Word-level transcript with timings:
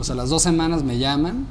Pues 0.00 0.08
a 0.08 0.14
las 0.14 0.30
dos 0.30 0.40
semanas 0.42 0.82
me 0.82 0.96
llaman. 0.96 1.46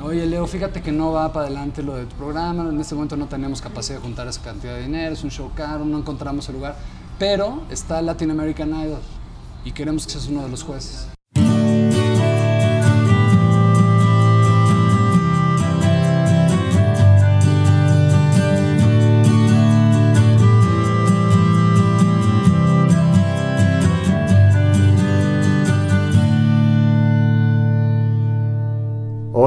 Oye, 0.00 0.24
Leo, 0.24 0.46
fíjate 0.46 0.82
que 0.82 0.92
no 0.92 1.10
va 1.10 1.32
para 1.32 1.46
adelante 1.46 1.82
lo 1.82 1.96
de 1.96 2.06
tu 2.06 2.14
programa. 2.14 2.68
En 2.68 2.80
este 2.80 2.94
momento 2.94 3.16
no 3.16 3.26
tenemos 3.26 3.60
capacidad 3.60 3.98
de 3.98 4.04
juntar 4.04 4.28
esa 4.28 4.40
cantidad 4.40 4.76
de 4.76 4.82
dinero. 4.82 5.12
Es 5.12 5.24
un 5.24 5.32
show 5.32 5.50
caro, 5.52 5.84
no 5.84 5.98
encontramos 5.98 6.48
el 6.48 6.54
lugar. 6.54 6.76
Pero 7.18 7.64
está 7.70 8.00
Latin 8.00 8.30
American 8.30 8.68
Idol 8.68 9.00
y 9.64 9.72
queremos 9.72 10.06
que 10.06 10.12
seas 10.12 10.28
uno 10.28 10.44
de 10.44 10.48
los 10.48 10.62
jueces. 10.62 11.08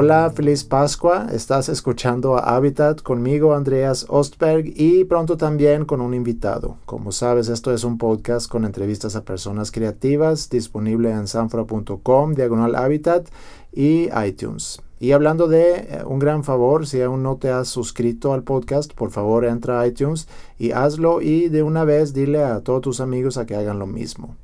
Hola, 0.04 0.32
feliz 0.32 0.64
Pascua. 0.64 1.28
Estás 1.32 1.70
escuchando 1.70 2.36
a 2.36 2.56
Habitat 2.56 3.04
conmigo, 3.04 3.54
Andreas 3.54 4.08
Ostberg, 4.10 4.74
y 4.76 5.04
pronto 5.04 5.38
también 5.38 5.86
con 5.86 6.02
un 6.02 6.16
invitado. 6.16 6.78
Como 6.88 7.12
sabes, 7.12 7.50
esto 7.50 7.72
es 7.72 7.84
un 7.84 8.00
podcast 8.00 8.50
con 8.50 8.66
entrevistas 8.66 9.16
a 9.16 9.24
personas 9.24 9.70
creativas, 9.70 10.50
disponible 10.50 11.12
en 11.12 11.28
sanfra.com, 11.28 12.34
diagonal 12.34 12.76
Habitat 12.76 13.28
y 13.72 14.10
iTunes. 14.26 14.82
Y 15.00 15.12
hablando 15.12 15.48
de 15.48 15.76
eh, 15.76 16.04
un 16.04 16.18
gran 16.18 16.44
favor, 16.44 16.88
si 16.88 17.00
aún 17.00 17.22
no 17.22 17.36
te 17.36 17.52
has 17.52 17.68
suscrito 17.68 18.34
al 18.34 18.42
podcast, 18.42 18.94
por 18.96 19.12
favor 19.12 19.46
entra 19.46 19.82
a 19.82 19.86
iTunes 19.86 20.28
y 20.58 20.72
hazlo 20.72 21.22
y 21.22 21.50
de 21.50 21.62
una 21.62 21.86
vez 21.86 22.16
dile 22.16 22.44
a 22.44 22.62
todos 22.62 22.82
tus 22.82 23.02
amigos 23.02 23.38
a 23.38 23.46
que 23.46 23.56
hagan 23.56 23.78
lo 23.78 23.86
mismo. 23.86 24.36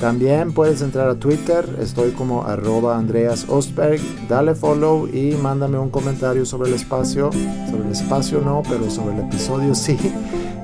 También 0.00 0.52
puedes 0.52 0.80
entrar 0.80 1.08
a 1.08 1.16
Twitter, 1.16 1.76
estoy 1.80 2.12
como 2.12 2.44
arroba 2.44 2.96
Andreas 2.96 3.46
Ostberg, 3.48 4.00
dale 4.28 4.54
follow 4.54 5.08
y 5.08 5.34
mándame 5.42 5.76
un 5.76 5.90
comentario 5.90 6.46
sobre 6.46 6.68
el 6.68 6.76
espacio, 6.76 7.30
sobre 7.68 7.84
el 7.84 7.90
espacio 7.90 8.40
no, 8.40 8.62
pero 8.68 8.88
sobre 8.90 9.16
el 9.16 9.22
episodio 9.22 9.74
sí. 9.74 9.98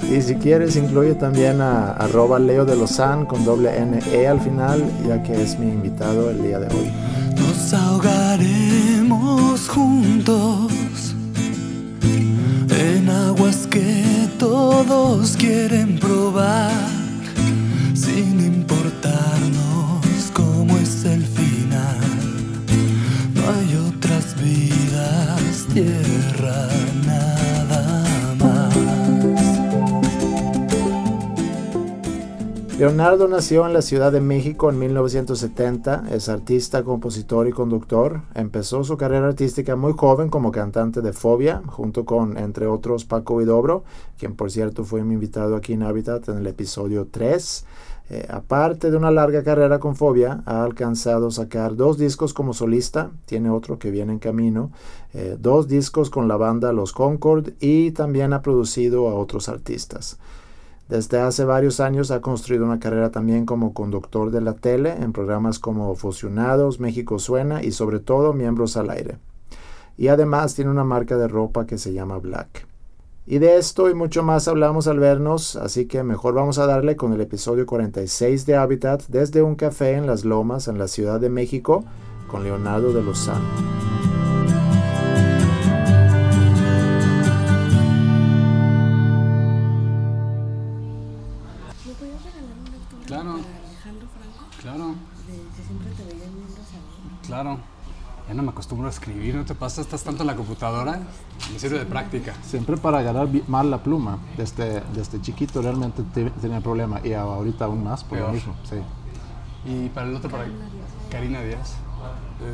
Y 0.03 0.21
si 0.21 0.35
quieres 0.35 0.77
incluye 0.77 1.15
también 1.15 1.63
a 1.63 1.93
arroba 1.93 2.39
Leo 2.39 2.67
de 2.67 2.77
Lozán 2.77 3.25
con 3.25 3.45
doble 3.45 3.75
N 3.75 3.99
E 4.13 4.29
al 4.29 4.39
final, 4.39 4.85
ya 5.09 5.23
que 5.23 5.43
es 5.43 5.59
mi 5.59 5.67
invitado 5.67 6.31
el 6.31 6.43
día 6.43 6.59
de 6.59 6.67
hoy. 6.67 6.93
Nos 7.39 7.73
ahogaremos 7.73 9.67
juntos 9.69 11.15
en 12.69 13.09
aguas 13.09 13.67
que 13.67 14.29
todos 14.39 15.37
quieren 15.39 15.99
probar 15.99 17.04
sin 17.95 18.41
importarnos 18.41 20.31
cómo 20.33 20.77
es 20.79 21.05
el 21.05 21.25
final. 21.25 21.99
No 23.35 23.43
hay 23.43 23.77
otras 23.89 24.35
vidas, 24.41 25.67
tierra, 25.73 26.69
nada 27.07 27.34
Leonardo 32.85 33.29
nació 33.29 33.67
en 33.67 33.73
la 33.73 33.81
Ciudad 33.81 34.13
de 34.13 34.21
México 34.21 34.69
en 34.69 34.79
1970, 34.79 36.05
es 36.11 36.29
artista, 36.29 36.85
compositor 36.85 37.49
y 37.49 37.51
conductor. 37.51 38.21
Empezó 38.35 38.85
su 38.85 38.99
carrera 38.99 39.29
artística 39.29 39.75
muy 39.75 39.95
joven 39.95 40.29
como 40.29 40.53
cantante 40.53 41.01
de 41.01 41.15
Fobia, 41.15 41.63
junto 41.65 42.05
con, 42.05 42.37
entre 42.37 42.67
otros, 42.67 43.07
Paco 43.07 43.39
Vidobro, 43.39 43.85
quien 44.19 44.37
por 44.37 44.51
cierto 44.51 44.85
fue 44.85 45.03
mi 45.03 45.15
invitado 45.15 45.57
aquí 45.57 45.73
en 45.73 45.83
Habitat 45.83 46.29
en 46.29 46.37
el 46.37 46.47
episodio 46.47 47.09
3. 47.11 47.65
Eh, 48.11 48.27
aparte 48.29 48.91
de 48.91 48.99
una 48.99 49.11
larga 49.11 49.43
carrera 49.43 49.79
con 49.79 49.97
Fobia, 49.97 50.43
ha 50.45 50.63
alcanzado 50.63 51.31
sacar 51.31 51.77
dos 51.77 51.97
discos 51.97 52.35
como 52.35 52.53
solista, 52.53 53.13
tiene 53.25 53.49
otro 53.49 53.79
que 53.79 53.91
viene 53.91 54.13
en 54.13 54.19
camino, 54.19 54.73
eh, 55.15 55.39
dos 55.41 55.69
discos 55.69 56.11
con 56.11 56.29
la 56.29 56.37
banda 56.37 56.71
Los 56.75 56.93
Concord 56.93 57.55
y 57.61 57.93
también 57.93 58.35
ha 58.35 58.43
producido 58.43 59.09
a 59.09 59.15
otros 59.15 59.49
artistas. 59.49 60.19
Desde 60.95 61.19
hace 61.19 61.45
varios 61.45 61.81
años 61.81 62.13
ha 62.13 62.21
construido 62.21 62.65
una 62.65 62.79
carrera 62.79 63.11
también 63.11 63.47
como 63.47 63.75
conductor 63.75 64.31
de 64.31 64.41
la 64.41 64.53
tele 64.53 64.93
en 64.93 65.13
programas 65.13 65.59
como 65.59 65.93
Fusionados, 65.97 66.79
México 66.79 67.19
Suena 67.19 67.65
y 67.65 67.73
sobre 67.73 67.99
todo 67.99 68.33
Miembros 68.33 68.77
al 68.77 68.91
Aire. 68.91 69.19
Y 69.99 70.07
además 70.07 70.55
tiene 70.55 70.71
una 70.71 70.85
marca 70.85 71.17
de 71.17 71.27
ropa 71.27 71.67
que 71.67 71.79
se 71.79 71.93
llama 71.93 72.19
Black. 72.19 72.69
Y 73.27 73.39
de 73.39 73.57
esto 73.57 73.91
y 73.91 73.95
mucho 73.95 74.23
más 74.23 74.47
hablamos 74.47 74.87
al 74.87 75.01
vernos, 75.01 75.57
así 75.57 75.87
que 75.87 76.05
mejor 76.05 76.33
vamos 76.33 76.59
a 76.59 76.67
darle 76.69 76.95
con 76.95 77.13
el 77.13 77.21
episodio 77.21 77.67
46 77.67 78.47
de 78.47 78.55
Habitat 78.55 79.03
desde 79.09 79.43
un 79.43 79.57
café 79.57 79.95
en 79.95 80.07
Las 80.07 80.25
Lomas, 80.25 80.69
en 80.69 80.79
la 80.79 80.87
Ciudad 80.87 81.19
de 81.19 81.29
México, 81.29 81.85
con 82.31 82.45
Leonardo 82.45 82.93
de 82.93 83.03
Lozano. 83.03 84.14
Claro. 97.45 97.59
Ya 98.27 98.33
no 98.33 98.43
me 98.43 98.51
acostumbro 98.51 98.87
a 98.87 98.91
escribir, 98.91 99.35
¿no 99.35 99.45
te 99.45 99.55
pasa? 99.55 99.83
¿Estás 99.83 100.03
tanto 100.03 100.23
en 100.23 100.29
la 100.29 100.35
computadora? 100.35 100.99
Me 101.53 101.59
sirve 101.59 101.79
de 101.79 101.85
práctica. 101.85 102.33
Siempre 102.43 102.79
para 102.79 102.99
agarrar 103.01 103.27
bi- 103.29 103.45
mal 103.49 103.71
la 103.71 103.83
pluma. 103.83 104.17
Desde, 104.39 104.83
desde 104.95 105.21
chiquito 105.21 105.61
realmente 105.61 106.03
te- 106.15 106.31
tenía 106.31 106.61
problema 106.63 107.01
y 107.05 107.13
ahorita 107.13 107.67
aún 107.67 107.85
más 107.85 108.03
por 108.03 108.17
Peor. 108.17 108.29
lo 108.29 108.35
mismo. 108.35 108.55
Sí. 108.65 108.77
Y 109.71 109.89
para 109.91 110.07
el 110.09 110.15
otro, 110.17 110.31
para 110.31 110.47
Karina 111.11 111.43
Díaz. 111.43 111.75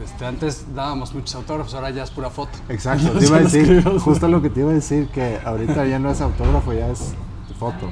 Este, 0.05 0.27
antes 0.27 0.67
dábamos 0.75 1.15
muchos 1.15 1.37
autógrafos, 1.37 1.73
ahora 1.75 1.91
ya 1.91 2.03
es 2.03 2.11
pura 2.11 2.31
foto. 2.31 2.59
Exacto, 2.69 3.11
te 3.19 3.27
iba 3.27 3.37
a 3.37 3.41
decir, 3.41 3.85
justo 4.01 4.27
lo 4.27 4.43
que 4.43 4.51
te 4.51 4.61
iba 4.61 4.71
a 4.71 4.75
decir, 4.75 5.09
que 5.11 5.39
ahorita 5.45 5.87
ya 5.87 6.01
no 6.01 6.11
es 6.11 6.21
autógrafo, 6.21 6.73
ya 6.73 6.89
es 6.89 7.15
foto. 7.61 7.91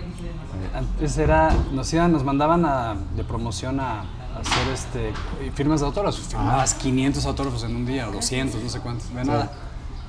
Antes 0.75 1.16
era, 1.19 1.50
nos 1.72 1.92
iban, 1.94 2.10
nos 2.10 2.25
mandaban 2.25 2.65
a- 2.65 2.97
de 3.16 3.22
promoción 3.22 3.78
a 3.78 4.03
hacer 4.41 4.69
este, 4.72 5.12
firmas 5.54 5.81
de 5.81 5.87
autógrafos. 5.87 6.21
Firmabas 6.21 6.75
500 6.75 7.25
autógrafos 7.26 7.62
en 7.65 7.76
un 7.76 7.87
día 7.87 8.09
o 8.09 8.12
200, 8.12 8.62
no 8.62 8.69
sé 8.69 8.81
cuántos, 8.81 9.12
de 9.15 9.25
nada. 9.25 9.53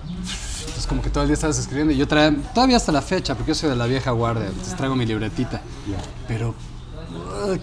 Entonces 0.10 0.88
como 0.88 1.02
que 1.02 1.10
todo 1.10 1.24
el 1.24 1.30
día 1.30 1.36
estabas 1.36 1.58
escribiendo 1.60 1.94
y 1.94 1.98
yo 1.98 2.08
traía, 2.08 2.36
todavía 2.54 2.78
hasta 2.78 2.92
la 2.92 3.02
fecha, 3.02 3.36
porque 3.36 3.50
yo 3.52 3.56
soy 3.56 3.70
de 3.70 3.76
la 3.76 3.86
vieja 3.86 4.12
guardia, 4.12 4.48
entonces 4.48 4.76
traigo 4.76 4.96
mi 4.96 5.06
libretita. 5.06 5.62
Pero 6.28 6.54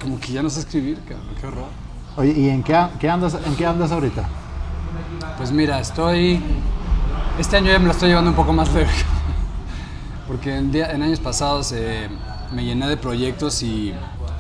como 0.01 0.19
que 0.21 0.33
ya 0.33 0.43
no 0.43 0.51
sé 0.51 0.61
escribir, 0.61 0.99
cabrón, 1.01 1.27
qué 1.41 1.47
horror. 1.47 1.69
Oye, 2.17 2.33
¿y 2.33 2.49
en 2.49 2.63
qué, 2.63 2.75
andas, 3.09 3.37
en 3.45 3.55
qué 3.57 3.67
andas 3.67 3.91
ahorita? 3.93 4.27
Pues 5.37 5.53
mira, 5.53 5.79
estoy. 5.81 6.41
Este 7.39 7.57
año 7.59 7.71
ya 7.71 7.79
me 7.79 7.85
lo 7.87 7.91
estoy 7.93 8.09
llevando 8.09 8.31
un 8.31 8.37
poco 8.37 8.53
más 8.53 8.73
leve. 8.73 8.89
Porque 10.27 10.57
en, 10.57 10.73
día- 10.73 10.91
en 10.93 11.03
años 11.03 11.21
pasados 11.21 11.73
eh, 11.73 12.09
me 12.53 12.65
llené 12.65 12.89
de 12.89 12.97
proyectos 12.97 13.63
y, 13.63 13.93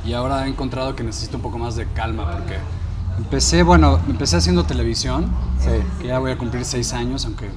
y 0.07 0.13
ahora 0.13 0.47
he 0.47 0.49
encontrado 0.49 0.95
que 0.95 1.03
necesito 1.03 1.37
un 1.37 1.43
poco 1.43 1.59
más 1.59 1.77
de 1.77 1.87
calma. 1.93 2.31
Porque 2.31 2.57
empecé, 3.19 3.63
bueno, 3.63 3.99
empecé 4.09 4.37
haciendo 4.37 4.65
televisión, 4.65 5.27
que 6.01 6.07
ya 6.07 6.19
voy 6.19 6.31
a 6.31 6.39
cumplir 6.39 6.65
seis 6.65 6.93
años, 6.93 7.25
aunque 7.25 7.51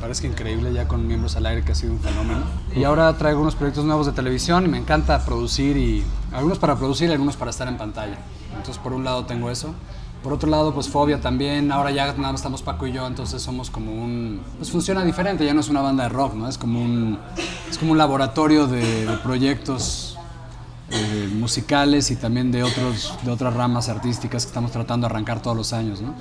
parezca 0.00 0.26
increíble 0.26 0.72
ya 0.72 0.86
con 0.86 1.06
miembros 1.06 1.36
al 1.36 1.46
aire, 1.46 1.64
que 1.64 1.72
ha 1.72 1.74
sido 1.74 1.92
un 1.92 2.00
fenómeno. 2.00 2.42
Y 2.74 2.84
ahora 2.84 3.12
traigo 3.16 3.40
unos 3.40 3.56
proyectos 3.56 3.84
nuevos 3.84 4.06
de 4.06 4.12
televisión 4.12 4.64
y 4.64 4.68
me 4.68 4.78
encanta 4.78 5.24
producir, 5.24 5.76
y 5.76 6.04
algunos 6.32 6.58
para 6.58 6.76
producir 6.76 7.10
y 7.10 7.12
algunos 7.12 7.36
para 7.36 7.50
estar 7.50 7.66
en 7.66 7.76
pantalla. 7.76 8.18
Entonces, 8.50 8.78
por 8.78 8.92
un 8.92 9.04
lado 9.04 9.24
tengo 9.24 9.50
eso. 9.50 9.74
Por 10.22 10.32
otro 10.32 10.48
lado, 10.50 10.74
pues 10.74 10.88
Fobia 10.88 11.20
también, 11.20 11.70
ahora 11.70 11.92
ya 11.92 12.06
nada 12.14 12.32
más 12.32 12.40
estamos 12.40 12.62
Paco 12.62 12.86
y 12.86 12.92
yo, 12.92 13.06
entonces 13.06 13.40
somos 13.40 13.70
como 13.70 13.92
un... 13.92 14.40
Pues 14.56 14.72
funciona 14.72 15.04
diferente, 15.04 15.44
ya 15.44 15.54
no 15.54 15.60
es 15.60 15.68
una 15.68 15.82
banda 15.82 16.04
de 16.04 16.08
rock, 16.08 16.34
¿no? 16.34 16.48
Es 16.48 16.58
como 16.58 16.82
un, 16.82 17.18
es 17.70 17.78
como 17.78 17.92
un 17.92 17.98
laboratorio 17.98 18.66
de, 18.66 19.06
de 19.06 19.16
proyectos 19.18 20.15
eh, 20.90 21.28
musicales 21.34 22.10
y 22.10 22.16
también 22.16 22.52
de, 22.52 22.62
otros, 22.62 23.14
de 23.24 23.30
otras 23.30 23.54
ramas 23.54 23.88
artísticas 23.88 24.44
que 24.44 24.48
estamos 24.50 24.70
tratando 24.72 25.06
de 25.08 25.12
arrancar 25.12 25.40
todos 25.42 25.56
los 25.56 25.72
años, 25.72 26.00
¿no? 26.00 26.14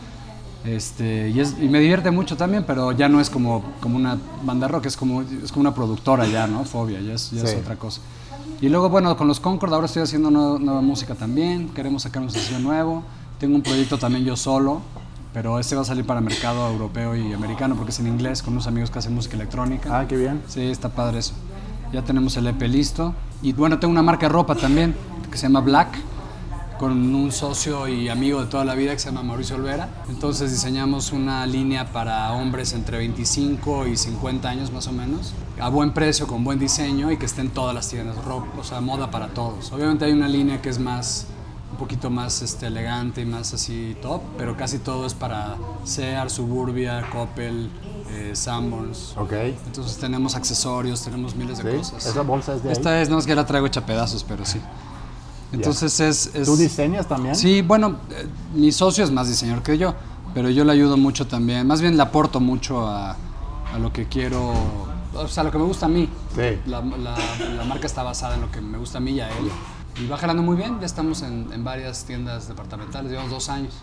Este, 0.63 1.29
y, 1.29 1.39
es- 1.39 1.56
y 1.62 1.67
me 1.69 1.79
divierte 1.79 2.09
mucho 2.09 2.38
también, 2.38 2.63
pero 2.65 2.91
ya 2.91 3.07
no 3.07 3.19
es 3.21 3.29
como, 3.29 3.63
como 3.81 3.97
una 3.97 4.17
banda 4.44 4.67
rock, 4.67 4.88
es 4.88 4.97
como, 4.97 5.21
es 5.21 5.51
como 5.51 5.62
una 5.62 5.75
productora 5.75 6.25
ya, 6.25 6.47
¿no? 6.47 6.65
Fobia, 6.65 7.00
ya, 7.01 7.13
es, 7.13 7.29
ya 7.31 7.44
es 7.44 7.51
Sí. 7.51 7.57
otra 7.57 7.75
cosa. 7.75 8.01
Y 8.62 8.69
luego, 8.69 8.89
bueno, 8.89 9.15
con 9.15 9.27
los 9.27 9.39
Concord 9.39 9.73
ahora 9.73 9.85
estoy 9.85 10.01
haciendo 10.01 10.31
nueva, 10.31 10.57
nueva 10.57 10.81
música 10.81 11.13
también, 11.13 11.69
queremos 11.69 12.01
sacar 12.03 12.23
un 12.23 12.31
sencillo 12.31 12.59
nuevo. 12.59 13.03
Tengo 13.39 13.56
un 13.56 13.61
proyecto 13.61 14.00
también 14.00 14.23
yo 14.25 14.35
solo, 14.38 14.81
pero 15.33 15.59
este 15.59 15.75
va 15.75 15.81
a 15.81 15.85
salir 15.85 16.06
para 16.06 16.21
mercado 16.21 16.68
europeo 16.71 17.15
y 17.15 17.33
americano 17.33 17.75
porque 17.75 17.91
es 17.91 18.00
en 18.00 18.07
inglés, 18.07 18.41
con 18.41 18.53
unos 18.53 18.65
amigos 18.65 18.89
que 18.89 18.97
hacen 19.00 19.13
música 19.13 19.35
electrónica. 19.35 20.00
Ah, 20.00 20.07
qué 20.07 20.15
bien. 20.15 20.41
Sí, 20.47 20.61
está 20.61 20.89
padre 20.89 21.19
eso. 21.19 21.33
Ya 21.95 22.01
tenemos 22.01 22.36
el 22.36 22.45
EP 22.47 22.62
listo. 22.63 23.15
Y 23.42 23.53
bueno, 23.53 23.80
tengo 23.80 23.89
una 23.89 24.01
marca 24.01 24.25
de 24.25 24.33
ropa 24.33 24.53
también 24.56 24.94
que 25.31 25.38
se 25.38 25.44
llama 25.44 25.62
Black, 25.62 25.97
con 26.77 27.15
un 27.15 27.31
socio 27.31 27.88
y 27.88 28.09
amigo 28.09 28.42
de 28.42 28.47
toda 28.47 28.65
la 28.65 28.75
vida 28.75 28.92
que 28.92 29.00
se 29.00 29.06
llama 29.06 29.24
Mauricio 29.24 29.56
Olvera. 29.56 29.88
Entonces 30.09 30.51
diseñamos 30.51 31.13
una 31.13 31.45
línea 31.45 31.94
para 31.94 32.33
hombres 32.33 32.74
entre 32.74 32.97
25 32.97 33.88
y 33.88 33.95
50 33.95 34.50
años 34.50 34.74
más 34.74 34.88
o 34.88 34.92
menos, 34.92 35.33
a 35.57 35.69
buen 35.69 35.94
precio, 35.94 36.27
con 36.27 36.44
buen 36.44 36.59
diseño 36.59 37.13
y 37.13 37.18
que 37.18 37.27
esté 37.27 37.39
en 37.39 37.51
todas 37.51 37.74
las 37.74 37.88
tiendas, 37.88 38.21
ropa, 38.25 38.59
o 38.59 38.63
sea, 38.65 38.81
moda 38.81 39.09
para 39.09 39.30
todos. 39.30 39.71
Obviamente 39.71 40.03
hay 40.03 40.12
una 40.12 40.27
línea 40.27 40.62
que 40.62 40.68
es 40.68 40.80
más 40.80 41.27
un 41.71 41.77
poquito 41.77 42.09
más 42.09 42.42
este, 42.42 42.68
elegante 42.68 43.21
y 43.21 43.25
más 43.25 43.53
así 43.53 43.95
top, 44.01 44.21
pero 44.38 44.57
casi 44.57 44.80
todo 44.80 45.06
es 45.06 45.13
para 45.13 45.56
Sears, 45.86 46.33
Suburbia, 46.33 47.09
Coppel, 47.09 47.69
eh, 48.10 48.31
Sanborns. 48.36 49.16
Ok. 49.18 49.34
Entonces 49.66 49.98
tenemos 49.98 50.36
accesorios, 50.36 51.02
tenemos 51.04 51.36
miles 51.36 51.57
de 51.63 51.72
Sí, 51.72 51.78
cosas. 51.78 52.06
Esa 52.06 52.22
bolsa 52.22 52.54
es 52.56 52.63
de 52.63 52.69
ahí. 52.69 52.74
Esta 52.74 53.02
es, 53.02 53.10
no 53.10 53.18
es 53.19 53.25
que 53.25 53.36
la 53.36 53.46
traigo 53.46 53.66
hecha 53.68 53.86
pedazos, 53.86 54.24
pero 54.24 54.46
sí. 54.46 54.60
Entonces 55.52 56.00
es, 56.00 56.31
es- 56.36 56.46
¿Tú 56.48 56.57
diseñas 56.57 57.07
también? 57.07 57.36
Sí, 57.36 57.62
bueno, 57.62 57.98
eh, 58.12 58.28
mi 58.54 58.72
socio 58.72 59.04
es 59.04 59.12
más 59.12 59.28
diseñador 59.28 59.63
que 59.63 59.78
yo, 59.78 59.94
pero 60.34 60.50
yo 60.50 60.66
le 60.66 60.72
ayudo 60.74 60.98
mucho 60.98 61.28
también. 61.28 61.66
Más 61.68 61.81
bien 61.81 61.96
le 61.96 62.04
aporto 62.04 62.40
mucho 62.40 62.88
a, 62.88 63.12
a 63.74 63.80
lo 63.80 63.94
que 63.94 64.07
quiero, 64.07 64.52
o 65.13 65.28
sea, 65.28 65.42
a 65.42 65.44
lo 65.46 65.52
que 65.52 65.57
me 65.57 65.63
gusta 65.66 65.86
a 65.86 65.90
mí. 65.90 66.10
Sí. 66.36 66.60
La, 66.66 66.81
la- 66.81 67.18
la 67.56 67.63
marca 67.63 67.86
está 67.88 68.04
basada 68.04 68.36
en 68.36 68.42
lo 68.42 68.52
que 68.52 68.60
me 68.62 68.78
gusta 68.78 68.98
a 68.98 69.02
mí 69.02 69.12
y 69.12 69.19
a 69.22 69.30
él. 69.30 69.50
Y 70.04 70.07
va 70.07 70.18
jalando 70.18 70.44
muy 70.44 70.57
bien, 70.57 70.78
ya 70.81 70.86
estamos 70.86 71.22
en, 71.22 71.48
en 71.54 71.63
varias 71.63 72.04
tiendas 72.04 72.50
departamentales, 72.50 73.10
llevamos 73.12 73.31
dos 73.31 73.48
años. 73.48 73.74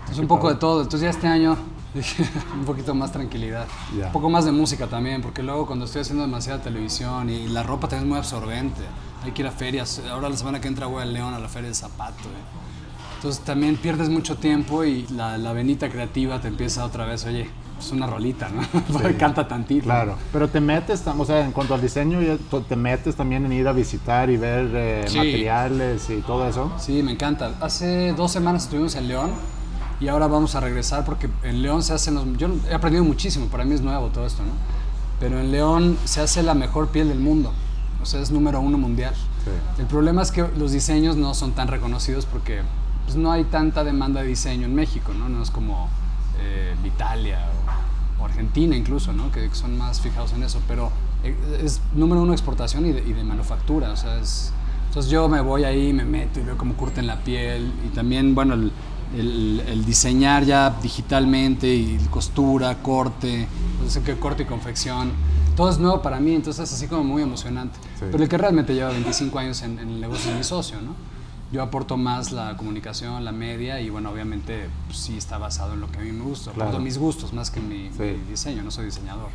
Entonces 0.00 0.18
un 0.20 0.28
poco 0.28 0.48
de 0.48 0.54
todo. 0.54 0.80
Entonces 0.80 1.02
ya 1.02 1.10
este 1.10 1.26
año 1.26 1.58
un 2.54 2.64
poquito 2.64 2.94
más 2.94 3.12
tranquilidad. 3.12 3.66
Ya. 3.98 4.06
Un 4.06 4.12
poco 4.12 4.30
más 4.30 4.44
de 4.44 4.52
música 4.52 4.86
también, 4.86 5.22
porque 5.22 5.42
luego 5.42 5.66
cuando 5.66 5.84
estoy 5.86 6.02
haciendo 6.02 6.22
demasiada 6.22 6.60
televisión 6.62 7.30
y 7.30 7.48
la 7.48 7.62
ropa 7.62 7.88
también 7.88 8.04
es 8.04 8.08
muy 8.08 8.18
absorbente. 8.18 8.82
Hay 9.24 9.32
que 9.32 9.42
ir 9.42 9.48
a 9.48 9.52
ferias. 9.52 10.00
Ahora 10.10 10.28
la 10.28 10.36
semana 10.36 10.60
que 10.60 10.68
entra 10.68 10.86
voy 10.86 11.02
al 11.02 11.12
León 11.12 11.34
a 11.34 11.38
la 11.38 11.48
feria 11.48 11.68
de 11.68 11.74
zapato. 11.74 12.24
eh. 12.28 13.16
Entonces 13.16 13.42
también 13.44 13.76
pierdes 13.76 14.08
mucho 14.08 14.36
tiempo 14.36 14.84
y 14.84 15.06
la, 15.08 15.38
la 15.38 15.52
venita 15.52 15.88
creativa 15.88 16.40
te 16.40 16.46
empieza 16.46 16.84
otra 16.84 17.04
vez, 17.04 17.24
oye, 17.26 17.50
es 17.76 17.90
una 17.90 18.06
rolita, 18.06 18.48
¿no? 18.48 18.62
Canta 19.18 19.48
tantito. 19.48 19.84
Claro, 19.86 20.14
pero 20.32 20.48
te 20.48 20.60
metes, 20.60 21.02
o 21.04 21.24
sea, 21.24 21.44
en 21.44 21.50
cuanto 21.50 21.74
al 21.74 21.80
diseño, 21.80 22.20
te 22.68 22.76
metes 22.76 23.16
también 23.16 23.44
en 23.44 23.52
ir 23.52 23.66
a 23.66 23.72
visitar 23.72 24.30
y 24.30 24.36
ver 24.36 24.70
eh, 24.72 25.04
Sí. 25.08 25.16
materiales 25.18 26.08
y 26.10 26.18
todo 26.20 26.46
eso. 26.48 26.70
Sí, 26.78 27.02
me 27.02 27.10
encanta. 27.10 27.54
Hace 27.60 28.12
dos 28.12 28.30
semanas 28.30 28.64
estuvimos 28.64 28.94
en 28.94 29.08
León 29.08 29.32
y 30.00 30.08
ahora 30.08 30.26
vamos 30.26 30.54
a 30.54 30.60
regresar 30.60 31.04
porque 31.04 31.28
en 31.42 31.62
León 31.62 31.82
se 31.82 31.92
hacen 31.92 32.14
los... 32.14 32.24
Yo 32.36 32.48
he 32.70 32.74
aprendido 32.74 33.04
muchísimo, 33.04 33.46
para 33.46 33.64
mí 33.64 33.74
es 33.74 33.80
nuevo 33.80 34.08
todo 34.08 34.26
esto, 34.26 34.42
¿no? 34.42 34.52
Pero 35.20 35.40
en 35.40 35.50
León 35.50 35.98
se 36.04 36.20
hace 36.20 36.42
la 36.42 36.54
mejor 36.54 36.88
piel 36.88 37.08
del 37.08 37.18
mundo, 37.18 37.52
o 38.00 38.06
sea, 38.06 38.20
es 38.20 38.30
número 38.30 38.60
uno 38.60 38.78
mundial. 38.78 39.14
Sí. 39.44 39.80
El 39.80 39.86
problema 39.86 40.22
es 40.22 40.30
que 40.30 40.46
los 40.56 40.72
diseños 40.72 41.16
no 41.16 41.34
son 41.34 41.52
tan 41.52 41.68
reconocidos 41.68 42.26
porque 42.26 42.62
pues, 43.04 43.16
no 43.16 43.32
hay 43.32 43.44
tanta 43.44 43.82
demanda 43.82 44.22
de 44.22 44.28
diseño 44.28 44.66
en 44.66 44.74
México, 44.74 45.12
¿no? 45.12 45.28
No 45.28 45.42
es 45.42 45.50
como 45.50 45.88
eh, 46.40 46.76
Italia 46.84 47.40
o, 48.18 48.22
o 48.22 48.24
Argentina 48.26 48.76
incluso, 48.76 49.12
¿no? 49.12 49.32
Que 49.32 49.48
son 49.52 49.76
más 49.76 50.00
fijados 50.00 50.32
en 50.32 50.44
eso, 50.44 50.60
pero 50.68 50.92
eh, 51.24 51.34
es 51.62 51.80
número 51.94 52.22
uno 52.22 52.32
exportación 52.32 52.86
y 52.86 52.92
de, 52.92 53.00
y 53.00 53.12
de 53.12 53.24
manufactura, 53.24 53.90
o 53.90 53.96
sea, 53.96 54.20
es... 54.20 54.52
Entonces 54.86 55.10
yo 55.10 55.28
me 55.28 55.40
voy 55.40 55.64
ahí, 55.64 55.92
me 55.92 56.04
meto 56.04 56.40
y 56.40 56.44
veo 56.44 56.56
cómo 56.56 56.74
curten 56.74 57.06
la 57.06 57.16
piel 57.20 57.72
y 57.84 57.88
también, 57.88 58.34
bueno, 58.34 58.54
el, 58.54 58.72
el- 59.16 59.62
el 59.66 59.84
diseñar 59.84 60.44
ya 60.44 60.70
digitalmente 60.82 61.72
y 61.74 61.98
costura, 62.10 62.82
corte, 62.82 63.46
entonces 63.74 64.02
que 64.02 64.16
corte 64.18 64.42
y 64.42 64.46
confección, 64.46 65.12
todo 65.56 65.70
es 65.70 65.78
nuevo 65.78 66.02
para 66.02 66.20
mí, 66.20 66.34
entonces 66.34 66.68
es 66.68 66.74
así 66.76 66.86
como 66.86 67.04
muy 67.04 67.22
emocionante. 67.22 67.78
Sí. 67.98 68.04
Pero 68.10 68.22
el 68.22 68.28
que 68.28 68.38
realmente 68.38 68.74
lleva 68.74 68.90
25 68.90 69.38
años 69.38 69.62
en, 69.62 69.78
en 69.78 69.88
el 69.88 70.00
negocio 70.00 70.30
es 70.30 70.36
mi 70.36 70.44
socio, 70.44 70.80
¿no? 70.80 70.94
Yo 71.50 71.62
aporto 71.62 71.96
más 71.96 72.30
la 72.32 72.56
comunicación, 72.58 73.24
la 73.24 73.32
media 73.32 73.80
y 73.80 73.88
bueno, 73.88 74.10
obviamente 74.10 74.68
pues, 74.86 74.98
sí 74.98 75.16
está 75.16 75.38
basado 75.38 75.72
en 75.74 75.80
lo 75.80 75.90
que 75.90 75.98
a 75.98 76.02
mí 76.02 76.12
me 76.12 76.22
gusta, 76.24 76.50
Claro. 76.52 76.68
aporto 76.70 76.84
mis 76.84 76.98
gustos 76.98 77.32
más 77.32 77.50
que 77.50 77.60
mi, 77.60 77.88
Sí. 77.96 78.02
mi 78.02 78.30
diseño, 78.30 78.62
no 78.62 78.70
soy 78.70 78.84
diseñador. 78.84 79.30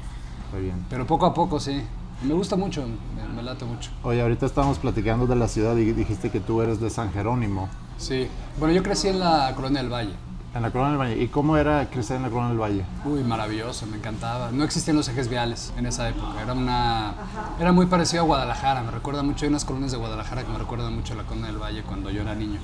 Bien. 0.62 0.86
Pero 0.90 1.08
poco 1.08 1.26
a 1.26 1.34
poco 1.34 1.60
sí, 1.60 1.82
me 2.24 2.36
gusta 2.36 2.56
mucho, 2.56 2.86
me, 3.16 3.28
me 3.36 3.42
late 3.42 3.66
mucho. 3.66 3.90
Oye, 4.04 4.22
ahorita 4.22 4.46
estamos 4.46 4.78
platicando 4.78 5.26
de 5.26 5.36
la 5.36 5.48
ciudad 5.48 5.76
y 5.78 5.92
dijiste 5.94 6.30
que 6.30 6.40
tú 6.40 6.62
eres 6.62 6.80
de 6.80 6.92
San 6.92 7.12
Jerónimo, 7.12 7.68
Sí, 7.98 8.28
bueno, 8.60 8.74
yo 8.74 8.84
crecí 8.84 9.08
en 9.08 9.20
la 9.20 9.54
Colonia 9.56 9.82
del 9.82 9.92
Valle. 9.92 10.14
en 10.54 10.62
la 10.62 10.72
Corona 10.72 10.90
del 10.92 11.00
Valle. 11.00 11.24
¿Y 11.24 11.28
cómo 11.30 11.58
era 11.58 11.90
crecer 11.90 12.18
en 12.18 12.24
la 12.24 12.30
Corona 12.30 12.50
del 12.50 12.60
Valle? 12.60 12.86
Uy, 13.06 13.24
maravilloso, 13.24 13.86
me 13.88 13.98
encantaba. 13.98 14.52
No 14.52 14.64
existían 14.64 14.96
los 14.98 15.08
ejes 15.08 15.28
viales 15.28 15.74
en 15.78 15.86
esa 15.88 16.08
época. 16.10 16.42
Era 16.42 16.54
una 16.54 17.14
era 17.60 17.72
muy 17.72 17.86
parecido 17.88 18.24
a 18.24 18.26
Guadalajara. 18.26 18.84
Me 18.84 18.92
recuerda 18.92 19.24
mucho, 19.24 19.46
hay 19.46 19.50
unas 19.50 19.66
colonias 19.66 19.92
de 19.92 19.98
Guadalajara 19.98 20.44
que 20.44 20.52
me 20.52 20.60
recuerdan 20.60 20.94
mucho 20.96 21.14
a 21.14 21.18
la 21.18 21.24
Colonia 21.24 21.48
del 21.48 21.62
Valle 21.62 21.84
cuando 21.84 22.10
yo 22.12 22.22
era 22.22 22.36
niño. 22.36 22.60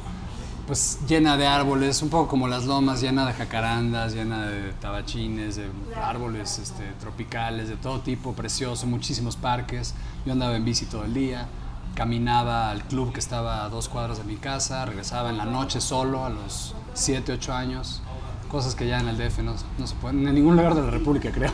Pues 0.67 0.99
llena 1.07 1.35
de 1.35 1.47
árboles, 1.47 2.03
un 2.03 2.09
poco 2.09 2.27
como 2.27 2.47
las 2.47 2.65
lomas, 2.65 3.01
llena 3.01 3.25
de 3.25 3.33
jacarandas, 3.33 4.13
llena 4.13 4.45
de 4.45 4.71
tabachines, 4.73 5.55
de 5.55 5.67
árboles 5.99 6.59
este, 6.59 6.83
tropicales, 6.99 7.69
de 7.69 7.75
todo 7.75 8.01
tipo, 8.01 8.33
precioso, 8.33 8.85
muchísimos 8.85 9.35
parques. 9.35 9.95
Yo 10.27 10.33
andaba 10.33 10.55
en 10.55 10.63
bici 10.63 10.85
todo 10.85 11.05
el 11.05 11.13
día, 11.15 11.47
caminaba 11.99 12.71
al 12.71 12.85
club 12.85 13.11
que 13.11 13.19
estaba 13.19 13.65
a 13.65 13.67
dos 13.67 13.89
cuadras 13.89 14.19
de 14.19 14.23
mi 14.23 14.37
casa, 14.37 14.85
regresaba 14.85 15.31
en 15.31 15.37
la 15.37 15.43
noche 15.43 15.81
solo 15.81 16.23
a 16.23 16.29
los 16.29 16.73
7, 16.93 17.33
8 17.33 17.53
años 17.53 18.01
cosas 18.47 18.73
que 18.73 18.87
ya 18.87 19.01
en 19.01 19.09
el 19.09 19.17
DF 19.17 19.39
no, 19.39 19.53
se 19.85 19.95
pueden, 19.95 20.25
en 20.25 20.33
ningún 20.33 20.55
lugar 20.55 20.75
de 20.75 20.81
la 20.81 20.91
República 20.91 21.29
creo. 21.33 21.51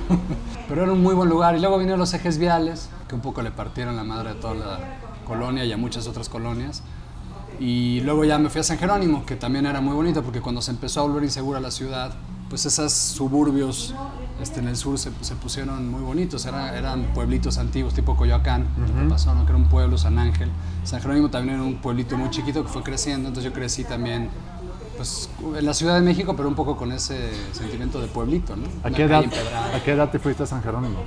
Pero 0.69 0.83
era 0.83 0.93
un 0.93 1.01
muy 1.01 1.15
buen 1.15 1.29
lugar. 1.29 1.55
Y 1.55 1.59
luego 1.59 1.79
vinieron 1.79 1.99
los 1.99 2.13
ejes 2.13 2.37
viales, 2.37 2.89
que 3.09 3.15
un 3.15 3.21
poco 3.21 3.41
le 3.41 3.49
partieron 3.49 3.95
la 3.95 4.03
madre 4.03 4.29
a 4.29 4.39
toda 4.39 4.53
la 4.53 4.79
colonia 5.25 5.65
y 5.65 5.71
a 5.71 5.77
muchas 5.77 6.05
otras 6.05 6.29
colonias. 6.29 6.83
Y 7.59 8.01
luego 8.01 8.23
ya 8.23 8.37
me 8.37 8.51
fui 8.51 8.61
a 8.61 8.63
San 8.63 8.77
Jerónimo, 8.77 9.25
que 9.25 9.35
también 9.35 9.65
era 9.65 9.81
muy 9.81 9.95
bonito, 9.95 10.21
porque 10.21 10.41
cuando 10.41 10.61
se 10.61 10.69
empezó 10.69 10.99
a 10.99 11.03
volver 11.03 11.23
insegura 11.23 11.59
la 11.59 11.71
ciudad, 11.71 12.13
pues 12.49 12.67
esos 12.67 12.93
suburbios 12.93 13.95
este, 14.41 14.59
en 14.59 14.67
el 14.67 14.75
sur 14.75 14.97
se, 14.99 15.11
se 15.21 15.35
pusieron 15.35 15.89
muy 15.89 16.01
bonitos. 16.01 16.45
Era- 16.45 16.77
eran 16.77 17.03
pueblitos 17.13 17.57
antiguos, 17.57 17.93
tipo 17.93 18.15
Coyoacán, 18.15 18.67
lo 18.77 18.85
que 19.03 19.09
pasó, 19.09 19.33
¿no? 19.33 19.45
que 19.45 19.51
era 19.51 19.57
un 19.57 19.69
pueblo, 19.69 19.97
San 19.97 20.19
Ángel. 20.19 20.49
San 20.83 21.01
Jerónimo 21.01 21.29
también 21.29 21.55
era 21.55 21.63
un 21.63 21.75
pueblito 21.77 22.17
muy 22.17 22.29
chiquito 22.29 22.63
que 22.63 22.69
fue 22.69 22.83
creciendo, 22.83 23.27
entonces 23.29 23.51
yo 23.51 23.57
crecí 23.57 23.83
también 23.83 24.29
pues, 24.97 25.29
en 25.57 25.65
la 25.65 25.73
Ciudad 25.73 25.95
de 25.95 26.01
México, 26.01 26.35
pero 26.35 26.47
un 26.49 26.55
poco 26.55 26.75
con 26.77 26.91
ese 26.91 27.31
sentimiento 27.53 27.99
de 28.01 28.07
pueblito. 28.07 28.55
¿no? 28.55 28.63
¿A 28.83 28.91
qué, 28.91 29.03
edad. 29.03 29.23
¿A 29.73 29.79
qué 29.83 29.91
edad 29.91 30.09
te 30.11 30.19
fuiste 30.19 30.43
a 30.43 30.45
San 30.45 30.61
Jerónimo? 30.63 30.99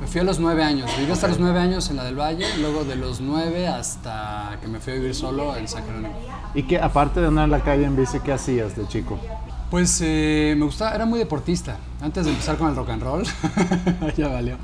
Me 0.00 0.06
fui 0.06 0.20
a 0.20 0.24
los 0.24 0.38
nueve 0.38 0.62
años. 0.62 0.88
Viví 0.96 1.10
hasta 1.10 1.26
los 1.26 1.40
nueve 1.40 1.58
años 1.58 1.90
en 1.90 1.96
la 1.96 2.04
del 2.04 2.14
Valle, 2.18 2.46
luego 2.60 2.84
de 2.84 2.94
los 2.94 3.20
nueve 3.20 3.66
hasta 3.66 4.56
que 4.60 4.68
me 4.68 4.78
fui 4.78 4.92
a 4.92 4.96
vivir 4.96 5.14
solo 5.14 5.56
en 5.56 5.66
San 5.66 5.84
Jerónimo. 5.84 6.14
¿Y 6.54 6.62
que 6.62 6.80
aparte 6.80 7.20
de 7.20 7.26
andar 7.26 7.46
en 7.46 7.50
la 7.50 7.60
calle 7.60 7.84
en 7.84 7.96
bici, 7.96 8.20
qué 8.20 8.32
hacías 8.32 8.76
de 8.76 8.86
chico? 8.86 9.18
Pues 9.70 10.00
eh, 10.02 10.54
me 10.56 10.64
gustaba, 10.64 10.94
era 10.94 11.04
muy 11.04 11.18
deportista. 11.18 11.76
Antes 12.00 12.24
de 12.24 12.30
empezar 12.30 12.56
con 12.56 12.70
el 12.70 12.76
rock 12.76 12.88
and 12.90 13.02
roll, 13.02 13.24
ya 14.16 14.28
valió. 14.28 14.56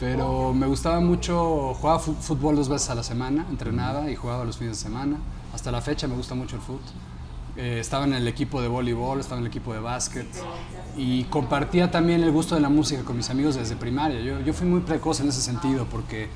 Pero 0.00 0.52
me 0.52 0.66
gustaba 0.66 1.00
mucho, 1.00 1.74
jugaba 1.74 2.00
fútbol 2.00 2.56
dos 2.56 2.68
veces 2.68 2.90
a 2.90 2.94
la 2.96 3.02
semana, 3.02 3.46
entrenaba 3.48 4.10
y 4.10 4.16
jugaba 4.16 4.44
los 4.44 4.58
fines 4.58 4.78
de 4.78 4.82
semana. 4.82 5.18
Hasta 5.54 5.70
la 5.70 5.80
fecha 5.80 6.08
me 6.08 6.16
gusta 6.16 6.34
mucho 6.34 6.56
el 6.56 6.62
fútbol. 6.62 6.80
Eh, 7.56 7.78
estaba 7.80 8.04
en 8.04 8.14
el 8.14 8.26
equipo 8.28 8.60
de 8.60 8.68
voleibol, 8.68 9.20
estaba 9.20 9.38
en 9.38 9.46
el 9.46 9.50
equipo 9.50 9.72
de 9.72 9.78
básquet 9.78 10.26
y 10.96 11.24
compartía 11.24 11.90
también 11.90 12.22
el 12.22 12.30
gusto 12.30 12.54
de 12.54 12.60
la 12.60 12.68
música 12.68 13.02
con 13.04 13.16
mis 13.16 13.30
amigos 13.30 13.54
desde 13.54 13.76
primaria. 13.76 14.20
Yo, 14.20 14.40
yo 14.40 14.52
fui 14.52 14.66
muy 14.66 14.80
precoz 14.80 15.20
en 15.20 15.28
ese 15.28 15.40
sentido 15.40 15.86
porque 15.90 16.28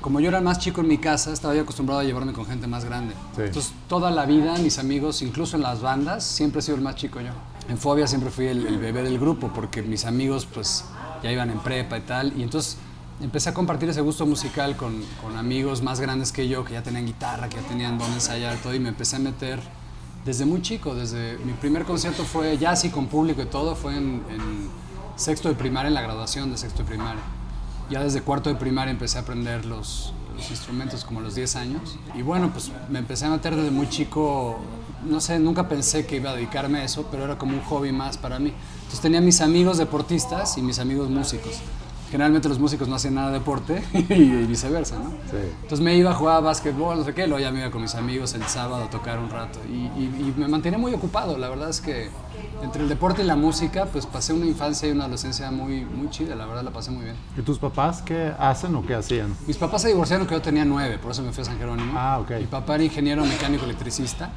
como 0.00 0.20
yo 0.20 0.28
era 0.28 0.38
el 0.38 0.44
más 0.44 0.58
chico 0.58 0.80
en 0.80 0.88
mi 0.88 0.98
casa, 0.98 1.32
estaba 1.32 1.54
yo 1.54 1.62
acostumbrado 1.62 2.00
a 2.00 2.04
llevarme 2.04 2.32
con 2.32 2.46
gente 2.46 2.66
más 2.66 2.84
grande. 2.84 3.14
Sí. 3.34 3.42
Entonces, 3.42 3.72
toda 3.88 4.10
la 4.10 4.26
vida, 4.26 4.56
mis 4.58 4.78
amigos, 4.78 5.22
incluso 5.22 5.56
en 5.56 5.62
las 5.62 5.80
bandas, 5.80 6.24
siempre 6.24 6.60
he 6.60 6.62
sido 6.62 6.76
el 6.76 6.82
más 6.82 6.94
chico 6.94 7.20
yo. 7.20 7.30
En 7.68 7.78
Fobia 7.78 8.06
siempre 8.06 8.30
fui 8.30 8.46
el, 8.46 8.66
el 8.66 8.78
bebé 8.78 9.02
del 9.02 9.18
grupo 9.18 9.50
porque 9.54 9.82
mis 9.82 10.04
amigos, 10.04 10.46
pues, 10.46 10.84
ya 11.22 11.32
iban 11.32 11.50
en 11.50 11.58
prepa 11.58 11.98
y 11.98 12.02
tal. 12.02 12.38
Y 12.38 12.42
entonces 12.42 12.76
empecé 13.20 13.50
a 13.50 13.54
compartir 13.54 13.88
ese 13.88 14.00
gusto 14.00 14.26
musical 14.26 14.76
con, 14.76 15.02
con 15.22 15.36
amigos 15.36 15.82
más 15.82 16.00
grandes 16.00 16.32
que 16.32 16.48
yo, 16.48 16.64
que 16.64 16.74
ya 16.74 16.82
tenían 16.82 17.06
guitarra, 17.06 17.48
que 17.48 17.56
ya 17.56 17.62
tenían 17.62 17.98
don 17.98 18.12
ensayar 18.12 18.56
y 18.56 18.58
todo. 18.58 18.74
Y 18.74 18.80
me 18.80 18.90
empecé 18.90 19.16
a 19.16 19.18
meter 19.18 19.60
desde 20.24 20.44
muy 20.44 20.62
chico. 20.62 20.94
Desde 20.94 21.38
mi 21.38 21.52
primer 21.52 21.84
concierto 21.84 22.24
fue 22.24 22.56
ya 22.58 22.70
así 22.70 22.90
con 22.90 23.08
público 23.08 23.42
y 23.42 23.46
todo, 23.46 23.74
fue 23.74 23.96
en, 23.96 24.22
en 24.30 24.68
sexto 25.16 25.48
de 25.48 25.54
primaria, 25.54 25.88
en 25.88 25.94
la 25.94 26.02
graduación 26.02 26.50
de 26.50 26.58
sexto 26.58 26.82
de 26.82 26.88
primaria. 26.88 27.22
Ya 27.90 28.02
desde 28.02 28.20
cuarto 28.20 28.50
de 28.50 28.56
primaria 28.56 28.90
empecé 28.90 29.18
a 29.18 29.22
aprender 29.22 29.64
los, 29.64 30.12
instrumentos 30.50 31.04
como 31.04 31.20
a 31.20 31.22
los 31.22 31.34
10 31.34 31.56
años. 31.56 31.98
Y 32.14 32.22
bueno, 32.22 32.50
pues 32.52 32.70
me 32.88 32.98
empecé 32.98 33.26
a 33.26 33.30
meter 33.30 33.56
desde 33.56 33.70
muy 33.70 33.88
chico, 33.88 34.58
no 35.04 35.20
sé, 35.20 35.38
nunca 35.38 35.68
pensé 35.68 36.06
que 36.06 36.16
iba 36.16 36.30
a 36.30 36.34
dedicarme 36.34 36.80
a 36.80 36.84
eso, 36.84 37.08
pero 37.10 37.24
era 37.24 37.38
como 37.38 37.54
un 37.54 37.62
hobby 37.64 37.92
más 37.92 38.18
para 38.18 38.38
mí. 38.38 38.52
Entonces 38.76 39.00
tenía 39.00 39.20
mis 39.20 39.40
amigos 39.40 39.78
deportistas 39.78 40.56
y 40.58 40.62
mis 40.62 40.78
amigos 40.78 41.08
músicos. 41.10 41.60
Generalmente 42.10 42.48
los 42.48 42.58
músicos 42.58 42.88
no 42.88 42.94
hacen 42.94 43.14
nada 43.14 43.28
de 43.30 43.38
deporte 43.38 43.82
y 43.92 44.46
viceversa, 44.46 44.96
¿no? 44.98 45.10
Sí. 45.30 45.36
Entonces 45.62 45.80
me 45.80 45.94
iba 45.96 46.10
a 46.10 46.14
jugar 46.14 46.36
a 46.36 46.40
básquetbol, 46.40 46.96
no 46.98 47.04
sé 47.04 47.12
qué, 47.14 47.26
luego 47.26 47.42
ya 47.42 47.50
me 47.50 47.60
iba 47.60 47.70
con 47.70 47.82
mis 47.82 47.94
amigos 47.94 48.32
el 48.34 48.42
sábado 48.44 48.84
a 48.84 48.90
tocar 48.90 49.18
un 49.18 49.28
rato. 49.30 49.58
Y, 49.68 49.72
y- 50.00 50.32
y 50.36 50.40
me 50.40 50.48
mantenía 50.48 50.78
muy 50.78 50.94
ocupado, 50.94 51.36
la 51.36 51.48
verdad 51.48 51.68
es 51.68 51.80
que 51.82 52.08
entre 52.62 52.82
el 52.82 52.88
deporte 52.88 53.22
y 53.22 53.24
la 53.26 53.36
música, 53.36 53.86
pues 53.86 54.06
pasé 54.06 54.32
una 54.32 54.46
infancia 54.46 54.88
y 54.88 54.92
una 54.92 55.04
adolescencia 55.04 55.50
muy, 55.50 55.84
muy 55.84 56.08
chida, 56.10 56.34
la 56.34 56.46
verdad 56.46 56.62
la 56.64 56.70
pasé 56.70 56.90
muy 56.90 57.04
bien. 57.04 57.16
¿Y 57.36 57.42
tus 57.42 57.58
papás 57.58 58.00
qué 58.02 58.32
hacen 58.38 58.74
o 58.74 58.84
qué 58.86 58.94
hacían? 58.94 59.34
Mis 59.46 59.56
papás 59.58 59.82
se 59.82 59.88
divorciaron 59.88 60.26
cuando 60.26 60.38
yo 60.42 60.44
tenía 60.44 60.64
nueve, 60.64 60.98
por 60.98 61.10
eso 61.12 61.22
me 61.22 61.32
fui 61.32 61.42
a 61.42 61.44
San 61.44 61.58
Jerónimo. 61.58 61.92
Ah, 61.96 62.18
ok. 62.20 62.30
Mi 62.38 62.46
papá 62.46 62.76
era 62.76 62.84
ingeniero 62.84 63.24
mecánico 63.24 63.64
electricista 63.64 64.30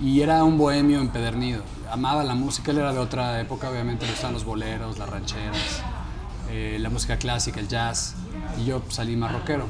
y 0.00 0.20
era 0.20 0.44
un 0.44 0.58
bohemio 0.58 1.00
empedernido. 1.00 1.62
Amaba 1.90 2.22
la 2.24 2.34
música, 2.34 2.70
él 2.70 2.78
era 2.78 2.92
de 2.92 2.98
otra 3.00 3.40
época, 3.40 3.70
obviamente 3.70 4.04
le 4.06 4.12
gustaban 4.12 4.34
los 4.34 4.44
boleros, 4.44 4.98
las 4.98 5.08
rancheras, 5.08 5.82
eh, 6.50 6.78
la 6.80 6.90
música 6.90 7.16
clásica, 7.16 7.60
el 7.60 7.68
jazz. 7.68 8.14
y 8.60 8.64
yo 8.66 8.82
salí 8.88 9.16
más 9.16 9.32
rockero. 9.32 9.64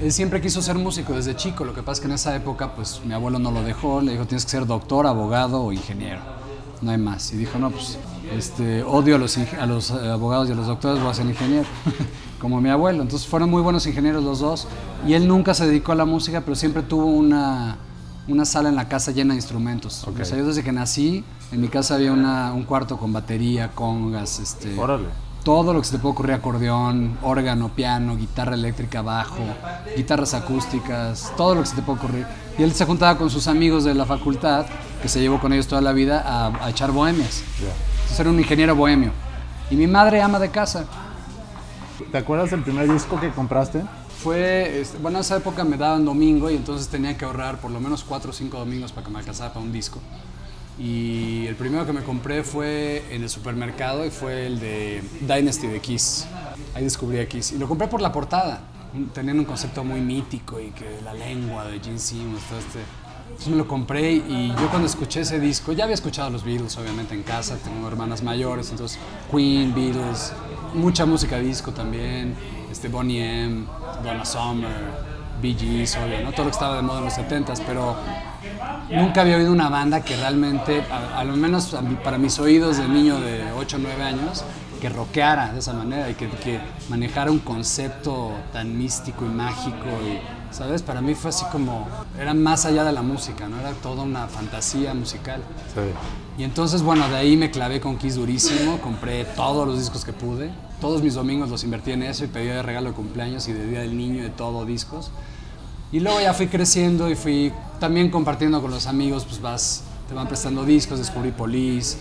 Él 0.00 0.12
siempre 0.12 0.40
quiso 0.40 0.62
ser 0.62 0.76
músico 0.78 1.12
desde 1.12 1.36
chico, 1.36 1.64
lo 1.64 1.74
que 1.74 1.82
pasa 1.82 1.94
es 1.94 2.00
que 2.00 2.06
en 2.06 2.12
esa 2.14 2.34
época 2.34 2.74
pues 2.74 3.00
mi 3.04 3.12
abuelo 3.14 3.38
no 3.38 3.50
lo 3.50 3.62
dejó, 3.62 4.00
le 4.00 4.12
dijo 4.12 4.26
tienes 4.26 4.44
que 4.44 4.50
ser 4.50 4.66
doctor, 4.66 5.06
abogado 5.06 5.62
o 5.62 5.72
ingeniero, 5.72 6.20
no 6.80 6.90
hay 6.90 6.98
más. 6.98 7.32
Y 7.32 7.36
dijo 7.36 7.58
no, 7.58 7.70
pues 7.70 7.98
este, 8.36 8.82
odio 8.82 9.16
a 9.16 9.18
los, 9.18 9.36
a 9.38 9.66
los 9.66 9.90
eh, 9.90 10.08
abogados 10.10 10.48
y 10.48 10.52
a 10.52 10.54
los 10.54 10.66
doctores, 10.66 11.00
voy 11.02 11.10
a 11.10 11.14
ser 11.14 11.26
ingeniero, 11.26 11.66
como 12.40 12.60
mi 12.60 12.70
abuelo. 12.70 13.02
Entonces 13.02 13.28
fueron 13.28 13.50
muy 13.50 13.62
buenos 13.62 13.86
ingenieros 13.86 14.22
los 14.24 14.40
dos 14.40 14.66
y 15.06 15.14
él 15.14 15.28
nunca 15.28 15.54
se 15.54 15.66
dedicó 15.66 15.92
a 15.92 15.96
la 15.96 16.04
música, 16.04 16.40
pero 16.40 16.54
siempre 16.56 16.82
tuvo 16.82 17.06
una, 17.06 17.76
una 18.28 18.44
sala 18.44 18.68
en 18.70 18.76
la 18.76 18.88
casa 18.88 19.10
llena 19.12 19.34
de 19.34 19.38
instrumentos. 19.38 20.04
O 20.06 20.24
sea, 20.24 20.38
yo 20.38 20.46
desde 20.46 20.62
que 20.64 20.72
nací, 20.72 21.24
en 21.52 21.60
mi 21.60 21.68
casa 21.68 21.94
había 21.96 22.12
una- 22.12 22.52
un 22.54 22.62
cuarto 22.64 22.96
con 22.96 23.12
batería, 23.12 23.70
congas, 23.74 24.38
este, 24.40 24.76
Órale. 24.78 25.06
Todo 25.44 25.72
lo 25.72 25.80
que 25.80 25.86
se 25.86 25.96
te 25.96 25.98
puede 25.98 26.12
ocurrir, 26.12 26.34
acordeón, 26.34 27.18
órgano, 27.22 27.70
piano, 27.70 28.16
guitarra 28.16 28.54
eléctrica, 28.54 29.02
bajo, 29.02 29.42
guitarras 29.96 30.34
acústicas, 30.34 31.32
todo 31.36 31.54
lo 31.54 31.62
que 31.62 31.68
se 31.68 31.76
te 31.76 31.82
puede 31.82 31.98
ocurrir. 31.98 32.26
Y 32.58 32.62
él 32.62 32.72
se 32.72 32.84
juntaba 32.84 33.18
con 33.18 33.30
sus 33.30 33.48
amigos 33.48 33.84
de 33.84 33.94
la 33.94 34.06
facultad, 34.06 34.66
que 35.00 35.08
se 35.08 35.20
llevó 35.20 35.40
con 35.40 35.52
ellos 35.52 35.66
toda 35.66 35.80
la 35.80 35.92
vida, 35.92 36.22
a, 36.24 36.64
a 36.64 36.70
echar 36.70 36.92
bohemias. 36.92 37.42
Entonces 37.58 38.20
era 38.20 38.30
un 38.30 38.38
ingeniero 38.38 38.76
bohemio. 38.76 39.10
Y 39.70 39.76
mi 39.76 39.86
madre 39.86 40.22
ama 40.22 40.38
de 40.38 40.50
casa. 40.50 40.84
¿Te 42.10 42.18
acuerdas 42.18 42.50
del 42.50 42.62
primer 42.62 42.90
disco 42.92 43.18
que 43.18 43.30
compraste? 43.30 43.82
Fue, 44.22 44.80
este, 44.80 44.98
bueno, 44.98 45.18
en 45.18 45.22
esa 45.22 45.36
época 45.36 45.64
me 45.64 45.76
daban 45.76 46.04
domingo 46.04 46.50
y 46.50 46.56
entonces 46.56 46.88
tenía 46.88 47.16
que 47.16 47.24
ahorrar 47.24 47.58
por 47.58 47.70
lo 47.70 47.80
menos 47.80 48.04
cuatro 48.04 48.30
o 48.30 48.32
cinco 48.32 48.58
domingos 48.58 48.92
para 48.92 49.06
que 49.06 49.12
me 49.12 49.18
alcanzara 49.18 49.52
para 49.52 49.64
un 49.64 49.72
disco. 49.72 49.98
Y 50.78 51.46
el 51.46 51.54
primero 51.54 51.84
que 51.84 51.92
me 51.92 52.02
compré 52.02 52.42
fue 52.42 53.04
en 53.10 53.22
el 53.22 53.28
supermercado 53.28 54.06
y 54.06 54.10
fue 54.10 54.46
el 54.46 54.58
de 54.58 55.02
Dynasty 55.20 55.66
de 55.66 55.80
Kiss. 55.80 56.26
Ahí 56.74 56.84
descubrí 56.84 57.18
a 57.18 57.28
Kiss. 57.28 57.52
Y 57.52 57.58
lo 57.58 57.68
compré 57.68 57.88
por 57.88 58.00
la 58.00 58.10
portada. 58.10 58.62
Tenían 59.14 59.38
un 59.38 59.44
concepto 59.44 59.84
muy 59.84 60.00
mítico 60.00 60.60
y 60.60 60.70
que 60.70 61.00
la 61.04 61.14
lengua 61.14 61.66
de 61.66 61.80
Gene 61.80 61.98
Simmons, 61.98 62.42
todo 62.48 62.58
este. 62.58 62.78
Entonces 63.24 63.48
me 63.48 63.56
lo 63.56 63.66
compré 63.66 64.12
y 64.12 64.48
yo 64.48 64.68
cuando 64.68 64.86
escuché 64.86 65.20
ese 65.20 65.40
disco, 65.40 65.72
ya 65.72 65.84
había 65.84 65.94
escuchado 65.94 66.28
los 66.28 66.44
Beatles 66.44 66.76
obviamente 66.76 67.14
en 67.14 67.22
casa, 67.22 67.56
tengo 67.56 67.88
hermanas 67.88 68.22
mayores, 68.22 68.70
entonces 68.70 68.98
Queen, 69.30 69.74
Beatles, 69.74 70.34
mucha 70.74 71.06
música 71.06 71.38
disco 71.38 71.72
también, 71.72 72.34
este 72.70 72.88
Bonnie 72.88 73.44
M, 73.44 73.64
Donna 74.04 74.26
Summer, 74.26 74.76
Bee 75.40 75.54
Gees, 75.54 75.96
obvio, 75.96 76.20
¿no? 76.22 76.32
todo 76.32 76.44
lo 76.44 76.50
que 76.50 76.54
estaba 76.54 76.76
de 76.76 76.82
moda 76.82 76.98
en 76.98 77.04
los 77.06 77.14
70s, 77.14 77.62
pero 77.66 77.96
nunca 78.94 79.22
había 79.22 79.36
oído 79.36 79.52
una 79.52 79.68
banda 79.68 80.02
que 80.02 80.16
realmente, 80.16 80.84
a, 80.90 81.20
a 81.20 81.24
lo 81.24 81.36
menos 81.36 81.76
para 82.04 82.18
mis 82.18 82.38
oídos 82.38 82.78
de 82.78 82.88
niño 82.88 83.20
de 83.20 83.52
8 83.52 83.76
o 83.76 83.80
9 83.80 84.02
años, 84.02 84.44
que 84.82 84.88
rockeara 84.88 85.52
de 85.52 85.60
esa 85.60 85.72
manera 85.74 86.10
y 86.10 86.14
que, 86.14 86.28
que 86.28 86.58
manejara 86.88 87.30
un 87.30 87.38
concepto 87.38 88.32
tan 88.52 88.76
místico 88.76 89.24
y 89.24 89.28
mágico 89.28 89.86
y, 90.04 90.52
¿sabes? 90.52 90.82
Para 90.82 91.00
mí 91.00 91.14
fue 91.14 91.30
así 91.30 91.44
como, 91.52 91.86
era 92.18 92.34
más 92.34 92.64
allá 92.64 92.82
de 92.82 92.90
la 92.90 93.02
música, 93.02 93.48
¿no? 93.48 93.60
Era 93.60 93.70
toda 93.74 94.02
una 94.02 94.26
fantasía 94.26 94.92
musical. 94.92 95.40
Sí. 95.72 95.82
Y 96.36 96.42
entonces, 96.42 96.82
bueno, 96.82 97.08
de 97.08 97.14
ahí 97.14 97.36
me 97.36 97.52
clavé 97.52 97.80
con 97.80 97.96
Kiss 97.96 98.16
durísimo, 98.16 98.78
compré 98.78 99.24
todos 99.24 99.68
los 99.68 99.78
discos 99.78 100.04
que 100.04 100.12
pude, 100.12 100.50
todos 100.80 101.00
mis 101.00 101.14
domingos 101.14 101.48
los 101.48 101.62
invertí 101.62 101.92
en 101.92 102.02
eso 102.02 102.24
y 102.24 102.26
pedía 102.26 102.56
de 102.56 102.62
regalo 102.62 102.88
de 102.88 102.96
cumpleaños 102.96 103.46
y 103.46 103.52
de 103.52 103.64
Día 103.68 103.80
del 103.82 103.96
Niño 103.96 104.16
y 104.16 104.22
de 104.22 104.30
todo 104.30 104.64
discos. 104.64 105.12
Y 105.92 106.00
luego 106.00 106.20
ya 106.22 106.32
fui 106.32 106.48
creciendo 106.48 107.10
y 107.10 107.14
fui 107.14 107.52
también 107.78 108.10
compartiendo 108.10 108.62
con 108.62 108.70
los 108.70 108.86
amigos, 108.86 109.26
pues 109.26 109.42
vas, 109.42 109.82
te 110.08 110.14
van 110.14 110.26
prestando 110.26 110.64
discos, 110.64 110.98
descubrí 110.98 111.32
Police, 111.32 111.98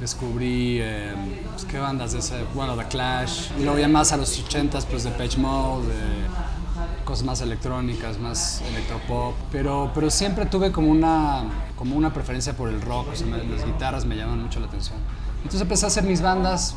descubrí, 0.00 0.78
eh, 0.80 1.12
pues, 1.52 1.66
¿qué 1.66 1.78
bandas 1.78 2.12
de 2.12 2.20
ese? 2.20 2.42
Bueno, 2.54 2.74
The 2.74 2.86
Clash, 2.86 3.50
y 3.58 3.64
luego 3.64 3.78
ya 3.78 3.86
más 3.86 4.12
a 4.12 4.16
los 4.16 4.42
80s, 4.42 4.86
pues 4.86 5.04
Depeche 5.04 5.38
Mode, 5.38 5.88
eh, 5.88 6.26
cosas 7.04 7.26
más 7.26 7.42
electrónicas, 7.42 8.18
más 8.18 8.62
electropop, 8.62 9.34
pero, 9.52 9.90
pero 9.94 10.08
siempre 10.08 10.46
tuve 10.46 10.72
como 10.72 10.90
una, 10.90 11.44
como 11.76 11.96
una 11.96 12.14
preferencia 12.14 12.56
por 12.56 12.70
el 12.70 12.80
rock, 12.80 13.08
o 13.12 13.14
sea, 13.14 13.26
las 13.26 13.66
guitarras 13.66 14.06
me 14.06 14.16
llaman 14.16 14.42
mucho 14.42 14.58
la 14.58 14.66
atención. 14.66 14.96
Entonces 15.38 15.60
empecé 15.60 15.84
a 15.84 15.88
hacer 15.88 16.04
mis 16.04 16.22
bandas 16.22 16.74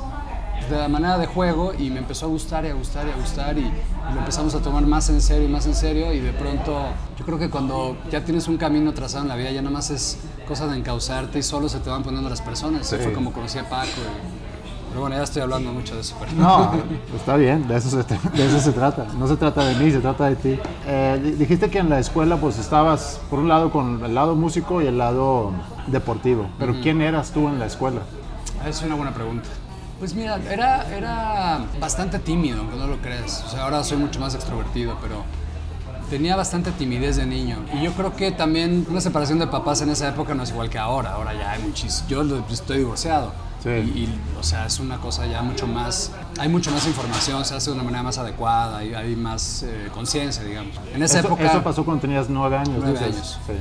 de 0.70 0.78
la 0.78 0.88
manera 0.90 1.18
de 1.18 1.28
juego 1.28 1.74
y 1.78 1.90
me 1.90 2.00
empezó 2.00 2.26
a 2.26 2.30
gustar 2.30 2.66
y 2.66 2.70
a 2.70 2.74
gustar 2.74 3.08
y 3.08 3.12
a 3.12 3.16
gustar 3.16 3.58
y, 3.58 3.62
y 3.62 4.14
lo 4.14 4.20
empezamos 4.20 4.54
a 4.56 4.60
tomar 4.60 4.86
más 4.86 5.10
en 5.10 5.22
serio 5.22 5.48
y 5.48 5.52
más 5.52 5.66
en 5.66 5.76
serio 5.76 6.12
y 6.14 6.20
de 6.20 6.34
pronto 6.34 6.88
yo 7.18 7.26
creo 7.26 7.38
que 7.40 7.50
cuando 7.50 7.96
ya 8.12 8.24
tienes 8.26 8.48
un 8.48 8.58
camino 8.58 8.94
trazado 8.94 9.24
en 9.24 9.30
la 9.30 9.36
vida 9.36 9.52
ya 9.52 9.62
nada 9.62 9.74
más 9.74 9.90
es 9.92 10.18
cosa 10.48 10.68
de 10.68 10.78
encauzarte 10.78 11.40
y 11.40 11.44
solo 11.44 11.70
se 11.70 11.80
te 11.80 11.90
van 11.90 12.04
poniendo 12.04 12.30
las 12.30 12.42
personas. 12.42 12.86
Sí. 12.88 12.98
fue 13.02 13.14
como 13.14 13.32
conocí 13.32 13.58
a 13.60 13.70
Paco. 13.70 13.86
y- 13.86 14.38
pero 14.90 15.02
bueno, 15.02 15.18
ya 15.18 15.24
estoy 15.24 15.42
hablando 15.42 15.72
mucho 15.74 15.96
de 15.96 16.02
eso. 16.02 16.16
pero- 16.20 16.32
No, 16.34 16.72
está 17.16 17.36
bien, 17.36 17.68
de 17.68 17.76
eso, 17.78 17.90
se, 17.90 17.98
de 17.98 18.46
eso 18.48 18.60
se 18.60 18.72
trata. 18.72 19.06
No 19.20 19.28
se 19.28 19.36
trata 19.38 19.64
de 19.66 19.76
mí, 19.76 19.92
se 19.92 20.00
trata 20.00 20.26
de 20.30 20.36
ti. 20.38 20.60
Eh, 20.88 21.20
di- 21.24 21.32
dijiste 21.34 21.70
que 21.70 21.80
en 21.80 21.90
la 21.90 22.00
escuela 22.00 22.38
pues 22.38 22.58
estabas 22.58 23.20
por 23.30 23.40
un 23.40 23.48
lado 23.48 23.70
con 23.72 24.04
el 24.04 24.16
lado 24.16 24.36
músico 24.36 24.82
y 24.82 24.88
el 24.88 24.98
lado 24.98 25.52
deportivo, 25.88 26.48
pero 26.58 26.74
¿quién 26.82 27.02
eras 27.02 27.32
tú 27.32 27.48
en 27.48 27.60
la 27.60 27.66
escuela? 27.68 28.00
Es 28.66 28.82
una 28.82 28.96
buena 28.96 29.14
pregunta. 29.14 29.48
Pues 30.00 30.14
mira, 30.14 30.40
era, 30.50 30.88
era 30.96 31.66
bastante 31.80 32.20
tímido, 32.20 32.60
aunque 32.62 32.76
no 32.78 32.88
lo 32.88 32.98
creas. 33.02 33.44
O 33.48 33.50
sea, 33.50 33.64
ahora 33.64 33.84
soy 33.84 33.98
mucho 33.98 34.20
más 34.20 34.36
extrovertido, 34.36 34.98
pero 35.02 35.24
tenía 36.10 36.36
bastante 36.36 36.72
timidez 36.72 37.16
de 37.16 37.26
niño. 37.26 37.58
Y 37.74 37.82
yo 37.84 37.92
creo 37.94 38.16
que 38.16 38.32
también 38.32 38.86
una 38.90 39.02
separación 39.02 39.40
de 39.40 39.48
papás 39.48 39.82
en 39.82 39.90
esa 39.90 40.08
época 40.10 40.36
no 40.36 40.44
es 40.44 40.52
igual 40.52 40.70
que 40.70 40.78
ahora. 40.78 41.14
Ahora 41.14 41.34
ya 41.34 41.52
hay 41.52 41.64
muchísimo. 41.64 42.08
Yo 42.10 42.24
lo- 42.24 42.46
estoy 42.48 42.78
divorciado. 42.80 43.34
Sí. 43.64 43.70
Y, 43.70 43.74
y, 44.02 44.20
o 44.40 44.44
sea, 44.44 44.68
es 44.68 44.80
una 44.80 44.98
cosa 45.00 45.26
ya 45.26 45.42
mucho 45.42 45.66
más. 45.66 46.12
Hay 46.40 46.48
mucho 46.48 46.70
más 46.70 46.86
información, 46.86 47.44
se 47.44 47.56
hace 47.56 47.72
de 47.72 47.74
una 47.74 47.84
manera 47.84 48.04
más 48.04 48.20
adecuada, 48.20 48.84
y 48.86 48.94
hay 48.94 49.16
más 49.16 49.64
eh, 49.64 49.90
conciencia, 49.92 50.44
digamos. 50.44 50.76
En 50.94 51.02
esa 51.02 51.20
Eso, 51.20 51.28
época. 51.30 51.44
eso 51.46 51.64
pasó 51.64 51.84
cuando 51.84 52.02
tenías 52.02 52.30
nueve 52.30 52.56
años. 52.56 52.76
Nueve 52.80 53.00
años. 53.04 53.40
Sí. 53.48 53.54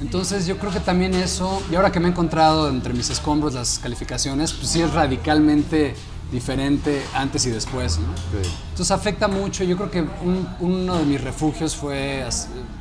Entonces 0.00 0.46
yo 0.46 0.56
creo 0.58 0.72
que 0.72 0.80
también 0.80 1.14
eso, 1.14 1.62
y 1.70 1.74
ahora 1.74 1.92
que 1.92 2.00
me 2.00 2.08
he 2.08 2.10
encontrado 2.10 2.68
entre 2.68 2.94
mis 2.94 3.10
escombros 3.10 3.54
las 3.54 3.78
calificaciones, 3.78 4.52
pues 4.52 4.68
sí 4.68 4.80
es 4.82 4.92
radicalmente 4.92 5.94
diferente 6.32 7.02
antes 7.14 7.44
y 7.46 7.50
después, 7.50 7.98
¿no? 7.98 8.06
Sí. 8.42 8.48
Entonces 8.70 8.90
afecta 8.92 9.26
mucho, 9.28 9.64
yo 9.64 9.76
creo 9.76 9.90
que 9.90 10.00
un- 10.00 10.48
uno 10.60 10.96
de 10.96 11.04
mis 11.04 11.20
refugios 11.20 11.74
fue 11.76 12.24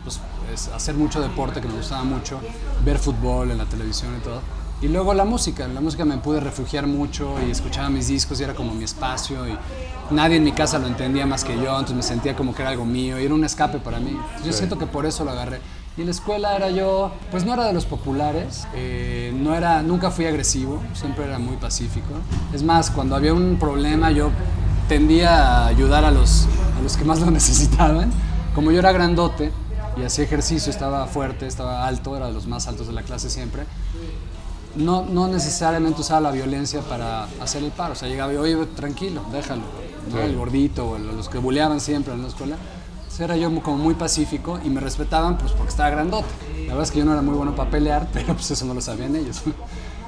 pues, 0.04 0.20
es 0.54 0.68
hacer 0.70 0.96
mucho 0.96 1.20
deporte, 1.20 1.60
que 1.60 1.68
me 1.68 1.74
gustaba 1.76 2.04
mucho, 2.04 2.40
ver 2.86 2.98
fútbol 3.00 3.52
en 3.52 3.58
la 3.58 3.66
televisión 3.66 4.16
y 4.18 4.24
todo. 4.24 4.42
Y 4.82 4.88
luego 4.88 5.14
la 5.14 5.26
música, 5.26 5.68
la 5.68 5.82
música 5.82 6.06
me 6.06 6.18
pude 6.20 6.40
refugiar 6.40 6.88
mucho 6.88 7.36
y 7.46 7.52
escuchaba 7.52 7.90
mis 7.90 8.08
discos 8.08 8.40
y 8.40 8.44
era 8.44 8.54
como 8.56 8.74
mi 8.74 8.86
espacio 8.86 9.46
y 9.48 9.58
nadie 10.12 10.38
en 10.38 10.44
mi 10.46 10.54
casa 10.54 10.80
lo 10.80 10.88
entendía 10.88 11.26
más 11.26 11.44
que 11.44 11.54
yo, 11.56 11.72
entonces 11.72 11.96
me 11.98 12.04
sentía 12.04 12.34
como 12.36 12.56
que 12.56 12.62
era 12.62 12.72
algo 12.72 12.86
mío 12.86 13.20
y 13.20 13.26
era 13.26 13.34
un 13.34 13.44
escape 13.44 13.80
para 13.80 14.00
mí. 14.00 14.12
Entonces, 14.12 14.46
yo 14.46 14.54
siento 14.54 14.78
que 14.78 14.86
por 14.86 15.06
eso 15.06 15.26
lo 15.26 15.32
agarré. 15.32 15.60
Y 16.00 16.04
en 16.04 16.08
la 16.08 16.12
escuela 16.12 16.56
era 16.56 16.70
yo, 16.70 17.12
pues 17.30 17.44
no 17.44 17.54
era 17.54 17.66
de 17.66 17.74
los 17.74 17.86
populares, 17.86 18.66
eh, 18.74 19.34
no 19.36 19.54
era, 19.54 19.82
nunca 19.84 20.12
fui 20.12 20.26
agresivo, 20.28 20.82
siempre 20.94 21.26
era 21.26 21.40
muy 21.40 21.58
pacífico. 21.58 22.14
Es 22.54 22.64
más, 22.64 22.90
cuando 22.90 23.18
había 23.18 23.34
un 23.34 23.58
problema 23.60 24.10
yo 24.10 24.30
tendía 24.88 25.66
a 25.66 25.68
ayudar 25.68 26.06
a 26.06 26.12
los, 26.12 26.48
a 26.78 26.82
los 26.82 26.96
que 26.96 27.04
más 27.04 27.20
lo 27.20 27.30
necesitaban. 27.32 28.14
Como 28.56 28.72
yo 28.72 28.80
era 28.80 28.94
grandote 28.94 29.52
y 29.98 30.04
hacía 30.04 30.24
ejercicio, 30.24 30.72
estaba 30.72 31.06
fuerte, 31.06 31.48
estaba 31.48 31.86
alto, 31.86 32.16
era 32.16 32.28
de 32.28 32.34
los 32.34 32.48
más 32.48 32.70
altos 32.70 32.88
de 32.88 32.94
la 32.94 33.04
clase 33.04 33.30
siempre, 33.30 33.64
no, 34.78 35.04
no 35.04 35.28
necesariamente 35.28 36.00
usaba 36.00 36.22
la 36.22 36.32
violencia 36.32 36.80
para 36.80 37.26
hacer 37.42 37.62
el 37.62 37.72
paro. 37.72 37.92
O 37.92 37.96
sea, 37.98 38.08
llegaba 38.08 38.32
y, 38.32 38.38
oye, 38.38 38.56
tranquilo, 38.68 39.22
déjalo. 39.34 39.64
¿no? 40.14 40.22
El 40.22 40.38
gordito 40.38 40.92
o 40.92 40.98
los 40.98 41.28
que 41.28 41.40
buleaban 41.40 41.82
siempre 41.82 42.14
en 42.14 42.22
la 42.22 42.30
escuela. 42.30 42.56
Entonces 43.20 43.36
era 43.36 43.50
yo 43.52 43.62
como 43.62 43.78
muy 43.78 43.96
pacífico 43.96 44.62
y 44.64 44.70
me 44.70 44.80
respetaban 44.80 45.38
pues 45.38 45.52
porque 45.52 45.70
estaba 45.72 45.90
grandote. 45.90 46.30
La 46.62 46.68
verdad 46.68 46.84
es 46.84 46.92
que 46.92 47.00
yo 47.00 47.06
no 47.06 47.12
era 47.12 47.22
muy 47.22 47.36
bueno 47.36 47.54
para 47.54 47.70
pelear, 47.70 48.08
pero 48.14 48.28
pues 48.34 48.50
eso 48.52 48.64
no 48.66 48.74
lo 48.74 48.80
sabían 48.80 49.14
ellos. 49.16 49.42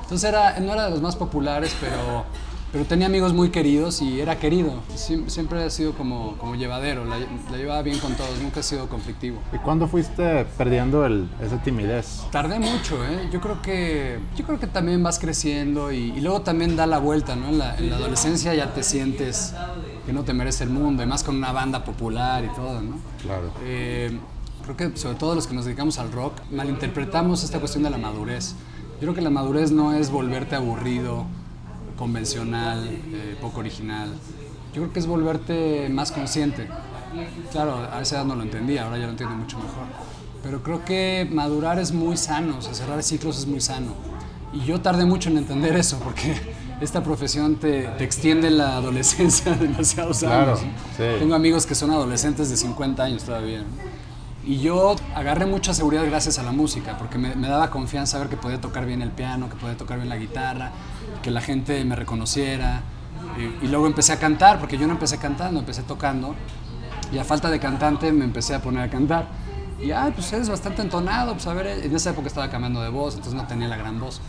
Entonces 0.03 0.29
era, 0.29 0.57
no 0.61 0.71
era 0.71 0.85
de 0.85 0.91
los 0.91 1.01
más 1.01 1.17
populares, 1.17 1.75
pero, 1.81 2.23
pero 2.71 2.85
tenía 2.85 3.07
amigos 3.07 3.33
muy 3.33 3.49
queridos 3.49 4.01
y 4.01 4.21
era 4.21 4.39
querido. 4.39 4.75
Siem- 4.95 5.27
Siempre 5.27 5.61
ha 5.61 5.69
sido 5.69 5.93
como, 5.93 6.37
como 6.37 6.55
llevadero, 6.55 7.03
la, 7.03 7.17
la 7.19 7.57
llevaba 7.57 7.81
bien 7.81 7.99
con 7.99 8.13
todos, 8.15 8.39
nunca 8.41 8.61
ha 8.61 8.63
sido 8.63 8.87
conflictivo. 8.87 9.39
¿Y 9.51 9.57
cuándo 9.57 9.87
fuiste 9.89 10.45
perdiendo 10.57 11.05
el, 11.05 11.29
esa 11.41 11.61
timidez? 11.61 12.21
Tardé 12.31 12.59
mucho, 12.59 13.03
¿eh? 13.05 13.27
Yo 13.31 13.41
creo 13.41 13.61
que, 13.61 14.19
yo 14.37 14.45
creo 14.45 14.57
que 14.57 14.67
también 14.67 15.03
vas 15.03 15.19
creciendo 15.19 15.91
y, 15.91 15.97
y 16.15 16.21
luego 16.21 16.41
también 16.43 16.77
da 16.77 16.85
la 16.87 16.99
vuelta, 16.99 17.35
¿no? 17.35 17.49
En 17.49 17.57
la, 17.57 17.75
en 17.77 17.89
la 17.89 17.97
adolescencia 17.97 18.53
ya 18.53 18.73
te 18.73 18.83
sientes 18.83 19.53
que 20.05 20.13
no 20.13 20.23
te 20.23 20.33
merece 20.33 20.63
el 20.63 20.69
mundo, 20.69 21.03
y 21.03 21.05
más 21.05 21.23
con 21.23 21.35
una 21.35 21.51
banda 21.51 21.83
popular 21.83 22.43
y 22.43 22.49
todo, 22.55 22.81
¿no? 22.81 22.97
Claro. 23.21 23.51
Eh, 23.63 24.17
creo 24.63 24.77
que 24.77 24.97
sobre 24.97 25.15
todo 25.15 25.35
los 25.35 25.47
que 25.47 25.53
nos 25.53 25.65
dedicamos 25.65 25.97
al 25.99 26.11
rock 26.11 26.33
malinterpretamos 26.51 27.43
esta 27.43 27.59
cuestión 27.59 27.83
de 27.83 27.89
la 27.89 27.97
madurez. 27.97 28.55
Yo 28.93 28.99
creo 28.99 29.13
que 29.13 29.21
la 29.21 29.29
madurez 29.29 29.71
no 29.71 29.93
es 29.93 30.11
volverte 30.11 30.55
aburrido, 30.55 31.25
convencional, 31.97 32.87
eh, 32.87 33.37
poco 33.41 33.59
original. 33.59 34.09
Yo 34.73 34.81
creo 34.81 34.93
que 34.93 34.99
es 34.99 35.07
volverte 35.07 35.89
más 35.89 36.11
consciente. 36.11 36.67
Claro, 37.51 37.87
a 37.91 38.01
esa 38.01 38.17
edad 38.17 38.25
no 38.25 38.35
lo 38.35 38.43
entendía, 38.43 38.85
ahora 38.85 38.97
ya 38.97 39.05
lo 39.05 39.11
entiendo 39.11 39.35
mucho 39.35 39.57
mejor. 39.57 39.85
Pero 40.43 40.63
creo 40.63 40.85
que 40.85 41.27
madurar 41.31 41.77
es 41.77 41.91
muy 41.91 42.17
sano, 42.17 42.57
o 42.57 42.61
sea, 42.61 42.73
cerrar 42.73 43.03
ciclos 43.03 43.37
es 43.37 43.45
muy 43.45 43.61
sano. 43.61 43.93
Y 44.53 44.61
yo 44.61 44.81
tardé 44.81 45.05
mucho 45.05 45.29
en 45.29 45.37
entender 45.37 45.75
eso, 45.75 45.99
porque 45.99 46.35
esta 46.81 47.03
profesión 47.03 47.55
te, 47.57 47.83
te 47.97 48.03
extiende 48.03 48.49
la 48.49 48.75
adolescencia 48.77 49.53
demasiados 49.59 50.19
Claro, 50.19 50.53
años. 50.53 50.63
¿no? 50.63 50.69
sí. 50.97 51.03
Tengo 51.19 51.35
amigos 51.35 51.65
que 51.65 51.75
son 51.75 51.91
adolescentes 51.91 52.49
de 52.49 52.57
50 52.57 53.03
años 53.03 53.23
todavía. 53.23 53.59
¿no? 53.59 53.65
Y 54.43 54.57
yo 54.59 54.95
agarré 55.15 55.45
mucha 55.45 55.73
seguridad 55.73 56.03
gracias 56.05 56.39
a 56.39 56.43
la 56.43 56.51
música, 56.51 56.97
porque 56.97 57.19
me, 57.19 57.35
me 57.35 57.47
daba 57.47 57.69
confianza 57.69 58.17
ver 58.17 58.27
que 58.27 58.37
podía 58.37 58.59
tocar 58.59 58.87
bien 58.87 59.03
el 59.03 59.11
piano, 59.11 59.47
que 59.49 59.55
podía 59.55 59.77
tocar 59.77 59.97
bien 59.97 60.09
la 60.09 60.17
guitarra, 60.17 60.71
que 61.21 61.29
la 61.29 61.41
gente 61.41 61.85
me 61.85 61.95
reconociera. 61.95 62.81
Y, 63.37 63.65
y 63.65 63.69
luego 63.69 63.85
empecé 63.85 64.13
a 64.13 64.17
cantar, 64.19 64.59
porque 64.59 64.77
yo 64.79 64.87
no 64.87 64.93
empecé 64.93 65.19
cantando, 65.19 65.59
empecé 65.59 65.83
tocando. 65.83 66.35
Y 67.13 67.19
a 67.19 67.23
falta 67.23 67.51
de 67.51 67.59
cantante 67.59 68.11
me 68.11 68.25
empecé 68.25 68.55
a 68.55 68.61
poner 68.61 68.81
a 68.81 68.89
cantar. 68.89 69.27
Y, 69.79 69.91
ay, 69.91 70.11
pues 70.15 70.33
eres 70.33 70.49
bastante 70.49 70.81
entonado, 70.81 71.33
pues 71.33 71.45
a 71.45 71.53
ver, 71.53 71.67
en 71.67 71.95
esa 71.95 72.09
época 72.09 72.27
estaba 72.27 72.49
cambiando 72.49 72.81
de 72.81 72.89
voz, 72.89 73.13
entonces 73.15 73.39
no 73.39 73.45
tenía 73.47 73.67
la 73.67 73.77
gran 73.77 73.99
voz. 73.99 74.21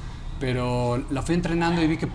Pero 0.43 1.01
la 1.11 1.23
fui 1.23 1.37
entrenando 1.37 1.81
y 1.81 1.87
vi 1.87 1.97
que, 1.99 2.09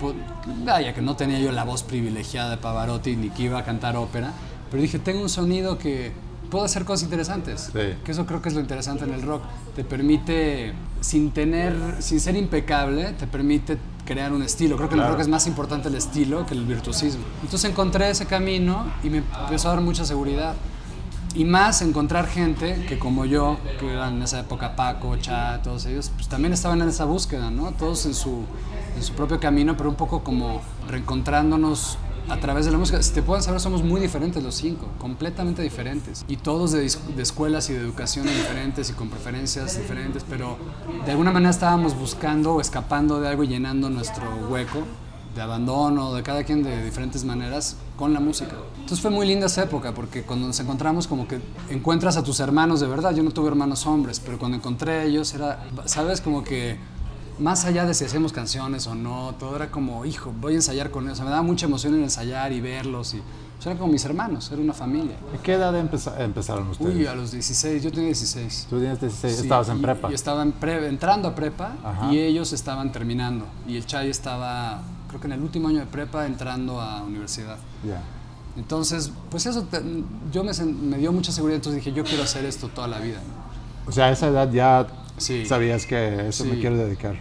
vaya, 0.65 0.93
que 0.93 1.01
no 1.01 1.15
tenía 1.15 1.39
yo 1.39 1.53
la 1.53 1.63
voz 1.63 1.83
privilegiada 1.83 2.49
de 2.49 2.57
Pavarotti 2.57 3.15
ni 3.15 3.29
que 3.29 3.43
iba 3.43 3.57
a 3.57 3.63
cantar 3.63 3.95
ópera. 3.95 4.33
Pero 4.69 4.83
dije, 4.83 4.99
tengo 4.99 5.21
un 5.21 5.29
sonido 5.29 5.77
que 5.77 6.11
puedo 6.51 6.65
hacer 6.65 6.83
cosas 6.83 7.03
interesantes. 7.03 7.69
Sí. 7.71 7.79
Que 8.03 8.11
eso 8.11 8.25
creo 8.25 8.41
que 8.41 8.49
es 8.49 8.55
lo 8.55 8.59
interesante 8.59 9.05
en 9.05 9.13
el 9.13 9.21
rock. 9.21 9.43
Te 9.77 9.85
permite, 9.85 10.73
sin 10.99 11.31
tener, 11.31 11.73
sin 11.99 12.19
ser 12.19 12.35
impecable, 12.35 13.13
te 13.13 13.27
permite 13.27 13.77
crear 14.05 14.33
un 14.33 14.43
estilo. 14.43 14.75
Creo 14.75 14.89
que 14.89 14.95
en 14.95 14.99
el 14.99 15.05
Claro. 15.05 15.13
rock 15.15 15.21
es 15.21 15.29
más 15.29 15.47
importante 15.47 15.87
el 15.87 15.95
estilo 15.95 16.45
que 16.45 16.53
el 16.53 16.65
virtuosismo. 16.65 17.23
Entonces 17.43 17.69
encontré 17.71 18.09
ese 18.09 18.25
camino 18.25 18.87
y 19.05 19.09
me 19.09 19.19
empezó 19.43 19.69
a 19.69 19.75
dar 19.75 19.81
mucha 19.81 20.03
seguridad. 20.03 20.53
Y 21.37 21.45
más 21.45 21.83
encontrar 21.83 22.25
gente 22.25 22.83
que 22.89 22.97
como 22.97 23.23
yo, 23.23 23.57
que 23.79 23.93
eran 23.93 24.15
en 24.15 24.23
esa 24.23 24.39
época 24.39 24.75
Paco, 24.75 25.17
Cha, 25.17 25.61
todos 25.61 25.85
ellos, 25.85 26.11
pues 26.15 26.27
también 26.27 26.51
estaban 26.51 26.81
en 26.81 26.89
esa 26.89 27.05
búsqueda, 27.05 27.51
¿no? 27.51 27.73
Todos 27.73 28.07
en 28.07 28.15
su, 28.15 28.43
en 28.95 29.03
su 29.03 29.13
propio 29.13 29.39
camino, 29.39 29.77
pero 29.77 29.87
un 29.91 29.95
poco 29.95 30.23
como 30.23 30.63
reencontrándonos 30.87 31.99
a 32.27 32.37
través 32.37 32.65
de 32.65 32.71
la 32.71 32.79
música. 32.79 33.03
Si 33.03 33.13
te 33.13 33.21
pueden 33.21 33.43
saber, 33.43 33.59
somos 33.59 33.83
muy 33.83 34.01
diferentes 34.01 34.41
los 34.41 34.55
cinco, 34.55 34.87
completamente 34.97 35.61
diferentes. 35.61 36.25
Y 36.27 36.37
todos 36.37 36.71
de, 36.71 36.91
de 37.15 37.21
escuelas 37.21 37.69
y 37.69 37.73
de 37.73 37.81
educaciones 37.81 38.35
diferentes 38.35 38.89
y 38.89 38.93
con 38.93 39.09
preferencias 39.09 39.77
diferentes, 39.77 40.25
pero 40.27 40.57
de 41.05 41.11
alguna 41.11 41.31
manera 41.31 41.51
estábamos 41.51 41.95
buscando 41.95 42.55
o 42.55 42.61
escapando 42.61 43.19
de 43.21 43.27
algo 43.27 43.43
y 43.43 43.47
llenando 43.47 43.91
nuestro 43.91 44.23
hueco 44.49 44.79
de 45.35 45.41
abandono, 45.43 46.15
de 46.15 46.23
cada 46.23 46.43
quien 46.43 46.63
de 46.63 46.83
diferentes 46.83 47.23
maneras 47.23 47.77
con 47.97 48.13
la 48.13 48.19
música. 48.21 48.55
Entonces 48.75 49.01
fue 49.01 49.11
muy 49.11 49.27
linda 49.27 49.47
esa 49.47 49.63
época 49.63 49.93
porque 49.93 50.23
cuando 50.23 50.47
nos 50.47 50.57
encontramos 50.61 51.07
como 51.07 51.27
que 51.27 51.41
encuentras 51.69 52.15
a 52.15 52.23
tus 52.23 52.39
hermanos 52.39 52.79
de 52.79 52.87
verdad. 52.87 53.13
Yo 53.13 53.23
no 53.23 53.31
tuve 53.31 53.47
hermanos 53.49 53.85
hombres, 53.85 54.19
pero 54.21 54.37
cuando 54.39 54.55
encontré 54.57 54.91
a 54.93 55.03
ellos 55.03 55.33
era, 55.33 55.65
sabes, 55.85 56.21
como 56.21 56.43
que 56.43 56.77
más 57.39 57.65
allá 57.65 57.85
de 57.85 57.93
si 57.93 58.05
hacíamos 58.05 58.31
canciones 58.31 58.87
o 58.87 58.95
no, 58.95 59.35
todo 59.39 59.55
era 59.57 59.69
como, 59.69 60.05
hijo, 60.05 60.33
voy 60.39 60.53
a 60.53 60.55
ensayar 60.55 60.89
con 60.91 61.03
ellos. 61.05 61.13
O 61.13 61.15
sea, 61.17 61.25
me 61.25 61.31
daba 61.31 61.43
mucha 61.43 61.65
emoción 61.65 61.95
en 61.95 62.03
ensayar 62.03 62.51
y 62.53 62.61
verlos 62.61 63.13
y 63.13 63.21
pues, 63.55 63.65
eran 63.67 63.77
como 63.79 63.91
mis 63.91 64.05
hermanos, 64.05 64.51
era 64.51 64.61
una 64.61 64.73
familia. 64.73 65.17
¿A 65.37 65.41
qué 65.43 65.53
edad 65.53 65.75
empeza- 65.75 66.15
empezaron 66.23 66.69
ustedes? 66.69 66.95
Uy, 66.95 67.05
a 67.07 67.13
los 67.15 67.31
16, 67.31 67.83
yo 67.83 67.89
tenía 67.91 68.05
16. 68.07 68.67
Tú 68.69 68.79
tienes 68.79 69.01
16, 69.01 69.35
Sí, 69.35 69.41
estabas 69.43 69.69
en 69.69 69.81
prepa. 69.81 70.09
Yo 70.09 70.15
estaba 70.15 70.41
en 70.43 70.51
pre- 70.51 70.87
entrando 70.87 71.27
a 71.27 71.35
prepa 71.35 71.73
Ajá. 71.83 72.11
y 72.13 72.19
ellos 72.19 72.53
estaban 72.53 72.91
terminando. 72.91 73.45
Y 73.67 73.77
el 73.77 73.85
Chay 73.85 74.09
estaba, 74.09 74.81
creo 75.17 75.21
que 75.21 75.27
en 75.27 75.33
el 75.33 75.41
último 75.41 75.67
año 75.67 75.79
de 75.79 75.85
prepa, 75.87 76.25
entrando 76.25 76.79
a 76.79 77.03
universidad. 77.03 77.57
Ya. 77.85 78.01
Entonces, 78.57 79.11
pues 79.29 79.45
eso 79.45 79.63
te- 79.63 79.81
yo 80.31 80.43
me, 80.43 80.51
me 80.63 80.97
dio 80.97 81.11
mucha 81.11 81.31
seguridad. 81.31 81.57
Entonces 81.57 81.83
dije, 81.83 81.95
yo 81.95 82.03
quiero 82.03 82.23
hacer 82.23 82.45
esto 82.45 82.67
toda 82.69 82.87
la 82.87 82.99
vida. 82.99 83.17
¿no? 83.17 83.89
O 83.89 83.91
sea, 83.91 84.05
a 84.05 84.11
esa 84.11 84.27
edad 84.27 84.51
ya 84.51 84.87
Sí. 85.17 85.45
sabías 85.45 85.85
que 85.85 86.27
eso 86.29 86.45
me 86.45 86.53
Sí. 86.55 86.59
quiero 86.61 86.77
dedicar. 86.77 87.15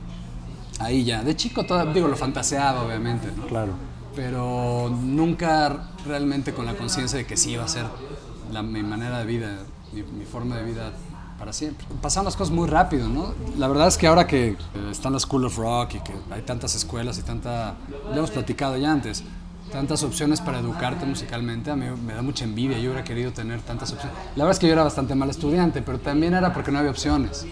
Ahí 0.78 1.04
ya. 1.04 1.22
De 1.22 1.34
chico, 1.36 1.64
toda- 1.64 1.86
digo, 1.92 2.08
lo 2.08 2.16
fantaseaba, 2.16 2.82
obviamente, 2.82 3.28
¿no? 3.36 3.46
Claro. 3.46 3.72
Pero 4.14 4.90
nunca 4.90 5.90
realmente 6.06 6.52
con 6.52 6.64
la 6.66 6.74
conciencia 6.74 7.18
de 7.18 7.26
que 7.26 7.36
sí 7.36 7.50
iba 7.52 7.64
a 7.64 7.68
ser 7.68 7.86
la, 8.52 8.62
mi 8.62 8.82
manera 8.82 9.18
de 9.18 9.26
vida, 9.26 9.58
mi, 9.92 10.02
mi 10.02 10.24
forma 10.24 10.56
de 10.56 10.64
vida 10.64 10.92
para 11.38 11.52
siempre. 11.52 11.86
Pasaron 12.00 12.24
las 12.24 12.36
cosas 12.36 12.54
muy 12.54 12.68
rápido, 12.68 13.08
¿no? 13.08 13.34
La 13.56 13.68
verdad 13.68 13.88
es 13.88 13.98
que 13.98 14.06
ahora 14.06 14.26
que 14.26 14.48
eh, 14.48 14.56
están 14.90 15.12
las 15.12 15.22
School 15.22 15.44
of 15.44 15.56
Rock 15.56 15.94
y 15.94 16.00
que 16.00 16.12
hay 16.30 16.42
tantas 16.42 16.74
escuelas 16.74 17.18
y 17.18 17.22
tanta, 17.22 17.76
ya 18.10 18.16
hemos 18.16 18.30
platicado 18.30 18.76
ya 18.76 18.92
antes, 18.92 19.22
tantas 19.70 20.02
opciones 20.02 20.40
para 20.40 20.60
educarte 20.60 21.04
musicalmente, 21.06 21.70
a 21.70 21.76
mí 21.76 21.86
me 22.04 22.14
da 22.14 22.22
mucha 22.22 22.44
envidia, 22.44 22.78
yo 22.78 22.90
hubiera 22.90 23.04
querido 23.04 23.32
tener 23.32 23.60
tantas 23.62 23.92
opciones. 23.92 24.16
La 24.36 24.44
verdad 24.44 24.52
es 24.52 24.58
que 24.58 24.66
yo 24.66 24.72
era 24.72 24.84
bastante 24.84 25.14
mal 25.14 25.30
estudiante, 25.30 25.82
pero 25.82 25.98
también 25.98 26.34
era 26.34 26.52
porque 26.52 26.70
no 26.70 26.78
había 26.78 26.90
opciones. 26.90 27.46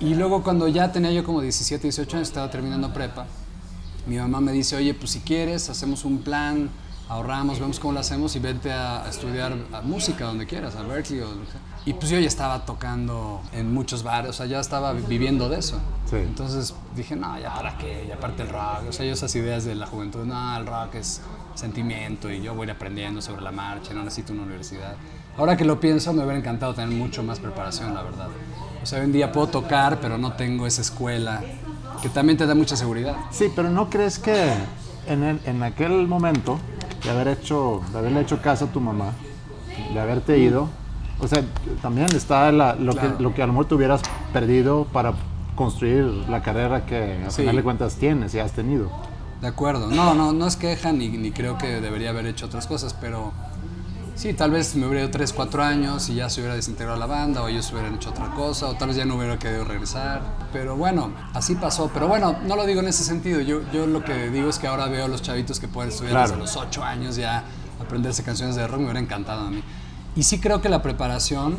Y 0.00 0.14
luego 0.14 0.42
cuando 0.42 0.68
ya 0.68 0.92
tenía 0.92 1.10
yo 1.10 1.24
como 1.24 1.40
17, 1.40 1.82
18 1.82 2.16
años, 2.16 2.28
estaba 2.28 2.50
terminando 2.50 2.92
prepa, 2.92 3.26
mi 4.06 4.16
mamá 4.16 4.40
me 4.40 4.52
dice, 4.52 4.76
oye, 4.76 4.94
pues 4.94 5.10
si 5.10 5.20
quieres, 5.20 5.68
hacemos 5.68 6.04
un 6.04 6.18
plan, 6.18 6.70
ahorramos, 7.08 7.58
vemos 7.58 7.80
cómo 7.80 7.94
lo 7.94 8.00
hacemos 8.00 8.36
y 8.36 8.38
vete 8.38 8.72
a, 8.72 9.06
estudiar 9.08 9.56
música 9.84 10.26
donde 10.26 10.46
quieras, 10.46 10.76
a 10.76 10.82
Berkeley 10.82 11.20
o 11.20 11.26
lo. 11.26 11.42
Y 11.86 11.94
pues 11.94 12.10
yo 12.10 12.18
ya 12.18 12.26
estaba 12.28 12.66
tocando 12.66 13.40
en 13.52 13.72
muchos 13.72 14.02
bares, 14.02 14.30
o 14.30 14.32
sea, 14.34 14.46
ya 14.46 14.60
estaba 14.60 14.92
viviendo 14.92 15.48
de 15.48 15.58
eso. 15.58 15.78
Sí. 16.10 16.16
Entonces 16.16 16.74
dije, 16.94 17.16
no, 17.16 17.38
ya 17.38 17.54
para 17.54 17.78
qué, 17.78 18.04
y 18.08 18.12
aparte 18.12 18.42
el 18.42 18.48
rock, 18.50 18.88
o 18.88 18.92
sea, 18.92 19.06
yo 19.06 19.12
esas 19.12 19.34
ideas 19.36 19.64
de 19.64 19.74
la 19.74 19.86
juventud, 19.86 20.24
no, 20.26 20.56
el 20.58 20.66
rock 20.66 20.96
es 20.96 21.20
sentimiento 21.54 22.30
y 22.30 22.42
yo 22.42 22.54
voy 22.54 22.68
aprendiendo 22.70 23.22
sobre 23.22 23.42
la 23.42 23.52
marcha, 23.52 23.94
no 23.94 24.02
necesito 24.04 24.32
una 24.32 24.42
universidad. 24.42 24.94
Ahora 25.38 25.56
que 25.56 25.64
lo 25.64 25.80
pienso, 25.80 26.12
me 26.12 26.22
hubiera 26.22 26.38
encantado 26.38 26.74
tener 26.74 26.90
mucho 26.90 27.22
más 27.22 27.40
preparación, 27.40 27.94
la 27.94 28.02
verdad. 28.02 28.28
O 28.82 28.86
sea, 28.86 28.98
hoy 29.00 29.06
en 29.06 29.12
día 29.12 29.32
puedo 29.32 29.46
tocar, 29.48 29.98
pero 30.00 30.18
no 30.18 30.32
tengo 30.34 30.66
esa 30.66 30.82
escuela 30.82 31.42
que 32.02 32.08
también 32.08 32.36
te 32.36 32.46
da 32.46 32.54
mucha 32.54 32.76
seguridad. 32.76 33.16
Sí, 33.30 33.50
pero 33.54 33.70
¿no 33.70 33.88
crees 33.88 34.18
que 34.18 34.52
en, 35.06 35.22
el- 35.24 35.40
en 35.46 35.62
aquel 35.62 36.06
momento 36.06 36.58
de 37.02 37.10
haber 37.10 37.28
hecho, 37.28 37.80
de 37.92 37.98
haberle 37.98 38.20
hecho 38.20 38.40
caso 38.42 38.66
a 38.66 38.68
tu 38.68 38.80
mamá, 38.80 39.12
de 39.94 39.98
haberte 40.00 40.38
ido, 40.38 40.68
o 41.20 41.28
sea, 41.28 41.42
también 41.82 42.08
está 42.14 42.50
la- 42.52 42.74
lo, 42.74 42.92
Claro. 42.92 43.16
que, 43.16 43.22
lo 43.22 43.34
que 43.34 43.42
a 43.42 43.46
lo 43.46 43.52
mejor 43.52 43.66
te 43.68 43.74
hubieras 43.74 44.02
perdido 44.32 44.84
para 44.92 45.14
construir 45.54 46.04
la 46.28 46.42
carrera 46.42 46.86
que 46.86 47.24
a 47.26 47.30
Sí. 47.30 47.42
final 47.42 47.56
de 47.56 47.62
cuentas 47.62 47.96
tienes 47.96 48.34
y 48.34 48.38
has 48.38 48.52
tenido. 48.52 48.90
De 49.40 49.46
acuerdo. 49.48 49.88
No, 49.88 50.14
no, 50.14 50.32
no 50.32 50.46
es 50.46 50.56
queja 50.56 50.92
ni, 50.92 51.08
ni 51.08 51.30
creo 51.32 51.58
que 51.58 51.80
debería 51.80 52.10
haber 52.10 52.26
hecho 52.26 52.46
otras 52.46 52.66
cosas, 52.66 52.94
pero 52.94 53.32
sí, 54.16 54.32
tal 54.34 54.50
vez 54.50 54.74
me 54.76 54.86
hubiera 54.86 55.02
ido 55.04 55.10
3, 55.10 55.32
4 55.32 55.62
años 55.62 56.08
y 56.08 56.16
ya 56.16 56.28
se 56.28 56.40
hubiera 56.40 56.54
desintegrado 56.56 56.98
la 56.98 57.06
banda 57.06 57.42
o 57.42 57.48
ellos 57.48 57.70
hubieran 57.72 57.94
hecho 57.94 58.10
otra 58.10 58.30
cosa 58.34 58.66
o 58.66 58.74
tal 58.74 58.88
vez 58.88 58.96
ya 58.96 59.04
no 59.04 59.14
hubiera 59.16 59.38
querido 59.38 59.64
regresar. 59.64 60.22
Pero 60.52 60.76
bueno, 60.76 61.12
así 61.34 61.54
pasó. 61.54 61.90
Pero 61.94 62.08
bueno, 62.08 62.36
no 62.46 62.56
lo 62.56 62.66
digo 62.66 62.80
en 62.80 62.88
ese 62.88 63.04
sentido. 63.04 63.40
Yo, 63.40 63.60
yo 63.72 63.86
lo 63.86 64.04
que 64.04 64.28
digo 64.30 64.48
es 64.50 64.58
que 64.58 64.66
ahora 64.66 64.86
veo 64.86 65.04
a 65.04 65.08
los 65.08 65.22
chavitos 65.22 65.60
que 65.60 65.68
pueden 65.68 65.90
estudiar 65.90 66.12
Claro. 66.14 66.28
desde 66.30 66.40
los 66.40 66.56
8 66.56 66.82
años 66.82 67.14
ya 67.16 67.44
aprenderse 67.80 68.24
canciones 68.24 68.56
de 68.56 68.66
rock, 68.66 68.78
me 68.78 68.84
hubiera 68.86 69.00
encantado 69.00 69.46
a 69.46 69.50
mí. 69.50 69.62
Y 70.16 70.22
sí 70.22 70.40
creo 70.40 70.60
que 70.60 70.68
la 70.68 70.82
preparación 70.82 71.56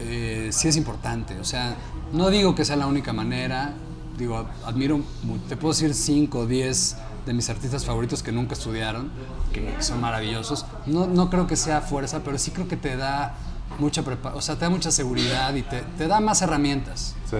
eh, 0.00 0.50
sí 0.52 0.68
es 0.68 0.76
importante. 0.76 1.38
O 1.40 1.44
sea, 1.44 1.76
no 2.12 2.30
digo 2.30 2.54
que 2.54 2.64
sea 2.64 2.76
la 2.76 2.86
única 2.86 3.12
manera. 3.12 3.74
Digo, 4.16 4.46
admiro, 4.64 5.00
te 5.48 5.56
puedo 5.56 5.72
decir 5.72 5.94
5 5.94 6.38
o 6.38 6.46
10 6.46 6.96
de 7.26 7.34
mis 7.34 7.48
artistas 7.50 7.84
favoritos 7.84 8.22
que 8.22 8.32
nunca 8.32 8.54
estudiaron, 8.54 9.10
que 9.52 9.74
son 9.80 10.00
maravillosos. 10.00 10.66
No, 10.86 11.06
no 11.06 11.30
creo 11.30 11.46
que 11.46 11.56
sea 11.56 11.80
fuerza, 11.82 12.22
pero 12.24 12.38
sí 12.38 12.50
creo 12.50 12.66
que 12.66 12.76
te 12.76 12.96
da 12.96 13.34
mucha 13.78 14.02
o 14.34 14.40
sea, 14.40 14.56
te 14.56 14.62
da 14.62 14.70
mucha 14.70 14.90
seguridad 14.90 15.54
y 15.54 15.62
te, 15.62 15.82
te 15.96 16.08
da 16.08 16.20
más 16.20 16.42
herramientas. 16.42 17.14
Sí. 17.30 17.36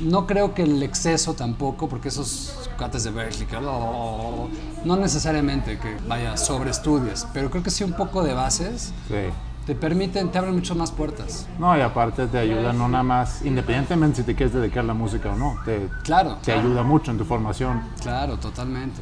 No 0.00 0.26
creo 0.26 0.54
que 0.54 0.62
el 0.62 0.82
exceso 0.82 1.34
tampoco, 1.34 1.88
porque 1.88 2.08
esos 2.08 2.70
cuates 2.78 3.04
de 3.04 3.10
Berkeley, 3.10 3.46
que 3.46 3.60
no 3.60 4.96
necesariamente 4.96 5.78
que 5.78 5.96
vaya 6.08 6.38
sobre 6.38 6.70
estudies, 6.70 7.26
pero 7.34 7.50
creo 7.50 7.62
que 7.62 7.70
sí 7.70 7.84
un 7.84 7.92
poco 7.92 8.22
de 8.22 8.32
bases 8.32 8.92
Sí. 9.08 9.30
Te 9.70 9.76
permiten, 9.76 10.32
te 10.32 10.38
abren 10.38 10.56
mucho 10.56 10.74
más 10.74 10.90
puertas. 10.90 11.46
No, 11.56 11.78
y 11.78 11.80
aparte 11.80 12.26
te 12.26 12.38
ayuda 12.38 12.72
no 12.72 12.88
nada 12.88 13.04
más, 13.04 13.42
independientemente 13.44 14.16
si 14.16 14.22
te 14.24 14.34
quieres 14.34 14.52
dedicar 14.52 14.80
a 14.82 14.86
la 14.88 14.94
música 14.94 15.30
o 15.30 15.36
no, 15.36 15.58
te, 15.64 15.88
Claro, 16.02 16.38
te 16.42 16.50
ayuda 16.50 16.82
mucho 16.82 17.12
en 17.12 17.18
tu 17.18 17.24
formación. 17.24 17.80
claro, 18.02 18.36
totalmente. 18.36 19.00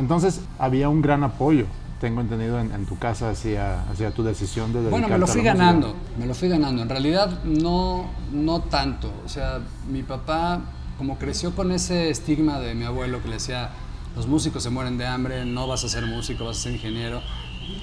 Entonces, 0.00 0.40
había 0.58 0.88
un 0.88 1.02
gran 1.02 1.24
apoyo, 1.24 1.66
tengo 2.00 2.22
entendido, 2.22 2.58
en, 2.58 2.72
en 2.72 2.86
tu 2.86 2.98
casa 2.98 3.28
hacia, 3.28 3.82
hacia 3.90 4.10
tu 4.12 4.22
decisión 4.22 4.72
de 4.72 4.78
dedicarte 4.80 4.90
Bueno, 4.92 5.08
me 5.08 5.18
lo 5.18 5.24
a 5.24 5.26
la 5.26 5.26
fui 5.26 5.42
música. 5.42 5.54
ganando, 5.58 5.94
me 6.18 6.24
lo 6.24 6.34
fui 6.34 6.48
ganando. 6.48 6.80
En 6.82 6.88
realidad 6.88 7.44
no, 7.44 8.06
no 8.32 8.60
tanto. 8.62 9.12
O 9.26 9.28
sea, 9.28 9.58
mi 9.90 10.02
papá, 10.02 10.60
como 10.96 11.18
creció 11.18 11.54
con 11.54 11.70
ese 11.70 12.08
estigma 12.08 12.60
de 12.60 12.74
mi 12.74 12.86
abuelo 12.86 13.20
que 13.20 13.28
le 13.28 13.34
decía, 13.34 13.72
los 14.16 14.26
músicos 14.26 14.62
se 14.62 14.70
mueren 14.70 14.96
de 14.96 15.06
hambre, 15.06 15.44
no 15.44 15.66
vas 15.66 15.84
a 15.84 15.88
ser 15.90 16.06
músico, 16.06 16.46
vas 16.46 16.56
a 16.56 16.60
ser 16.62 16.72
ingeniero, 16.72 17.20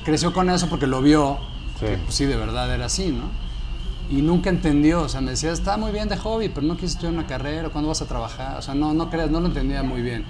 creció 0.03 0.33
con 0.33 0.49
eso 0.49 0.67
porque 0.69 0.87
lo 0.87 1.03
vio, 1.03 1.37
Sí. 1.79 1.85
que 1.85 1.97
pues, 1.97 2.15
sí, 2.15 2.25
de 2.25 2.35
verdad 2.35 2.73
era 2.73 2.85
así, 2.85 3.07
¿no? 3.07 3.29
Y 4.09 4.21
nunca 4.21 4.49
entendió, 4.49 5.01
o 5.01 5.09
sea, 5.09 5.21
me 5.21 5.31
decía, 5.31 5.51
está 5.51 5.77
muy 5.77 5.91
bien 5.91 6.07
de 6.07 6.17
hobby, 6.17 6.49
pero 6.49 6.67
no 6.67 6.75
quieres 6.75 6.91
estudiar 6.91 7.13
una 7.13 7.25
carrera, 7.25 7.69
¿cuándo 7.69 7.87
vas 7.89 8.01
a 8.01 8.05
trabajar? 8.05 8.57
O 8.57 8.61
sea, 8.61 8.75
no, 8.75 8.93
no 8.93 9.09
creas, 9.09 9.31
no 9.31 9.39
lo 9.39 9.47
entendía 9.47 9.81
muy 9.81 10.01
bien. 10.01 10.25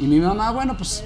Y 0.00 0.04
mi 0.04 0.18
mamá, 0.18 0.50
bueno, 0.50 0.76
pues 0.76 1.04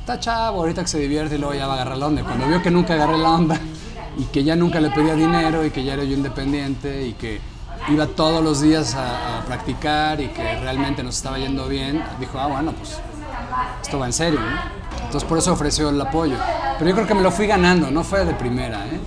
está 0.00 0.20
chavo, 0.20 0.60
ahorita 0.60 0.82
que 0.82 0.88
se 0.88 0.98
divierte 0.98 1.34
y 1.34 1.38
luego 1.38 1.54
ya 1.54 1.66
va 1.66 1.72
a 1.72 1.76
agarrar 1.76 1.98
la 1.98 2.06
onda. 2.06 2.22
Cuando 2.22 2.46
vio 2.46 2.62
que 2.62 2.70
nunca 2.70 2.94
agarré 2.94 3.18
la 3.18 3.30
onda 3.30 3.60
y 4.16 4.24
que 4.24 4.44
ya 4.44 4.54
nunca 4.54 4.80
le 4.80 4.90
pedía 4.90 5.14
dinero 5.14 5.64
y 5.66 5.70
que 5.70 5.82
ya 5.82 5.94
era 5.94 6.04
yo 6.04 6.14
independiente 6.14 7.06
y 7.06 7.14
que 7.14 7.40
iba 7.88 8.06
todos 8.06 8.42
los 8.42 8.60
días 8.60 8.94
a, 8.94 9.38
a 9.38 9.44
practicar 9.44 10.20
y 10.20 10.28
que 10.28 10.60
realmente 10.60 11.02
nos 11.02 11.16
estaba 11.16 11.38
yendo 11.38 11.66
bien, 11.68 12.02
dijo, 12.20 12.38
ah, 12.38 12.46
bueno, 12.46 12.72
pues 12.72 13.00
esto 13.82 13.98
va 13.98 14.06
en 14.06 14.12
serio, 14.12 14.40
¿no? 14.40 14.81
Entonces 15.12 15.28
por 15.28 15.36
eso 15.36 15.52
ofreció 15.52 15.90
el 15.90 16.00
apoyo. 16.00 16.36
Pero 16.78 16.88
yo 16.88 16.96
creo 16.96 17.06
que 17.06 17.12
me 17.12 17.20
lo 17.20 17.30
fui 17.30 17.46
ganando, 17.46 17.90
no 17.90 18.02
fue 18.02 18.24
de 18.24 18.32
primera, 18.32 18.86
¿eh? 18.86 18.98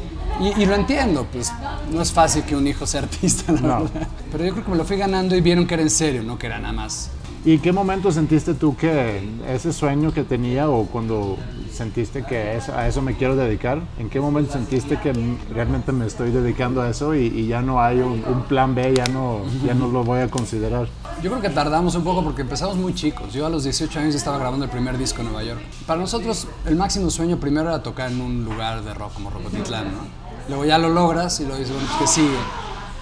Y, 0.56 0.62
y 0.62 0.66
lo 0.68 0.76
entiendo, 0.76 1.26
pues 1.34 1.52
no 1.92 2.00
es 2.00 2.12
fácil 2.12 2.44
que 2.44 2.56
un 2.56 2.68
hijo 2.68 2.86
sea 2.86 3.02
artista, 3.02 3.52
la 3.54 3.60
No. 3.62 3.84
verdad. 3.86 4.08
Pero 4.32 4.46
yo 4.46 4.52
creo 4.52 4.66
que 4.66 4.70
me 4.72 4.78
lo 4.78 4.86
fui 4.86 4.98
ganando 4.98 5.36
y 5.36 5.42
vieron 5.42 5.66
que 5.66 5.74
era 5.74 5.82
en 5.82 5.90
serio, 5.90 6.22
no 6.22 6.38
que 6.38 6.46
era 6.46 6.60
nada 6.60 6.74
más. 6.74 7.10
¿Y 7.44 7.58
qué 7.58 7.72
momento 7.72 8.12
sentiste 8.12 8.54
tú 8.54 8.76
que 8.78 9.28
ese 9.48 9.74
sueño 9.74 10.14
que 10.14 10.24
tenía 10.24 10.70
o 10.70 10.86
cuando 10.86 11.38
sentiste 11.76 12.24
que 12.26 12.58
eso- 12.58 12.74
a 12.76 12.88
eso 12.88 13.02
me 13.04 13.16
quiero 13.16 13.36
dedicar? 13.36 13.82
¿En 14.00 14.10
qué 14.10 14.20
momento 14.20 14.54
sentiste 14.54 15.00
que 15.00 15.14
realmente 15.54 15.92
me 15.92 16.06
estoy 16.08 16.32
dedicando 16.32 16.82
a 16.82 16.90
eso 16.90 17.14
y, 17.14 17.28
y 17.28 17.48
ya 17.48 17.62
no 17.62 17.80
hay 17.82 18.00
un, 18.00 18.24
un 18.28 18.44
plan 18.48 18.74
B, 18.74 18.94
ya 18.96 19.06
no, 19.14 19.42
ya 19.64 19.74
no 19.76 19.88
lo 19.88 20.04
voy 20.04 20.22
a 20.22 20.30
considerar? 20.30 20.88
Yo 21.22 21.30
creo 21.30 21.42
que 21.42 21.50
tardamos 21.50 21.94
un 21.96 22.04
poco 22.04 22.24
porque 22.24 22.42
empezamos 22.42 22.76
muy 22.78 22.94
chicos. 22.96 23.32
Yo 23.34 23.46
a 23.46 23.50
los 23.50 23.64
18 23.64 24.00
años 24.00 24.16
estaba 24.16 24.38
grabando 24.40 24.66
el 24.66 24.72
primer 24.72 24.98
disco 24.98 25.22
en 25.22 25.28
Nueva 25.28 25.44
York. 25.44 25.60
Para 25.86 26.00
nosotros 26.02 26.48
el 26.66 26.76
máximo 26.76 27.10
sueño 27.12 27.38
primero 27.40 27.70
era 27.70 27.84
tocar 27.84 28.12
en 28.12 28.20
un 28.22 28.44
lugar 28.46 28.84
de 28.84 28.94
rock 28.94 29.14
como 29.14 29.30
Rocotitlán, 29.30 29.86
¿no? 29.92 30.26
Luego 30.50 30.66
ya 30.66 30.78
lo 30.78 30.90
logras 30.90 31.40
y 31.40 31.44
luego 31.44 31.58
dices, 31.60 31.74
bueno, 31.74 31.90
pues, 31.98 32.10
¿qué 32.12 32.22
sigue? 32.22 32.38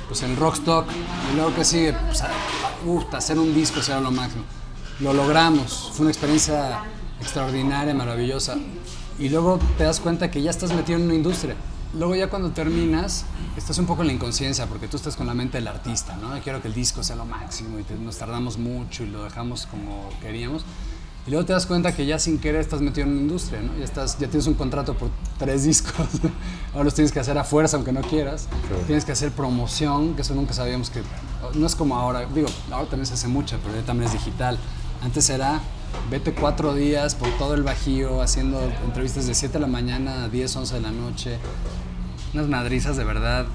Pues 0.07 0.21
en 0.23 0.35
Rockstock. 0.35 0.85
Y 1.31 1.35
luego 1.35 1.53
¿qué 1.55 1.63
sigue? 1.65 1.93
Pues 1.93 2.23
uf, 2.85 3.13
hacer 3.13 3.37
un 3.39 3.53
disco 3.53 3.81
será 3.81 3.99
lo 4.01 4.11
máximo. 4.11 4.43
Lo 4.99 5.11
logramos. 5.13 5.91
Fue 5.93 6.03
una 6.03 6.11
experiencia 6.11 6.79
extraordinaria, 7.23 7.93
maravillosa. 7.93 8.55
Y 9.19 9.29
luego 9.29 9.59
te 9.77 9.83
das 9.83 9.99
cuenta 9.99 10.29
que 10.31 10.41
ya 10.41 10.49
estás 10.51 10.73
metido 10.73 10.97
en 10.99 11.05
una 11.05 11.15
industria. 11.15 11.55
Luego 11.95 12.15
ya 12.15 12.27
cuando 12.29 12.49
terminas, 12.51 13.25
estás 13.55 13.77
un 13.77 13.85
poco 13.85 14.01
en 14.01 14.07
la 14.07 14.13
inconsciencia, 14.13 14.65
porque 14.65 14.87
tú 14.87 14.97
estás 14.97 15.15
con 15.15 15.27
la 15.27 15.33
mente 15.35 15.57
del 15.59 15.67
artista, 15.67 16.15
¿no? 16.17 16.29
Quiero 16.41 16.61
que 16.61 16.67
el 16.67 16.73
disco 16.73 17.03
sea 17.03 17.15
lo 17.15 17.25
máximo 17.25 17.77
y 17.79 17.83
te- 17.83 17.95
nos 17.95 18.17
tardamos 18.17 18.57
mucho 18.57 19.03
y 19.03 19.07
lo 19.07 19.23
dejamos 19.23 19.67
como 19.67 20.09
queríamos. 20.21 20.65
Y 21.27 21.29
luego 21.31 21.45
te 21.45 21.53
das 21.53 21.67
cuenta 21.67 21.95
que 21.95 22.05
ya 22.07 22.17
sin 22.19 22.39
querer 22.39 22.59
estás 22.61 22.81
metido 22.81 23.05
en 23.07 23.13
una 23.13 23.21
industria, 23.21 23.61
¿no? 23.61 23.77
Ya, 23.77 23.85
estás, 23.85 24.17
ya 24.19 24.27
tienes 24.27 24.47
un 24.47 24.55
contrato 24.55 24.95
por 24.95 25.09
tres 25.37 25.63
discos. 25.63 25.93
Ahora 26.73 26.85
los 26.85 26.95
tienes 26.95 27.11
que 27.11 27.19
hacer 27.19 27.37
a 27.37 27.43
fuerza, 27.43 27.77
aunque 27.77 27.91
no 27.93 28.01
quieras. 28.01 28.47
Tienes 28.87 29.05
que 29.05 29.11
hacer 29.11 29.31
promoción, 29.31 30.15
que 30.15 30.23
eso 30.23 30.33
nunca 30.33 30.53
sabíamos 30.53 30.89
que... 30.89 31.01
No 31.53 31.67
es 31.67 31.75
como 31.75 31.95
ahora, 31.97 32.25
digo, 32.33 32.47
ahora 32.71 32.89
también 32.89 33.05
se 33.05 33.13
hace 33.13 33.27
mucha, 33.27 33.57
pero 33.63 33.75
ya 33.75 33.85
también 33.85 34.07
es 34.07 34.13
digital. 34.13 34.57
Antes 35.01 35.29
era, 35.29 35.61
vete 36.09 36.33
cuatro 36.33 36.73
días 36.73 37.15
por 37.15 37.29
todo 37.37 37.53
el 37.53 37.63
Bajío 37.63 38.21
haciendo 38.21 38.61
entrevistas 38.85 39.27
de 39.27 39.35
7 39.35 39.53
de 39.53 39.59
la 39.59 39.67
mañana 39.67 40.23
a 40.23 40.29
10, 40.29 40.55
11 40.55 40.75
de 40.75 40.81
la 40.81 40.91
noche. 40.91 41.37
Unas 42.33 42.47
madrizas 42.47 42.97
de 42.97 43.03
verdad 43.03 43.45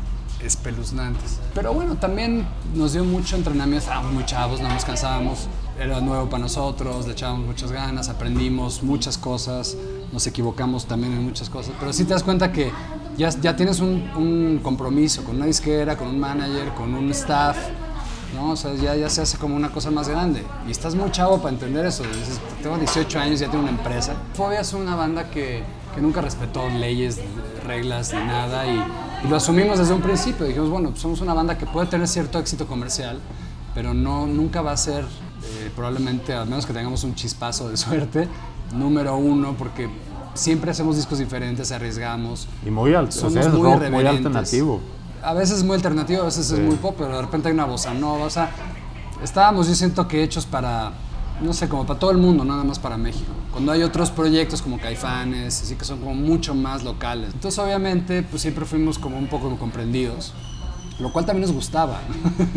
espeluznantes. 0.42 1.40
Pero 1.54 1.72
bueno, 1.72 1.96
también 1.96 2.46
nos 2.74 2.92
dio 2.92 3.04
mucho 3.04 3.36
entrenamiento, 3.36 3.84
estábamos 3.84 4.12
muy 4.12 4.24
chavos, 4.24 4.60
no 4.60 4.68
nos 4.68 4.84
cansábamos, 4.84 5.48
era 5.78 6.00
nuevo 6.00 6.28
para 6.28 6.42
nosotros, 6.42 7.06
le 7.06 7.12
echábamos 7.12 7.46
muchas 7.46 7.72
ganas, 7.72 8.08
aprendimos 8.08 8.82
muchas 8.82 9.18
cosas, 9.18 9.76
nos 10.12 10.26
equivocamos 10.26 10.86
también 10.86 11.12
en 11.12 11.24
muchas 11.24 11.50
cosas, 11.50 11.74
pero 11.78 11.92
sí 11.92 12.04
te 12.04 12.14
das 12.14 12.22
cuenta 12.22 12.52
que 12.52 12.70
ya, 13.16 13.30
ya 13.30 13.56
tienes 13.56 13.80
un, 13.80 14.10
un 14.16 14.60
compromiso 14.62 15.24
con 15.24 15.36
una 15.36 15.46
disquera, 15.46 15.96
con 15.96 16.08
un 16.08 16.20
manager, 16.20 16.72
con 16.74 16.94
un 16.94 17.10
staff, 17.10 17.56
¿no? 18.34 18.50
O 18.52 18.56
sea, 18.56 18.74
ya, 18.74 18.94
ya 18.96 19.08
se 19.08 19.22
hace 19.22 19.38
como 19.38 19.56
una 19.56 19.70
cosa 19.70 19.90
más 19.90 20.08
grande. 20.08 20.44
Y 20.66 20.70
estás 20.70 20.94
muy 20.94 21.10
chavo 21.10 21.38
para 21.38 21.50
entender 21.54 21.86
eso. 21.86 22.02
Dices, 22.04 22.40
tengo 22.62 22.76
18 22.76 23.18
años, 23.18 23.40
ya 23.40 23.48
tengo 23.50 23.62
una 23.64 23.72
empresa. 23.72 24.14
Fobia 24.34 24.60
es 24.60 24.72
una 24.72 24.94
banda 24.96 25.30
que, 25.30 25.62
que 25.94 26.00
nunca 26.00 26.20
respetó 26.20 26.68
leyes, 26.68 27.18
reglas 27.66 28.12
ni 28.12 28.20
nada. 28.20 28.66
Y, 28.66 28.82
y 29.24 29.28
lo 29.28 29.36
asumimos 29.36 29.78
desde 29.78 29.94
un 29.94 30.00
principio. 30.02 30.46
Dijimos, 30.46 30.70
bueno, 30.70 30.90
pues 30.90 31.00
somos 31.02 31.20
una 31.20 31.34
banda 31.34 31.56
que 31.58 31.66
puede 31.66 31.86
tener 31.86 32.06
cierto 32.08 32.38
éxito 32.38 32.66
comercial, 32.66 33.18
pero 33.74 33.94
no, 33.94 34.26
nunca 34.26 34.60
va 34.62 34.72
a 34.72 34.76
ser, 34.76 35.04
eh, 35.04 35.70
probablemente, 35.74 36.34
al 36.34 36.46
menos 36.48 36.66
que 36.66 36.72
tengamos 36.72 37.04
un 37.04 37.14
chispazo 37.14 37.68
de 37.68 37.76
suerte, 37.78 38.28
número 38.74 39.16
uno, 39.16 39.54
porque 39.58 39.88
siempre 40.34 40.70
hacemos 40.70 40.96
discos 40.96 41.18
diferentes, 41.18 41.72
arriesgamos. 41.72 42.46
Y 42.66 42.70
muy, 42.70 42.94
al- 42.94 43.06
o 43.08 43.10
sea, 43.12 43.22
Somos 43.22 43.46
es 43.46 43.52
muy 43.52 43.62
rock 43.72 43.90
muy 43.90 44.06
alternativo. 44.06 44.80
A 45.22 45.34
veces 45.34 45.58
es 45.58 45.64
muy 45.64 45.74
alternativo, 45.74 46.22
a 46.22 46.24
veces 46.26 46.50
es 46.50 46.58
muy 46.58 46.76
pop, 46.76 46.94
pero 46.98 47.14
de 47.16 47.22
repente 47.22 47.48
hay 47.48 47.54
una 47.54 47.64
bossa 47.64 47.94
nova. 47.94 48.26
O 48.26 48.30
sea, 48.30 48.50
estábamos, 49.22 49.68
yo 49.68 49.74
siento 49.74 50.06
que 50.08 50.22
hechos 50.22 50.46
para, 50.46 50.92
no 51.40 51.52
sé, 51.52 51.68
como 51.68 51.86
para 51.86 51.98
todo 51.98 52.10
el 52.10 52.18
mundo, 52.18 52.44
no 52.44 52.52
nada 52.52 52.64
más 52.64 52.78
para 52.78 52.96
México. 52.96 53.32
Cuando 53.52 53.72
hay 53.72 53.82
otros 53.82 54.10
proyectos 54.10 54.62
como 54.62 54.78
Caifanes, 54.78 55.62
así 55.62 55.74
que 55.74 55.84
son 55.84 56.00
como 56.00 56.14
mucho 56.14 56.54
más 56.54 56.84
locales. 56.84 57.30
Entonces, 57.34 57.58
obviamente, 57.58 58.22
pues 58.22 58.42
siempre 58.42 58.64
fuimos 58.64 58.98
como 58.98 59.18
un 59.18 59.28
poco 59.28 59.54
comprendidos, 59.56 60.32
lo 60.98 61.12
cual 61.12 61.26
también 61.26 61.46
nos 61.46 61.54
gustaba, 61.54 62.00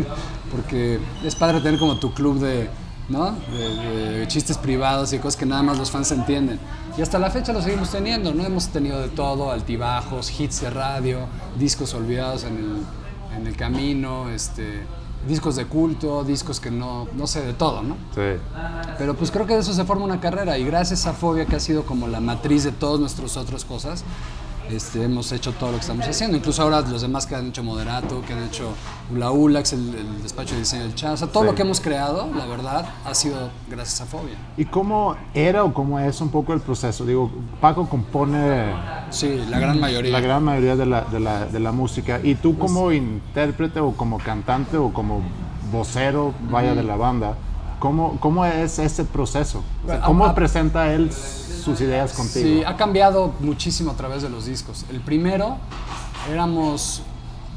porque 0.52 1.00
es 1.24 1.34
padre 1.34 1.60
tener 1.60 1.78
como 1.78 1.98
tu 1.98 2.12
club 2.12 2.38
de, 2.38 2.68
¿no? 3.12 3.36
De, 3.52 4.18
de 4.18 4.28
chistes 4.28 4.58
privados 4.58 5.12
y 5.12 5.18
cosas 5.18 5.36
que 5.36 5.46
nada 5.46 5.62
más 5.62 5.78
los 5.78 5.90
fans 5.90 6.10
entienden. 6.10 6.58
Y 6.98 7.02
hasta 7.02 7.18
la 7.18 7.30
fecha 7.30 7.52
lo 7.52 7.62
seguimos 7.62 7.90
teniendo, 7.90 8.34
¿no? 8.34 8.44
Hemos 8.44 8.68
tenido 8.68 9.00
de 9.00 9.08
todo, 9.08 9.50
altibajos, 9.50 10.40
hits 10.40 10.62
de 10.62 10.70
radio, 10.70 11.20
discos 11.58 11.94
olvidados 11.94 12.44
en 12.44 12.56
el, 12.56 13.38
en 13.38 13.46
el 13.46 13.56
camino, 13.56 14.28
este, 14.30 14.82
discos 15.26 15.56
de 15.56 15.66
culto, 15.66 16.24
discos 16.24 16.60
que 16.60 16.70
no, 16.70 17.08
no 17.14 17.26
sé, 17.26 17.42
de 17.42 17.52
todo, 17.52 17.82
¿no? 17.82 17.96
Sí. 18.14 18.40
Pero 18.98 19.14
pues 19.14 19.30
creo 19.30 19.46
que 19.46 19.54
de 19.54 19.60
eso 19.60 19.72
se 19.72 19.84
forma 19.84 20.04
una 20.04 20.20
carrera 20.20 20.58
y 20.58 20.64
gracias 20.64 21.06
a 21.06 21.12
Fobia 21.12 21.46
que 21.46 21.56
ha 21.56 21.60
sido 21.60 21.84
como 21.84 22.08
la 22.08 22.20
matriz 22.20 22.64
de 22.64 22.72
todas 22.72 23.00
nuestras 23.00 23.36
otras 23.36 23.64
cosas, 23.64 24.04
este, 24.72 25.04
hemos 25.04 25.30
hecho 25.32 25.52
todo 25.52 25.70
lo 25.70 25.76
que 25.76 25.82
estamos 25.82 26.06
haciendo. 26.06 26.36
Incluso 26.36 26.62
ahora 26.62 26.80
los 26.80 27.02
demás 27.02 27.26
que 27.26 27.34
han 27.34 27.48
hecho 27.48 27.62
Moderato, 27.62 28.22
que 28.22 28.32
han 28.32 28.42
hecho 28.44 28.70
Ula 29.12 29.30
Ulax, 29.30 29.72
el, 29.74 29.94
el 29.94 30.22
despacho 30.22 30.54
de 30.54 30.60
diseño 30.60 30.82
del 30.84 30.94
chat, 30.94 31.12
o 31.12 31.16
sea, 31.16 31.28
todo 31.28 31.42
Sí. 31.42 31.48
lo 31.50 31.54
que 31.54 31.62
hemos 31.62 31.80
creado, 31.80 32.28
la 32.36 32.46
verdad, 32.46 32.86
ha 33.04 33.14
sido 33.14 33.50
gracias 33.68 34.00
a 34.00 34.06
Fobia. 34.06 34.34
¿Y 34.56 34.64
cómo 34.64 35.16
era 35.34 35.64
o 35.64 35.72
cómo 35.74 35.98
es 35.98 36.20
un 36.20 36.30
poco 36.30 36.52
el 36.52 36.60
proceso? 36.60 37.04
Digo, 37.04 37.30
Paco 37.60 37.88
compone 37.88 38.72
Sí, 39.10 39.40
la 39.48 39.58
gran 39.58 39.78
mayoría. 39.80 40.10
la 40.12 40.20
gran 40.20 40.42
mayoría 40.42 40.76
de 40.76 40.86
la, 40.86 41.02
de 41.02 41.20
la, 41.20 41.44
de 41.46 41.60
la 41.60 41.72
música. 41.72 42.20
Y 42.22 42.34
tú 42.36 42.56
como 42.58 42.90
intérprete 42.92 43.80
o 43.80 43.92
como 43.92 44.18
cantante 44.18 44.76
o 44.76 44.92
como 44.92 45.20
vocero, 45.70 46.32
vaya, 46.50 46.74
de 46.74 46.82
la 46.82 46.96
banda, 46.96 47.34
¿cómo, 47.78 48.16
cómo 48.20 48.44
es 48.44 48.78
ese 48.78 49.04
proceso? 49.04 49.62
O 49.84 49.88
sea, 49.88 50.00
¿Cómo 50.02 50.26
a- 50.26 50.30
a- 50.30 50.34
presenta 50.34 50.92
él 50.92 51.10
sus 51.62 51.80
ideas 51.80 52.12
contigo? 52.12 52.46
Sí, 52.46 52.62
ha 52.64 52.76
cambiado 52.76 53.32
muchísimo 53.40 53.92
a 53.92 53.94
través 53.96 54.22
de 54.22 54.28
los 54.28 54.46
discos. 54.46 54.84
El 54.90 55.00
primero 55.00 55.56
éramos 56.30 57.02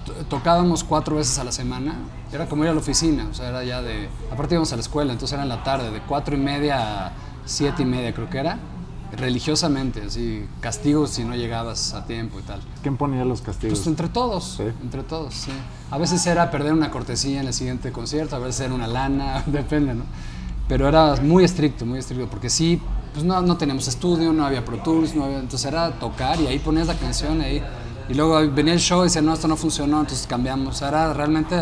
to- 0.06 0.14
tocábamos 0.30 0.84
cuatro 0.84 1.16
veces 1.18 1.38
a 1.40 1.44
la 1.44 1.52
semana. 1.52 1.96
Era 2.32 2.48
como 2.48 2.64
ir 2.64 2.70
a 2.70 2.74
la 2.74 2.80
oficina, 2.80 3.28
o 3.30 3.34
sea, 3.34 3.50
era 3.50 3.64
ya 3.64 3.82
de. 3.82 4.10
Aparte 4.32 4.56
íbamos 4.56 4.72
a 4.74 4.76
la 4.76 4.82
escuela, 4.82 5.14
entonces 5.14 5.34
era 5.34 5.44
en 5.44 5.50
la 5.50 5.64
tarde, 5.64 5.92
de 5.92 6.02
cuatro 6.02 6.36
y 6.36 6.40
media 6.40 7.08
a 7.08 7.12
siete 7.46 7.84
y 7.84 7.86
media, 7.86 8.14
creo 8.14 8.30
que 8.30 8.38
era. 8.40 8.60
Religiosamente, 9.16 10.02
así, 10.02 10.46
castigos 10.60 11.12
si 11.12 11.24
no 11.24 11.36
llegabas 11.36 11.94
a 11.94 12.06
tiempo 12.06 12.40
y 12.40 12.42
tal. 12.42 12.60
¿Quién 12.82 12.98
ponía 12.98 13.24
los 13.24 13.42
castigos? 13.42 13.78
Pues 13.80 13.88
entre 13.88 14.10
todos, 14.10 14.56
Sí. 14.58 14.64
entre 14.82 15.04
todos, 15.04 15.34
sí. 15.34 15.52
A 15.92 15.98
veces 15.98 16.26
era 16.26 16.52
perder 16.52 16.74
una 16.74 16.92
cortesía 16.92 17.40
en 17.40 17.48
el 17.48 17.54
siguiente 17.54 17.92
concierto, 17.94 18.36
a 18.36 18.40
veces 18.40 18.62
era 18.62 18.74
una 18.74 18.88
lana, 18.88 19.44
depende, 19.48 19.94
¿no? 19.94 20.04
Pero 20.68 20.88
era 20.90 21.16
muy 21.22 21.44
estricto, 21.46 21.86
muy 21.86 22.00
estricto, 22.00 22.28
porque 22.28 22.50
sí, 22.50 22.82
pues 23.16 23.26
no, 23.26 23.42
no 23.42 23.56
teníamos 23.56 23.88
estudio, 23.88 24.34
no 24.34 24.46
había 24.46 24.66
Pro 24.66 24.78
Tools, 24.78 25.16
no 25.16 25.24
había, 25.24 25.40
entonces 25.40 25.72
era 25.72 25.90
tocar 25.92 26.38
y 26.42 26.48
ahí 26.48 26.60
ponías 26.60 26.88
la 26.88 26.96
canción 26.96 27.40
ahí. 27.40 27.64
Y 28.10 28.14
luego 28.14 28.38
venía 28.52 28.74
el 28.74 28.80
show 28.82 29.02
y 29.02 29.04
decía, 29.06 29.22
no, 29.22 29.34
esto 29.34 29.48
no 29.48 29.56
funcionó, 29.56 30.02
entonces 30.02 30.28
cambiamos. 30.28 30.82
Era 30.82 31.14
realmente 31.14 31.56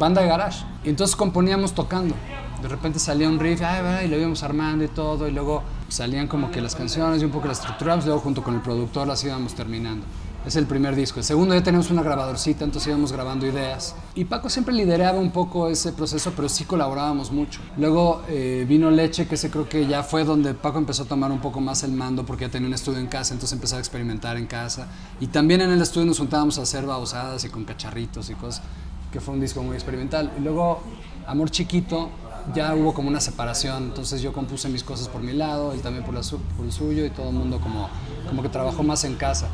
banda 0.00 0.20
de 0.20 0.26
garage. 0.26 0.64
Y 0.82 0.88
entonces 0.88 1.14
componíamos 1.14 1.74
tocando. 1.74 2.16
De 2.60 2.66
repente 2.66 2.98
salía 2.98 3.28
un 3.28 3.38
riff, 3.38 3.60
y 3.60 4.08
lo 4.08 4.18
íbamos 4.18 4.42
armando 4.42 4.84
y 4.84 4.88
todo, 4.88 5.28
y 5.28 5.30
luego 5.30 5.62
salían 5.88 6.26
como 6.26 6.50
que 6.50 6.60
las 6.60 6.74
canciones 6.74 7.22
y 7.22 7.24
un 7.24 7.30
poco 7.30 7.46
las 7.46 7.60
estructuramos, 7.60 8.04
luego 8.04 8.20
junto 8.20 8.42
con 8.42 8.54
el 8.54 8.60
productor 8.60 9.06
las 9.06 9.22
íbamos 9.22 9.54
terminando. 9.54 10.04
Es 10.46 10.56
el 10.56 10.66
primer 10.66 10.94
disco. 10.94 11.20
El 11.20 11.24
segundo 11.24 11.54
ya 11.54 11.62
teníamos 11.62 11.90
una 11.90 12.02
grabadorcita, 12.02 12.64
entonces 12.64 12.88
íbamos 12.88 13.12
grabando 13.12 13.46
ideas. 13.46 13.94
Y 14.14 14.26
Paco 14.26 14.50
siempre 14.50 14.74
lideraba 14.74 15.18
un 15.18 15.30
poco 15.30 15.68
ese 15.68 15.92
proceso, 15.92 16.32
pero 16.36 16.50
sí 16.50 16.64
colaborábamos 16.64 17.32
mucho. 17.32 17.60
Luego 17.78 18.22
eh, 18.28 18.66
vino 18.68 18.90
Leche, 18.90 19.26
que 19.26 19.36
ese 19.36 19.50
creo 19.50 19.66
que 19.66 19.86
ya 19.86 20.02
fue 20.02 20.24
donde 20.24 20.52
Paco 20.52 20.76
empezó 20.76 21.04
a 21.04 21.06
tomar 21.06 21.32
un 21.32 21.40
poco 21.40 21.62
más 21.62 21.82
el 21.82 21.92
mando, 21.92 22.26
porque 22.26 22.44
ya 22.44 22.50
tenía 22.50 22.68
un 22.68 22.74
estudio 22.74 22.98
en 22.98 23.06
casa, 23.06 23.32
entonces 23.32 23.54
empezaba 23.54 23.78
a 23.78 23.80
experimentar 23.80 24.36
en 24.36 24.46
casa. 24.46 24.88
Y 25.18 25.28
también 25.28 25.62
en 25.62 25.70
el 25.70 25.80
estudio 25.80 26.06
nos 26.06 26.18
juntábamos 26.18 26.58
a 26.58 26.62
hacer 26.62 26.84
babosadas 26.84 27.42
y 27.44 27.48
con 27.48 27.64
cacharritos 27.64 28.28
y 28.28 28.34
cosas, 28.34 28.62
que 29.10 29.20
fue 29.20 29.32
un 29.32 29.40
disco 29.40 29.62
muy 29.62 29.76
experimental. 29.76 30.30
Y 30.38 30.42
luego 30.42 30.82
Amor 31.26 31.50
Chiquito, 31.50 32.10
ya 32.54 32.74
hubo 32.74 32.92
como 32.92 33.08
una 33.08 33.20
separación, 33.20 33.84
entonces 33.84 34.20
yo 34.20 34.34
compuse 34.34 34.68
mis 34.68 34.84
cosas 34.84 35.08
por 35.08 35.22
mi 35.22 35.32
lado, 35.32 35.72
él 35.72 35.80
también 35.80 36.04
por, 36.04 36.14
por 36.14 36.66
el 36.66 36.72
suyo 36.72 37.06
y 37.06 37.10
todo 37.10 37.30
el 37.30 37.34
mundo 37.34 37.60
como, 37.60 37.88
como 38.28 38.42
que 38.42 38.50
trabajó 38.50 38.82
más 38.82 39.04
en 39.04 39.14
casa. 39.14 39.48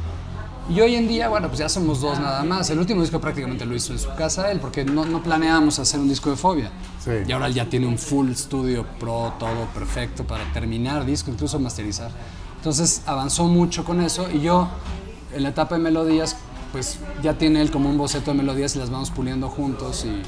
Y 0.70 0.80
hoy 0.80 0.94
en 0.94 1.08
día, 1.08 1.28
bueno, 1.28 1.48
pues 1.48 1.58
ya 1.58 1.68
somos 1.68 2.00
dos 2.00 2.20
nada 2.20 2.44
más. 2.44 2.70
El 2.70 2.78
último 2.78 3.00
disco 3.00 3.20
prácticamente 3.20 3.66
lo 3.66 3.74
hizo 3.74 3.92
en 3.92 3.98
su 3.98 4.08
casa 4.14 4.52
él, 4.52 4.60
porque 4.60 4.84
no, 4.84 5.04
no 5.04 5.20
planeábamos 5.20 5.80
hacer 5.80 5.98
un 5.98 6.08
disco 6.08 6.30
de 6.30 6.36
fobia. 6.36 6.70
Sí. 7.04 7.10
Y 7.26 7.32
ahora 7.32 7.48
él 7.48 7.54
ya 7.54 7.68
tiene 7.68 7.88
un 7.88 7.98
full 7.98 8.32
studio 8.34 8.86
pro, 9.00 9.32
todo 9.40 9.66
perfecto 9.74 10.22
para 10.22 10.44
terminar 10.52 11.04
disco, 11.04 11.32
incluso 11.32 11.58
masterizar. 11.58 12.12
Entonces 12.58 13.02
avanzó 13.06 13.46
mucho 13.46 13.84
con 13.84 14.00
eso 14.00 14.30
y 14.30 14.42
yo 14.42 14.68
en 15.34 15.42
la 15.42 15.48
etapa 15.48 15.74
de 15.74 15.82
melodías 15.82 16.36
pues 16.70 16.98
ya 17.20 17.34
tiene 17.34 17.62
él 17.62 17.72
como 17.72 17.88
un 17.88 17.98
boceto 17.98 18.30
de 18.30 18.36
melodías 18.36 18.76
y 18.76 18.78
las 18.78 18.90
vamos 18.90 19.10
puliendo 19.10 19.48
juntos 19.48 20.04
y 20.04 20.22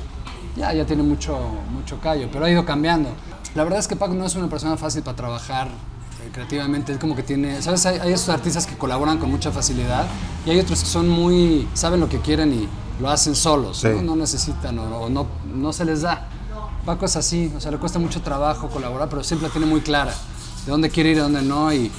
ya, 0.58 0.72
ya 0.72 0.84
tiene 0.84 1.04
mucho, 1.04 1.38
mucho 1.70 2.00
callo, 2.00 2.28
pero 2.32 2.46
ha 2.46 2.50
ido 2.50 2.64
cambiando. 2.64 3.10
La 3.54 3.62
verdad 3.62 3.78
es 3.78 3.86
que 3.86 3.94
Paco 3.94 4.14
no 4.14 4.26
es 4.26 4.34
una 4.34 4.48
persona 4.48 4.76
fácil 4.76 5.02
para 5.02 5.16
trabajar 5.16 5.68
creativamente, 6.32 6.92
es 6.92 6.98
como 6.98 7.16
que 7.16 7.22
tiene, 7.22 7.60
¿sabes? 7.62 7.84
Hay, 7.86 7.98
hay 7.98 8.12
esos 8.12 8.28
artistas 8.28 8.66
que 8.66 8.76
colaboran 8.76 9.18
con 9.18 9.30
mucha 9.30 9.50
facilidad 9.50 10.06
y 10.46 10.50
hay 10.50 10.60
otros 10.60 10.80
que 10.82 10.88
son 10.88 11.08
muy, 11.08 11.68
saben 11.74 12.00
lo 12.00 12.08
que 12.08 12.18
quieren 12.20 12.52
y 12.52 12.68
lo 13.00 13.08
hacen 13.10 13.34
solos, 13.34 13.78
Sí. 13.78 13.88
¿no? 13.88 14.02
No 14.02 14.16
necesitan 14.16 14.78
o, 14.78 14.84
o 15.02 15.10
no, 15.10 15.26
no 15.52 15.72
se 15.72 15.84
les 15.84 16.02
da. 16.02 16.28
Paco 16.84 17.06
es 17.06 17.16
así, 17.16 17.52
o 17.56 17.60
sea, 17.60 17.70
le 17.70 17.78
cuesta 17.78 17.98
mucho 17.98 18.20
trabajo 18.22 18.68
colaborar, 18.68 19.08
pero 19.08 19.22
siempre 19.22 19.46
la 19.48 19.52
tiene 19.52 19.66
muy 19.66 19.80
clara 19.80 20.12
de 20.66 20.70
dónde 20.70 20.90
quiere 20.90 21.10
ir 21.10 21.16
y 21.16 21.20
dónde 21.20 21.42
no 21.42 21.72
y, 21.72 21.90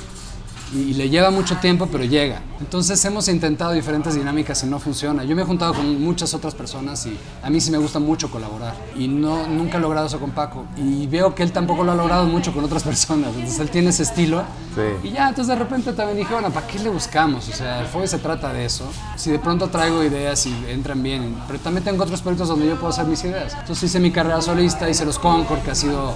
y 0.73 0.93
le 0.93 1.09
lleva 1.09 1.29
mucho 1.29 1.57
tiempo, 1.57 1.87
pero 1.91 2.03
llega. 2.03 2.41
Entonces 2.59 3.03
hemos 3.05 3.27
intentado 3.27 3.71
diferentes 3.73 4.15
dinámicas 4.15 4.63
y 4.63 4.67
no 4.67 4.79
funciona. 4.79 5.23
Yo 5.23 5.35
me 5.35 5.43
he 5.43 5.45
juntado 5.45 5.73
con 5.73 6.01
muchas 6.01 6.33
otras 6.33 6.55
personas 6.55 7.05
y 7.05 7.17
a 7.41 7.49
mí 7.49 7.61
sí 7.61 7.71
me 7.71 7.77
gusta 7.77 7.99
mucho 7.99 8.31
colaborar 8.31 8.73
y 8.95 9.07
no, 9.07 9.47
nunca 9.47 9.77
he 9.77 9.81
logrado 9.81 10.07
eso 10.07 10.19
con 10.19 10.31
Paco. 10.31 10.65
Y 10.77 11.07
veo 11.07 11.35
que 11.35 11.43
él 11.43 11.51
tampoco 11.51 11.83
lo 11.83 11.91
ha 11.91 11.95
logrado 11.95 12.25
mucho 12.25 12.53
con 12.53 12.63
otras 12.63 12.83
personas. 12.91 13.29
Entonces 13.35 13.59
él 13.59 13.69
tiene 13.69 13.89
ese 13.89 14.03
estilo. 14.03 14.43
Sí. 14.75 15.09
Y 15.09 15.11
ya, 15.11 15.29
entonces 15.29 15.55
de 15.55 15.63
repente 15.63 15.93
también 15.93 16.17
dije, 16.17 16.33
bueno, 16.33 16.49
¿para 16.49 16.65
qué 16.65 16.79
le 16.79 16.89
buscamos? 16.89 17.47
O 17.49 17.53
sea, 17.53 17.81
el 17.81 17.87
Fobia 17.87 18.07
se 18.07 18.17
trata 18.17 18.51
de 18.51 18.65
eso. 18.65 18.85
Si 19.15 19.29
de 19.29 19.39
pronto 19.39 19.67
traigo 19.67 20.03
ideas 20.03 20.45
y 20.45 20.55
entran 20.67 21.03
bien, 21.03 21.35
pero 21.47 21.59
también 21.59 21.83
tengo 21.83 22.03
otros 22.03 22.21
proyectos 22.21 22.47
donde 22.47 22.67
yo 22.67 22.75
puedo 22.75 22.89
hacer 22.89 23.05
mis 23.05 23.23
ideas. 23.23 23.53
Entonces 23.59 23.83
hice 23.83 23.99
mi 23.99 24.11
carrera 24.11 24.41
solista, 24.41 24.89
hice 24.89 25.05
los 25.05 25.19
Concord, 25.19 25.61
que 25.61 25.71
ha 25.71 25.75
sido 25.75 26.15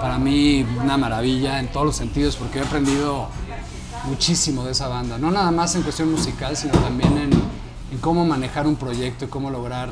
para 0.00 0.18
mí 0.18 0.66
una 0.82 0.96
maravilla 0.96 1.58
en 1.58 1.68
todos 1.68 1.86
los 1.86 1.96
sentidos, 1.96 2.36
porque 2.36 2.58
he 2.58 2.62
aprendido 2.62 3.28
muchísimo 4.06 4.64
de 4.64 4.72
esa 4.72 4.88
banda. 4.88 5.18
No 5.18 5.30
nada 5.30 5.50
más 5.50 5.74
en 5.74 5.82
cuestión 5.82 6.10
musical, 6.10 6.56
sino 6.56 6.72
también 6.74 7.12
en, 7.18 7.30
en 7.32 7.98
cómo 8.00 8.24
manejar 8.24 8.66
un 8.66 8.76
proyecto 8.76 9.24
y 9.24 9.28
cómo 9.28 9.50
lograr 9.50 9.88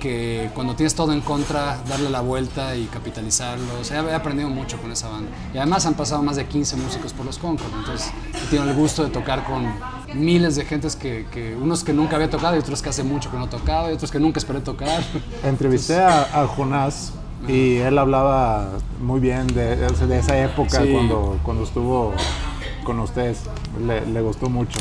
que 0.00 0.50
cuando 0.54 0.74
tienes 0.74 0.96
todo 0.96 1.12
en 1.12 1.20
contra, 1.20 1.78
darle 1.88 2.10
la 2.10 2.20
vuelta 2.22 2.74
y 2.74 2.86
capitalizarlo. 2.86 3.64
O 3.80 3.84
sea, 3.84 4.02
he 4.02 4.12
aprendido 4.14 4.48
mucho 4.48 4.76
con 4.78 4.90
esa 4.90 5.08
banda. 5.08 5.30
Y 5.54 5.58
además 5.58 5.86
han 5.86 5.94
pasado 5.94 6.22
más 6.22 6.34
de 6.34 6.46
15 6.46 6.74
músicos 6.76 7.12
por 7.12 7.24
los 7.24 7.38
Concord. 7.38 7.70
Entonces, 7.78 8.10
he 8.34 8.46
tenido 8.50 8.68
el 8.68 8.74
gusto 8.76 9.04
de 9.04 9.10
tocar 9.10 9.44
con 9.44 9.72
miles 10.12 10.56
de 10.56 10.64
gentes 10.64 10.96
que, 10.96 11.26
que 11.30 11.54
unos 11.54 11.84
que 11.84 11.92
nunca 11.92 12.16
había 12.16 12.28
tocado 12.28 12.56
y 12.56 12.58
otros 12.58 12.82
que 12.82 12.88
hace 12.88 13.04
mucho 13.04 13.30
que 13.30 13.36
no 13.38 13.48
tocaba 13.48 13.90
y 13.92 13.94
otros 13.94 14.10
que 14.10 14.18
nunca 14.18 14.40
esperé 14.40 14.60
tocar. 14.60 15.02
Entrevisté 15.44 16.00
a, 16.00 16.22
a 16.42 16.48
Jonás 16.48 17.12
y 17.46 17.76
él 17.76 17.96
hablaba 17.96 18.70
muy 19.00 19.20
bien 19.20 19.46
de, 19.46 19.76
de- 19.76 20.06
de 20.06 20.18
esa 20.18 20.36
época 20.36 20.82
Sí. 20.82 20.90
cuando, 20.92 21.38
cuando 21.44 21.62
estuvo 21.62 22.12
con 22.82 23.00
ustedes. 23.00 23.40
Le, 23.86 24.04
le 24.06 24.20
gustó 24.20 24.48
mucho. 24.48 24.78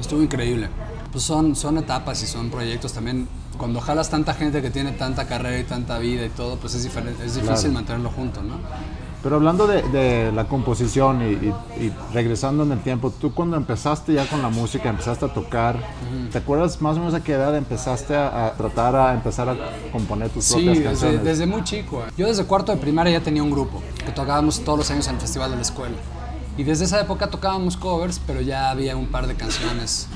Estuvo 0.00 0.22
increíble. 0.22 0.68
Pues 1.12 1.24
son, 1.24 1.54
son 1.54 1.78
etapas 1.78 2.22
y 2.22 2.26
son 2.26 2.50
proyectos 2.50 2.92
también. 2.92 3.28
Cuando 3.56 3.80
jalas 3.80 4.10
tanta 4.10 4.34
gente 4.34 4.60
que 4.62 4.70
tiene 4.70 4.92
tanta 4.92 5.26
carrera 5.26 5.58
y 5.60 5.64
tanta 5.64 5.98
vida 5.98 6.24
y 6.26 6.30
todo, 6.30 6.56
pues 6.56 6.74
es, 6.74 6.82
diferente, 6.82 7.24
es 7.24 7.34
difícil 7.36 7.54
Claro. 7.70 7.72
mantenerlo 7.74 8.10
junto, 8.10 8.42
¿no? 8.42 8.56
Pero 9.22 9.36
hablando 9.36 9.66
de, 9.66 9.80
de 9.84 10.32
la 10.32 10.44
composición 10.48 11.22
y, 11.22 11.32
y- 11.80 11.84
y 11.86 11.92
regresando 12.12 12.64
en 12.64 12.72
el 12.72 12.80
tiempo, 12.80 13.10
tú 13.10 13.32
cuando 13.32 13.56
empezaste 13.56 14.12
ya 14.12 14.26
con 14.28 14.42
la 14.42 14.50
música, 14.50 14.90
empezaste 14.90 15.24
a 15.24 15.32
tocar, 15.32 15.78
¿te 16.30 16.36
acuerdas 16.38 16.82
más 16.82 16.96
o 16.96 16.98
menos 16.98 17.14
a 17.14 17.22
qué 17.24 17.32
edad 17.32 17.56
empezaste 17.56 18.14
a, 18.16 18.46
a 18.48 18.52
tratar 18.52 18.94
a 18.96 19.14
empezar 19.14 19.48
a 19.48 19.56
componer 19.92 20.28
tus 20.28 20.44
Sí, 20.44 20.52
propias 20.54 20.74
desde, 20.76 20.84
canciones? 20.84 21.24
desde 21.24 21.46
muy 21.46 21.64
chico. 21.64 22.02
Yo 22.18 22.26
desde 22.26 22.44
cuarto 22.44 22.72
de 22.72 22.76
primaria 22.78 23.18
ya 23.18 23.24
tenía 23.24 23.42
un 23.42 23.50
grupo 23.52 23.80
que 24.04 24.12
tocábamos 24.12 24.60
todos 24.62 24.80
los 24.80 24.90
años 24.90 25.06
en 25.08 25.14
el 25.14 25.20
festival 25.22 25.50
de 25.52 25.56
la 25.56 25.62
escuela. 25.62 25.94
Y 26.56 26.62
desde 26.62 26.84
esa 26.84 27.00
época 27.00 27.28
tocábamos 27.28 27.76
covers, 27.76 28.20
pero 28.26 28.40
ya 28.40 28.70
había 28.70 28.96
un 28.96 29.06
par 29.06 29.26
de 29.26 29.34
canciones 29.34 30.06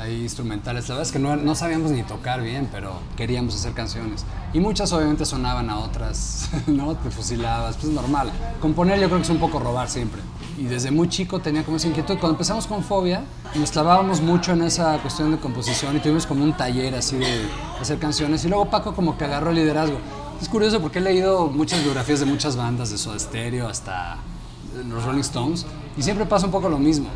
ahí 0.00 0.22
instrumentales. 0.22 0.88
La 0.88 0.94
verdad 0.94 1.06
es 1.08 1.12
que 1.12 1.18
no, 1.18 1.36
no 1.36 1.54
sabíamos 1.54 1.90
ni 1.90 2.02
tocar 2.02 2.42
bien, 2.42 2.68
pero 2.70 2.92
queríamos 3.16 3.54
hacer 3.54 3.72
canciones. 3.72 4.24
Y 4.52 4.60
muchas 4.60 4.92
obviamente 4.92 5.24
sonaban 5.26 5.68
a 5.68 5.78
otras, 5.78 6.48
¿no? 6.66 6.94
Te 6.96 7.10
fusilabas, 7.10 7.76
pues 7.76 7.88
es 7.88 7.92
normal. 7.92 8.30
Componer 8.60 9.00
yo 9.00 9.06
creo 9.06 9.18
que 9.18 9.24
es 9.24 9.30
un 9.30 9.38
poco 9.38 9.58
robar 9.58 9.88
siempre. 9.88 10.22
Y 10.58 10.64
desde 10.64 10.90
muy 10.90 11.08
chico 11.08 11.40
tenía 11.40 11.64
como 11.64 11.76
esa 11.76 11.88
inquietud. 11.88 12.18
Cuando 12.18 12.34
empezamos 12.34 12.66
con 12.66 12.82
Fobia, 12.82 13.24
nos 13.54 13.70
clavábamos 13.70 14.20
mucho 14.20 14.52
en 14.52 14.62
esa 14.62 14.98
cuestión 14.98 15.32
de 15.32 15.38
composición 15.38 15.96
y 15.96 16.00
tuvimos 16.00 16.26
como 16.26 16.44
un 16.44 16.56
taller 16.56 16.94
así 16.94 17.16
de 17.16 17.46
hacer 17.80 17.98
canciones. 17.98 18.44
Y 18.44 18.48
luego 18.48 18.70
Paco 18.70 18.94
como 18.94 19.18
que 19.18 19.24
agarró 19.24 19.50
el 19.50 19.56
liderazgo. 19.56 19.98
Es 20.40 20.48
curioso 20.48 20.80
porque 20.80 21.00
he 21.00 21.02
leído 21.02 21.48
muchas 21.48 21.82
biografías 21.82 22.20
de 22.20 22.26
muchas 22.26 22.56
bandas, 22.56 22.90
de 22.90 22.96
Soda 22.96 23.18
Stereo 23.18 23.68
hasta 23.68 24.18
los 24.88 25.04
Rolling 25.04 25.20
Stones, 25.20 25.66
y 25.96 26.02
siempre 26.02 26.26
pasa 26.26 26.46
un 26.46 26.52
poco 26.52 26.68
lo 26.68 26.78
mismo. 26.78 27.08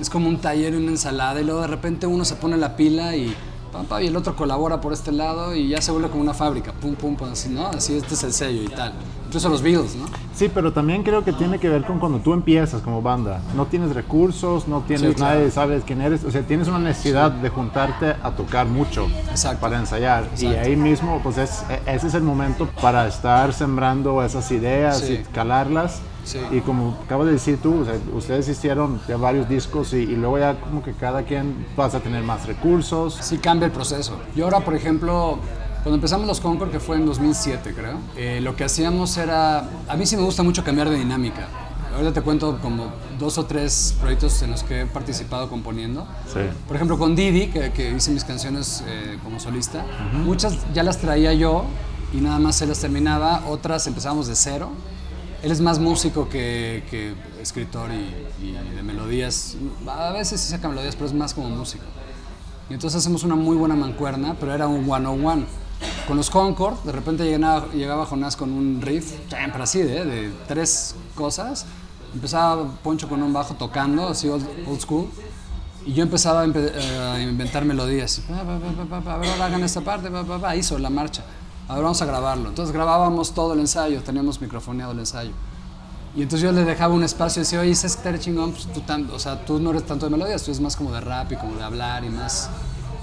Es 0.00 0.10
como 0.10 0.28
un 0.28 0.38
taller 0.38 0.74
y 0.74 0.76
una 0.76 0.90
ensalada, 0.90 1.40
y 1.40 1.44
luego 1.44 1.60
de 1.60 1.68
repente 1.68 2.06
uno 2.06 2.24
se 2.24 2.34
pone 2.36 2.56
la 2.56 2.76
pila 2.76 3.14
y, 3.16 3.34
y 4.00 4.06
el 4.06 4.16
otro 4.16 4.34
colabora 4.36 4.80
por 4.80 4.92
este 4.92 5.12
lado, 5.12 5.54
y 5.54 5.68
ya 5.68 5.80
se 5.80 5.92
vuelve 5.92 6.08
como 6.08 6.22
una 6.22 6.34
fábrica, 6.34 6.72
pum, 6.72 6.94
pum, 6.94 7.16
pum, 7.16 7.28
así, 7.32 7.48
¿no? 7.48 7.66
Así, 7.66 7.96
este 7.96 8.14
es 8.14 8.22
el 8.24 8.32
sello 8.32 8.62
y 8.62 8.68
tal. 8.68 8.92
Incluso 9.26 9.48
los 9.48 9.62
Beatles, 9.62 9.96
¿no? 9.96 10.04
Sí, 10.34 10.48
pero 10.52 10.72
también 10.72 11.02
creo 11.02 11.24
que 11.24 11.32
tiene 11.32 11.58
que 11.58 11.68
ver 11.68 11.84
con 11.84 11.98
cuando 11.98 12.18
tú 12.20 12.32
empiezas 12.32 12.82
como 12.82 13.02
banda. 13.02 13.40
No 13.56 13.66
tienes 13.66 13.92
recursos, 13.94 14.68
no 14.68 14.80
tienes 14.82 15.08
Sí, 15.10 15.14
claro. 15.14 15.38
nadie, 15.40 15.50
sabes 15.50 15.82
quién 15.84 16.00
eres. 16.02 16.22
O 16.24 16.30
sea, 16.30 16.42
tienes 16.42 16.68
una 16.68 16.78
necesidad 16.78 17.32
de 17.32 17.48
juntarte 17.48 18.14
a 18.22 18.30
tocar 18.32 18.66
mucho 18.66 19.06
Exacto. 19.30 19.60
para 19.60 19.78
ensayar. 19.78 20.24
Y 20.38 20.46
Exacto. 20.46 20.60
ahí 20.68 20.76
mismo, 20.76 21.20
pues 21.22 21.38
es, 21.38 21.64
e- 21.68 21.82
ese 21.94 22.06
es 22.08 22.14
el 22.14 22.22
momento 22.22 22.68
para 22.80 23.08
estar 23.08 23.52
sembrando 23.52 24.22
esas 24.22 24.50
ideas 24.52 25.00
Sí. 25.00 25.14
y 25.14 25.32
calarlas. 25.32 26.00
Sí. 26.24 26.38
Y 26.50 26.60
como 26.60 26.98
acabas 27.04 27.26
de 27.26 27.32
decir 27.32 27.58
tú, 27.62 27.82
o 27.82 27.84
sea, 27.84 27.94
ustedes 28.14 28.48
hicieron 28.48 29.00
ya 29.06 29.16
varios 29.16 29.48
discos 29.48 29.92
y, 29.92 29.98
y 29.98 30.16
luego 30.16 30.38
ya 30.38 30.58
como 30.58 30.82
que 30.82 30.92
cada 30.92 31.22
quien 31.22 31.66
vas 31.76 31.94
a 31.94 32.00
tener 32.00 32.22
más 32.22 32.46
recursos. 32.46 33.18
Sí 33.20 33.38
cambia 33.38 33.66
el 33.66 33.72
proceso. 33.72 34.16
Yo 34.34 34.44
ahora, 34.44 34.60
por 34.60 34.74
ejemplo, 34.74 35.38
cuando 35.84 35.96
empezamos 35.96 36.26
los 36.26 36.40
Concord, 36.40 36.70
que 36.70 36.80
fue 36.80 36.96
en 36.96 37.04
2007 37.04 37.74
creo, 37.74 37.98
eh, 38.16 38.40
lo 38.42 38.56
que 38.56 38.64
hacíamos 38.64 39.18
era, 39.18 39.68
a 39.86 39.96
mí 39.96 40.06
sí 40.06 40.16
me 40.16 40.22
gusta 40.22 40.42
mucho 40.42 40.64
cambiar 40.64 40.88
de 40.88 40.96
dinámica. 40.96 41.46
Ahorita 41.94 42.14
te 42.14 42.22
cuento 42.22 42.58
como 42.62 42.86
dos 43.18 43.36
o 43.36 43.44
tres 43.44 43.94
proyectos 44.00 44.40
en 44.42 44.50
los 44.50 44.62
que 44.62 44.80
he 44.80 44.86
participado 44.86 45.50
componiendo. 45.50 46.06
Sí. 46.26 46.40
Por 46.66 46.76
ejemplo, 46.76 46.98
con 46.98 47.14
Didi, 47.14 47.48
que, 47.48 47.70
que 47.72 47.90
hice 47.90 48.10
mis 48.12 48.24
canciones 48.24 48.82
eh, 48.86 49.18
como 49.22 49.38
solista, 49.38 49.84
muchas 50.24 50.56
ya 50.72 50.82
las 50.82 50.96
traía 50.96 51.34
yo 51.34 51.66
y 52.14 52.16
nada 52.16 52.38
más 52.38 52.56
se 52.56 52.66
las 52.66 52.80
terminaba, 52.80 53.44
otras 53.46 53.86
empezábamos 53.86 54.26
de 54.26 54.36
cero. 54.36 54.70
Él 55.44 55.52
es 55.52 55.60
más 55.60 55.78
músico 55.78 56.26
que, 56.30 57.14
escritor 57.38 57.90
y, 57.92 58.52
de 58.52 58.82
melodías. 58.82 59.58
A 59.86 60.10
veces 60.10 60.40
sí 60.40 60.48
saca 60.48 60.68
melodías, 60.68 60.96
pero 60.96 61.06
es 61.06 61.12
más 61.12 61.34
como 61.34 61.50
músico. 61.50 61.84
Y 62.70 62.72
entonces 62.72 63.00
hacemos 63.00 63.24
una 63.24 63.34
muy 63.34 63.54
buena 63.54 63.76
mancuerna, 63.76 64.36
pero 64.40 64.54
era 64.54 64.66
un 64.66 64.90
one-on-one. 64.90 65.44
Con 66.08 66.16
los 66.16 66.30
Concord, 66.30 66.82
de 66.84 66.92
repente 66.92 67.24
llegaba, 67.24 67.66
llegaba 67.74 68.06
Jonás 68.06 68.36
con 68.36 68.52
un 68.52 68.80
riff, 68.80 69.12
pero 69.28 69.62
así, 69.62 69.82
de, 69.82 70.06
de 70.06 70.32
tres 70.48 70.94
cosas. 71.14 71.66
Empezaba 72.14 72.66
Poncho 72.82 73.06
con 73.06 73.22
un 73.22 73.34
bajo 73.34 73.52
tocando, 73.52 74.08
así 74.08 74.28
old, 74.28 74.46
old 74.66 74.80
school. 74.80 75.08
Y 75.84 75.92
yo 75.92 76.04
empezaba 76.04 76.40
a, 76.40 76.46
eh, 76.46 77.26
inventar 77.28 77.66
melodías. 77.66 78.22
Hagan 78.30 79.62
esta 79.62 79.82
parte, 79.82 80.10
pa, 80.10 80.24
pa, 80.24 80.38
pa, 80.38 80.56
hizo 80.56 80.78
la 80.78 80.88
marcha. 80.88 81.22
A 81.68 81.74
ver, 81.74 81.82
vamos 81.82 82.00
a 82.02 82.04
grabarlo. 82.06 82.48
Entonces 82.50 82.72
grabábamos 82.74 83.32
todo 83.32 83.54
el 83.54 83.60
ensayo, 83.60 84.02
teníamos 84.02 84.40
microfoneado 84.40 84.92
el 84.92 84.98
ensayo. 84.98 85.30
Y 86.16 86.22
entonces 86.22 86.42
yo 86.42 86.52
le 86.52 86.64
dejaba 86.64 86.94
un 86.94 87.02
espacio 87.02 87.40
y 87.40 87.44
decía, 87.44 87.60
oye, 87.60 87.74
¿sabes 87.74 87.96
que 87.96 88.18
chingón? 88.20 88.52
Pues 88.52 88.66
tú, 88.72 88.80
tan- 88.82 89.10
o 89.10 89.18
sea, 89.18 89.44
tú 89.44 89.58
no 89.58 89.70
eres 89.70 89.84
tanto 89.84 90.06
de 90.06 90.10
melodías, 90.10 90.42
tú 90.42 90.50
eres 90.50 90.60
más 90.60 90.76
como 90.76 90.92
de 90.92 91.00
rap 91.00 91.32
y 91.32 91.36
como 91.36 91.56
de 91.56 91.64
hablar 91.64 92.04
y 92.04 92.08
más, 92.10 92.48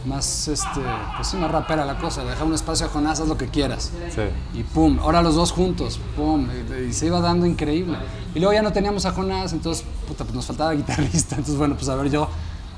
más 0.05 0.47
este, 0.47 0.79
pues 1.17 1.33
más 1.33 1.51
rapera 1.51 1.85
la 1.85 1.97
cosa. 1.97 2.23
Le 2.23 2.29
dejaba 2.29 2.45
un 2.45 2.53
espacio 2.53 2.85
a 2.85 2.89
Jonás, 2.89 3.19
haz 3.19 3.27
lo 3.27 3.37
que 3.37 3.47
quieras. 3.47 3.91
Sí. 4.15 4.21
Y 4.59 4.63
pum, 4.63 4.99
ahora 4.99 5.21
los 5.21 5.35
dos 5.35 5.51
juntos, 5.51 5.99
pum, 6.15 6.47
y, 6.51 6.83
y 6.89 6.93
se 6.93 7.07
iba 7.07 7.19
dando 7.19 7.45
increíble. 7.45 7.97
Y 8.33 8.39
luego 8.39 8.53
ya 8.53 8.61
no 8.61 8.71
teníamos 8.71 9.05
a 9.05 9.11
Jonás, 9.11 9.51
entonces 9.51 9.83
puta, 10.07 10.23
pues 10.23 10.33
nos 10.35 10.45
faltaba 10.45 10.71
guitarrista, 10.71 11.35
entonces 11.37 11.57
bueno, 11.57 11.75
pues 11.75 11.89
a 11.89 11.95
ver 11.95 12.09
yo. 12.09 12.29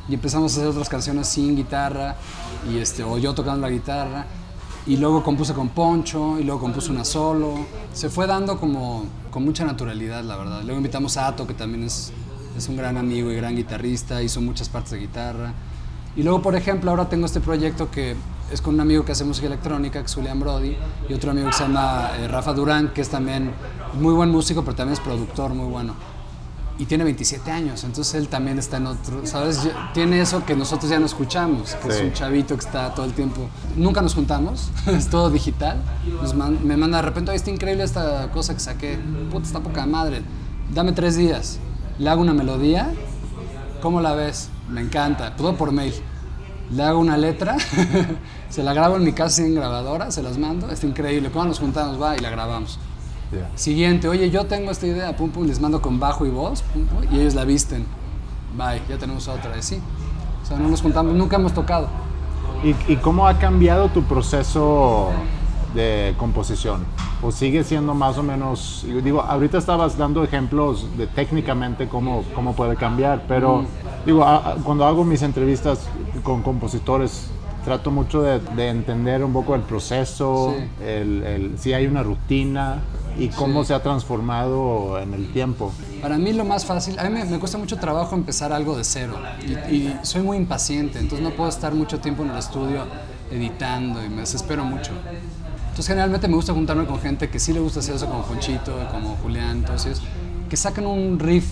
Y 0.10 0.16
empezamos 0.16 0.52
a 0.54 0.56
hacer 0.58 0.68
otras 0.68 0.90
canciones 0.90 1.28
sin 1.28 1.56
guitarra, 1.56 2.16
y 2.72 2.78
este, 2.80 3.04
o 3.04 3.20
yo 3.20 3.36
tocando 3.36 3.62
la 3.68 3.70
guitarra. 3.70 4.26
Y 4.86 4.98
luego 4.98 5.24
compuse 5.24 5.54
con 5.54 5.70
Poncho, 5.70 6.38
y 6.40 6.44
luego 6.44 6.60
compuse 6.60 6.92
una 6.92 7.06
solo. 7.06 7.66
Se 7.94 8.10
fue 8.10 8.28
dando 8.28 8.60
como 8.60 9.06
con 9.32 9.46
mucha 9.46 9.64
naturalidad, 9.64 10.24
la 10.24 10.36
verdad. 10.36 10.62
Luego 10.64 10.78
invitamos 10.78 11.16
a 11.18 11.28
Ato, 11.28 11.48
que 11.48 11.54
también 11.54 11.84
es, 11.84 12.12
es 12.58 12.68
un 12.68 12.76
gran 12.76 12.98
amigo 12.98 13.32
y 13.32 13.36
gran 13.36 13.56
guitarrista, 13.56 14.22
hizo 14.22 14.42
muchas 14.42 14.68
partes 14.68 14.92
de 14.92 15.00
guitarra. 15.00 15.54
Y 16.16 16.24
luego, 16.24 16.42
por 16.42 16.56
ejemplo, 16.56 16.92
ahora 16.92 17.10
tengo 17.10 17.26
este 17.26 17.40
proyecto 17.40 17.90
que 17.90 18.16
es 18.52 18.62
con 18.62 18.76
un 18.76 18.82
amigo 18.82 19.04
que 19.04 19.14
hace 19.14 19.24
música 19.24 19.48
electrónica, 19.48 20.00
que 20.00 20.06
es 20.06 20.14
Julián 20.14 20.40
Brody, 20.40 20.76
y 21.10 21.14
otro 21.14 21.32
amigo 21.32 21.48
que 21.48 21.54
se 21.54 21.64
llama 21.64 22.12
eh, 22.18 22.28
Rafa 22.28 22.54
Durán, 22.54 22.94
que 22.94 23.02
es 23.02 23.10
también 23.10 23.52
muy 24.00 24.14
buen 24.14 24.30
músico, 24.30 24.64
pero 24.64 24.76
también 24.76 24.94
es 24.94 25.00
productor 25.00 25.54
muy 25.54 25.68
bueno. 25.68 25.96
Y 26.80 26.86
tiene 26.86 27.04
27 27.04 27.52
años, 27.52 27.84
entonces 27.84 28.16
él 28.16 28.28
también 28.30 28.58
está 28.58 28.78
en 28.78 28.88
otro, 28.88 29.26
¿sabes? 29.28 29.60
Tiene 29.94 30.20
eso 30.22 30.44
que 30.44 30.56
nosotros 30.56 30.90
ya 30.90 31.00
no 31.00 31.06
escuchamos, 31.06 31.76
que 31.76 31.88
es 31.90 31.96
Sí. 31.98 32.04
un 32.06 32.14
chavito 32.14 32.56
que 32.56 32.66
está 32.66 32.94
todo 32.96 33.06
el 33.06 33.14
tiempo. 33.14 33.48
Nunca 33.76 34.02
nos 34.02 34.16
juntamos, 34.16 34.70
es 34.88 35.08
todo 35.08 35.30
digital. 35.30 35.78
Nos 36.22 36.34
man- 36.34 36.58
me 36.64 36.76
manda 36.76 36.98
de 36.98 37.04
repente, 37.04 37.30
"Oye, 37.30 37.38
está 37.38 37.52
increíble 37.52 37.84
esta 37.84 38.32
cosa 38.32 38.56
que 38.56 38.60
saqué, 38.60 38.98
puta, 39.32 39.46
está 39.46 39.60
poca 39.60 39.86
madre. 39.86 40.24
Dame 40.74 40.94
tres 40.94 41.16
días. 41.16 41.60
Le 42.00 42.10
hago 42.10 42.22
una 42.24 42.34
melodía, 42.34 42.92
¿cómo 43.82 44.02
la 44.02 44.14
ves? 44.14 44.50
Me 44.68 44.82
encanta, 44.82 45.36
todo 45.36 45.56
por 45.56 45.72
mail. 45.72 45.94
le 46.72 46.82
hago 46.82 46.98
una 46.98 47.18
letra, 47.18 47.56
se 48.50 48.64
la 48.64 48.74
grabo 48.74 48.96
en 48.96 49.04
mi 49.04 49.12
casa 49.14 49.44
sin 49.44 49.54
grabadora, 49.54 50.10
se 50.10 50.24
las 50.24 50.40
mando, 50.40 50.72
está 50.72 50.88
increíble. 50.88 51.30
Cuando 51.30 51.50
nos 51.50 51.60
juntamos, 51.60 52.02
va 52.02 52.16
y 52.18 52.20
la 52.20 52.32
grabamos. 52.32 52.80
Siguiente, 53.56 54.08
oye, 54.08 54.30
yo 54.30 54.46
tengo 54.46 54.72
esta 54.72 54.86
idea, 54.88 55.16
pum, 55.16 55.30
pum, 55.30 55.46
les 55.46 55.60
mando 55.60 55.82
con 55.82 56.00
bajo 56.00 56.26
y 56.26 56.30
voz, 56.30 56.62
pum, 56.62 56.86
pum, 56.86 57.04
y 57.12 57.20
ellos 57.20 57.34
la 57.36 57.46
visten. 57.46 57.86
Bye, 58.58 58.82
ya 58.90 58.98
tenemos 58.98 59.28
otra, 59.28 59.58
y 59.58 59.62
sí. 59.64 59.80
O 60.42 60.46
sea, 60.46 60.58
no 60.58 60.68
nos 60.70 60.82
juntamos, 60.82 61.14
nunca 61.14 61.38
hemos 61.38 61.54
tocado. 61.54 61.88
¿Y, 62.64 62.94
y 62.94 62.96
cómo 62.98 63.28
ha 63.28 63.38
cambiado 63.40 63.90
tu 63.90 64.04
proceso 64.04 65.10
de 65.74 66.14
composición? 66.18 66.84
¿O 67.22 67.32
sigue 67.32 67.64
siendo 67.64 67.94
más 67.94 68.18
o 68.18 68.24
menos, 68.24 68.86
yo 68.88 69.00
digo, 69.02 69.22
ahorita 69.22 69.58
estabas 69.58 69.98
dando 69.98 70.24
ejemplos 70.24 70.86
de 70.98 71.08
técnicamente 71.08 71.88
cómo, 71.88 72.24
cómo 72.36 72.54
puede 72.54 72.76
cambiar, 72.76 73.24
pero 73.28 73.64
digo, 74.06 74.24
a- 74.26 74.52
a- 74.52 74.56
cuando 74.56 74.86
hago 74.86 75.04
mis 75.06 75.22
entrevistas 75.22 75.88
con 76.24 76.42
compositores, 76.42 77.30
trato 77.64 77.92
mucho 77.92 78.22
de, 78.22 78.40
de 78.40 78.68
entender 78.68 79.24
un 79.24 79.32
poco 79.32 79.56
el 79.56 79.62
proceso, 79.62 80.54
Sí. 80.58 80.84
el, 80.86 81.24
el- 81.24 81.58
si 81.58 81.72
hay 81.72 81.88
una 81.88 82.04
rutina 82.04 82.80
y 83.18 83.28
cómo 83.30 83.62
Sí. 83.62 83.68
se 83.70 83.74
ha 83.74 83.84
transformado 83.84 85.00
en 85.00 85.14
el 85.14 85.32
tiempo. 85.32 85.72
Para 86.02 86.18
mí 86.18 86.34
lo 86.34 86.46
más 86.46 86.66
fácil, 86.66 86.98
a 87.00 87.04
mí 87.04 87.10
me, 87.12 87.26
me 87.26 87.40
cuesta 87.40 87.58
mucho 87.58 87.78
trabajo 87.78 88.16
empezar 88.16 88.52
algo 88.54 88.76
de 88.78 88.84
cero 88.84 89.16
y, 89.48 89.76
y 89.76 89.98
soy 90.04 90.22
muy 90.22 90.38
impaciente, 90.38 91.00
entonces 91.00 91.24
no 91.28 91.34
puedo 91.36 91.50
estar 91.50 91.74
mucho 91.74 92.00
tiempo 92.00 92.24
en 92.24 92.32
el 92.32 92.38
estudio 92.38 92.86
editando 93.32 94.04
y 94.04 94.10
me 94.10 94.22
desespero 94.22 94.64
mucho. 94.66 94.92
Entonces 95.64 95.88
generalmente 95.88 96.28
me 96.28 96.36
gusta 96.36 96.54
juntarme 96.54 96.86
con 96.86 97.00
gente 97.00 97.30
que 97.30 97.40
sí 97.40 97.52
le 97.54 97.60
gusta 97.60 97.80
hacer 97.80 97.96
eso, 97.96 98.08
como 98.08 98.24
Ponchito, 98.24 98.74
como 98.92 99.16
Julián, 99.24 99.64
ellos, 99.64 100.02
que 100.50 100.56
saquen 100.58 100.86
un 100.86 101.18
riff 101.20 101.46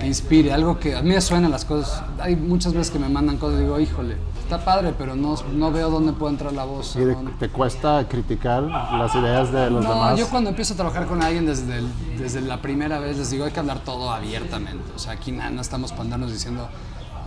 que 0.00 0.06
inspire, 0.06 0.52
algo 0.52 0.78
que 0.78 0.94
a 0.96 1.02
mí 1.02 1.10
me 1.10 1.20
suenan 1.20 1.50
las 1.50 1.64
cosas. 1.64 2.02
Hay 2.18 2.34
muchas 2.36 2.72
veces 2.72 2.90
que 2.90 2.98
me 2.98 3.08
mandan 3.08 3.36
cosas 3.36 3.58
y 3.60 3.62
digo, 3.64 3.78
híjole, 3.78 4.16
está 4.48 4.64
padre, 4.64 4.94
pero 4.96 5.14
no, 5.14 5.34
no 5.52 5.70
veo 5.70 5.90
dónde 5.90 6.12
puede 6.14 6.32
entrar 6.32 6.52
la 6.54 6.64
voz. 6.64 6.96
¿Y 6.96 7.00
te 7.38 7.50
cuesta 7.50 8.06
criticar 8.08 8.62
las 8.62 9.14
ideas 9.14 9.52
de 9.52 9.68
los 9.70 9.84
No, 9.84 9.90
demás? 9.92 10.18
yo 10.18 10.26
cuando 10.28 10.48
empiezo 10.50 10.72
a 10.72 10.76
trabajar 10.76 11.06
con 11.06 11.22
alguien 11.22 11.44
desde, 11.44 11.76
el- 11.78 11.88
desde 12.18 12.40
la 12.40 12.60
primera 12.62 12.98
vez 12.98 13.18
les 13.18 13.30
digo 13.30 13.44
hay 13.44 13.52
que 13.52 13.60
hablar 13.60 13.80
todo 13.84 14.10
abiertamente. 14.10 14.90
O 14.96 14.98
sea, 14.98 15.12
aquí 15.12 15.32
na- 15.32 15.50
no 15.50 15.60
estamos 15.60 15.90
para 15.90 16.04
andarnos 16.04 16.32
diciendo 16.32 16.66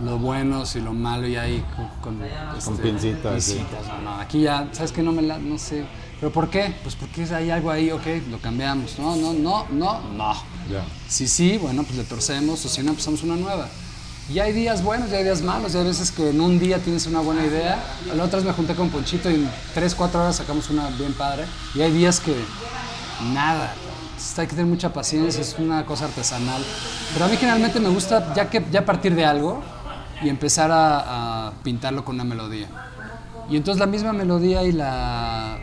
lo 0.00 0.18
bueno 0.18 0.64
y 0.74 0.78
lo 0.80 0.92
malo 0.92 1.28
y 1.28 1.36
ahí 1.36 1.64
con, 2.02 2.16
con, 2.16 2.24
este, 2.58 2.72
pincitas, 2.82 3.44
sí. 3.44 3.54
pincitas, 3.54 3.86
no, 3.86 4.00
no, 4.10 4.20
aquí 4.20 4.40
ya, 4.42 4.66
¿sabes 4.72 4.90
qué? 4.90 5.00
No 5.02 5.12
me 5.12 5.22
la, 5.22 5.38
no 5.38 5.58
sé. 5.58 5.84
¿Pero 6.18 6.32
por 6.32 6.48
qué? 6.50 6.74
Pues 6.82 6.96
porque 6.96 7.22
hay 7.34 7.50
algo 7.50 7.70
ahí, 7.70 7.90
ok, 7.92 8.02
lo 8.30 8.38
cambiamos. 8.38 8.98
No, 8.98 9.14
no, 9.14 9.32
no, 9.32 9.66
no, 9.70 10.00
no. 10.16 10.32
Ya. 10.70 10.84
Si 11.08 11.28
sí, 11.28 11.56
bueno, 11.58 11.84
pues 11.84 11.96
le 11.96 12.04
torcemos 12.04 12.64
o 12.64 12.68
si 12.68 12.82
no, 12.82 12.90
empezamos 12.90 13.22
una 13.22 13.36
nueva. 13.36 13.68
Y 14.32 14.40
hay 14.40 14.54
días 14.54 14.82
buenos 14.82 15.10
y 15.10 15.14
hay 15.14 15.24
días 15.24 15.42
malos. 15.42 15.74
Hay 15.74 15.84
veces 15.84 16.10
que 16.10 16.30
en 16.30 16.40
un 16.40 16.58
día 16.58 16.78
tienes 16.78 17.06
una 17.06 17.20
buena 17.20 17.44
idea. 17.44 17.78
La 18.16 18.24
otra 18.24 18.38
vez 18.38 18.46
me 18.46 18.52
junté 18.54 18.74
con 18.74 18.88
Ponchito 18.88 19.30
y 19.30 19.34
en 19.34 19.50
3, 19.74 19.94
4 19.94 20.20
horas 20.20 20.36
sacamos 20.36 20.70
una 20.70 20.88
bien 20.88 21.12
padre. 21.12 21.44
Y 21.74 21.82
hay 21.82 21.92
días 21.92 22.18
que 22.18 22.34
nada. 23.34 23.74
Entonces 24.12 24.38
hay 24.38 24.46
que 24.46 24.52
tener 24.52 24.66
mucha 24.66 24.90
paciencia, 24.90 25.42
es 25.42 25.56
una 25.58 25.84
cosa 25.84 26.06
artesanal. 26.06 26.62
Pero 27.12 27.26
a 27.26 27.28
mí 27.28 27.36
generalmente 27.36 27.78
me 27.78 27.90
gusta 27.90 28.32
ya, 28.34 28.48
que, 28.48 28.64
ya 28.70 28.86
partir 28.86 29.14
de 29.14 29.26
algo 29.26 29.62
y 30.22 30.30
empezar 30.30 30.70
a, 30.72 31.52
pintarlo 31.62 32.02
con 32.02 32.14
una 32.14 32.24
melodía. 32.24 32.68
Y 33.50 33.58
entonces 33.58 33.80
la 33.80 33.86
misma 33.86 34.14
melodía 34.14 34.62
y 34.62 34.72
la, 34.72 35.58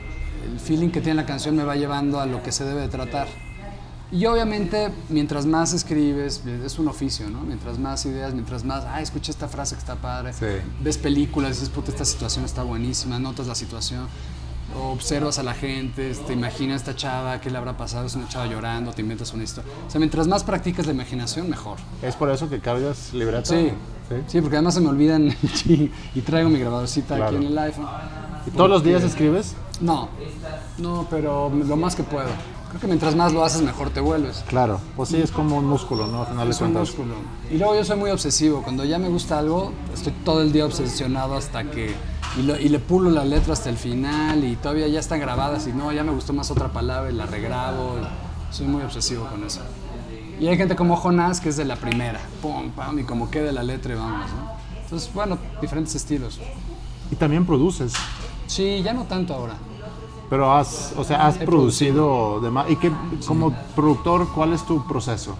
el 0.46 0.60
feeling 0.60 0.90
que 0.90 1.02
tiene 1.02 1.22
la 1.22 1.26
canción 1.26 1.56
me 1.56 1.64
va 1.64 1.76
llevando 1.76 2.20
a 2.20 2.28
lo 2.28 2.44
que 2.44 2.52
se 2.52 2.66
debe 2.66 2.82
de 2.82 2.90
tratar. 2.90 3.49
Y 4.12 4.26
obviamente, 4.26 4.90
mientras 5.10 5.46
más 5.46 5.74
escribes, 5.74 6.42
es 6.66 6.80
un 6.80 6.88
oficio, 6.88 7.30
¿no? 7.30 7.42
Mientras 7.42 7.78
más 7.78 8.06
ideas, 8.06 8.34
mientras 8.34 8.64
más, 8.64 8.84
ah, 8.88 9.02
escucha 9.02 9.32
esta 9.32 9.48
frase 9.48 9.76
que 9.76 9.80
está 9.80 9.96
padre, 9.96 10.34
Sí. 10.34 10.46
ves 10.82 10.98
películas, 10.98 11.52
dices, 11.52 11.70
puta, 11.70 11.92
esta 11.92 12.06
situación 12.06 12.44
está 12.44 12.64
buenísima, 12.64 13.20
notas 13.20 13.46
la 13.46 13.54
situación, 13.54 14.08
observas 14.82 15.38
a 15.38 15.44
la 15.44 15.54
gente, 15.54 16.14
te 16.26 16.34
imaginas 16.34 16.78
esta 16.82 16.96
chava, 16.96 17.40
qué 17.40 17.52
le 17.52 17.58
habrá 17.60 17.78
pasado, 17.78 18.08
es 18.08 18.16
una 18.16 18.28
chava 18.28 18.48
llorando, 18.48 18.94
te 18.94 19.02
inventas 19.04 19.32
una 19.34 19.44
historia. 19.44 19.72
O 19.88 19.92
sea, 19.92 20.00
mientras 20.00 20.28
más 20.28 20.44
practicas 20.44 20.88
la 20.88 20.92
imaginación, 20.94 21.48
mejor. 21.50 21.78
¿Es 22.02 22.16
por 22.16 22.30
eso 22.32 22.50
que 22.50 22.60
cargas 22.60 23.14
libreta? 23.14 23.46
Sí, 23.46 23.72
¿Sí? 24.10 24.16
sí, 24.28 24.42
porque 24.42 24.56
además 24.58 24.74
se 24.74 24.82
me 24.82 24.90
olvidan 24.90 25.36
y 26.16 26.22
traigo 26.22 26.50
mi 26.50 26.58
grabadorcita 26.60 27.16
Claro. 27.16 27.38
aquí 27.38 27.46
en 27.46 27.52
el 27.52 27.58
iPhone. 27.60 27.86
¿Y 28.48 28.52
todos 28.52 28.70
los 28.70 28.84
días 28.84 29.04
escribes? 29.04 29.54
No, 29.82 30.10
no, 30.80 31.06
pero 31.12 31.50
lo 31.54 31.76
más 31.76 31.96
que 31.96 32.02
puedo. 32.04 32.30
Creo 32.70 32.82
que 32.82 32.88
mientras 32.88 33.16
más 33.16 33.34
lo 33.34 33.44
haces, 33.44 33.62
mejor 33.64 33.90
te 33.90 34.00
vuelves. 34.00 34.44
Claro. 34.48 34.80
Pues 34.96 35.10
sí, 35.10 35.18
es 35.18 35.32
como 35.32 35.58
un 35.58 35.66
músculo, 35.66 36.08
¿no? 36.08 36.22
Al 36.22 36.28
final 36.28 36.46
de 36.48 36.52
Es 36.54 36.62
un 36.62 36.74
músculo. 36.74 37.16
Y 37.52 37.58
luego 37.58 37.76
yo 37.76 37.84
soy 37.84 37.98
muy 37.98 38.12
obsesivo. 38.12 38.62
Cuando 38.62 38.86
ya 38.86 39.00
me 39.00 39.10
gusta 39.10 39.40
algo, 39.40 39.72
estoy 39.94 40.14
todo 40.24 40.42
el 40.44 40.52
día 40.52 40.66
obsesionado 40.66 41.36
hasta 41.36 41.64
que... 41.64 41.96
Y, 42.38 42.44
lo- 42.44 42.60
y 42.60 42.70
le 42.70 42.78
pulo 42.78 43.10
la 43.10 43.26
letra 43.26 43.54
hasta 43.54 43.70
el 43.72 43.78
final 43.78 44.44
y 44.44 44.56
todavía 44.56 44.88
ya 44.88 45.00
están 45.00 45.20
grabadas 45.20 45.66
y 45.66 45.72
no, 45.74 45.92
ya 45.92 46.04
me 46.04 46.12
gustó 46.12 46.32
más 46.32 46.52
otra 46.52 46.68
palabra 46.72 47.10
y 47.10 47.16
la 47.16 47.26
regrabo. 47.26 47.96
soy 48.52 48.68
muy 48.68 48.84
obsesivo 48.84 49.26
con 49.26 49.44
eso. 49.44 49.62
Y 50.40 50.48
hay 50.48 50.56
gente 50.56 50.76
como 50.76 50.96
Jonás 50.96 51.42
que 51.42 51.50
es 51.50 51.58
de 51.58 51.66
la 51.66 51.76
primera. 51.76 52.20
Pum, 52.42 52.70
pam, 52.70 53.00
y 53.00 53.04
como 53.04 53.32
quede 53.32 53.52
la 53.52 53.64
letra 53.64 53.94
y 53.94 53.98
vamos, 53.98 54.30
¿no? 54.30 54.52
Entonces, 54.84 55.12
bueno, 55.14 55.40
diferentes 55.60 55.96
estilos. 55.96 56.40
Y 57.12 57.16
también 57.16 57.46
produces. 57.48 57.94
Sí, 58.46 58.82
ya 58.84 58.94
no 58.94 59.04
tanto 59.06 59.34
ahora. 59.34 59.56
Pero 60.30 60.54
has, 60.54 60.94
o 60.96 61.04
sea, 61.04 61.26
has 61.26 61.42
He 61.42 61.46
producido 61.46 62.40
demás. 62.40 62.68
¿Y 62.70 62.76
qué, 62.76 62.92
como 63.28 63.52
productor, 63.76 64.28
cuál 64.30 64.54
es 64.54 64.64
tu 64.66 64.86
proceso? 64.88 65.36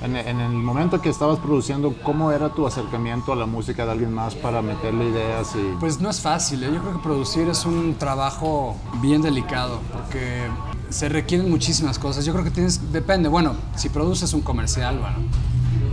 En, 0.00 0.14
en 0.14 0.38
el 0.38 0.52
momento 0.52 1.00
que 1.00 1.08
estabas 1.08 1.40
produciendo, 1.40 1.92
¿cómo 2.04 2.30
era 2.30 2.50
tu 2.50 2.64
acercamiento 2.66 3.32
a 3.32 3.36
la 3.36 3.46
música 3.46 3.84
de 3.84 3.90
alguien 3.90 4.12
más 4.12 4.36
para 4.36 4.62
meterle 4.62 5.08
ideas 5.08 5.56
y... 5.56 5.76
Pues 5.80 6.00
no 6.00 6.08
es 6.08 6.20
fácil, 6.20 6.62
¿eh? 6.62 6.70
yo 6.72 6.80
creo 6.80 6.92
que 6.92 6.98
producir 7.00 7.48
es 7.48 7.66
un 7.66 7.96
trabajo 7.96 8.76
bien 9.00 9.22
delicado 9.22 9.80
porque 9.92 10.46
se 10.88 11.08
requieren 11.08 11.50
muchísimas 11.50 11.98
cosas. 11.98 12.24
Yo 12.24 12.32
creo 12.32 12.44
que 12.44 12.52
tienes, 12.52 12.92
depende, 12.92 13.28
bueno, 13.28 13.54
si 13.74 13.88
produces 13.88 14.32
un 14.34 14.42
comercial, 14.42 15.00
bueno, 15.00 15.16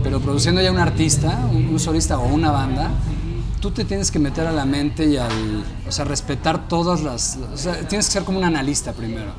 pero 0.04 0.20
produciendo 0.20 0.62
ya 0.62 0.70
un 0.70 0.78
artista, 0.78 1.40
un, 1.50 1.66
un 1.66 1.80
solista 1.80 2.16
o 2.16 2.26
una 2.26 2.52
banda, 2.52 2.90
tú 3.60 3.70
te 3.70 3.84
tienes 3.84 4.10
que 4.10 4.18
meter 4.18 4.46
a 4.46 4.52
la 4.52 4.64
mente 4.64 5.06
y 5.06 5.16
al, 5.16 5.64
o 5.88 5.92
sea, 5.92 6.04
respetar 6.04 6.68
todas 6.68 7.02
las, 7.02 7.38
o 7.52 7.56
sea, 7.56 7.86
tienes 7.88 8.06
que 8.06 8.12
ser 8.12 8.24
como 8.24 8.38
un 8.38 8.44
analista 8.44 8.92
primero. 8.92 9.30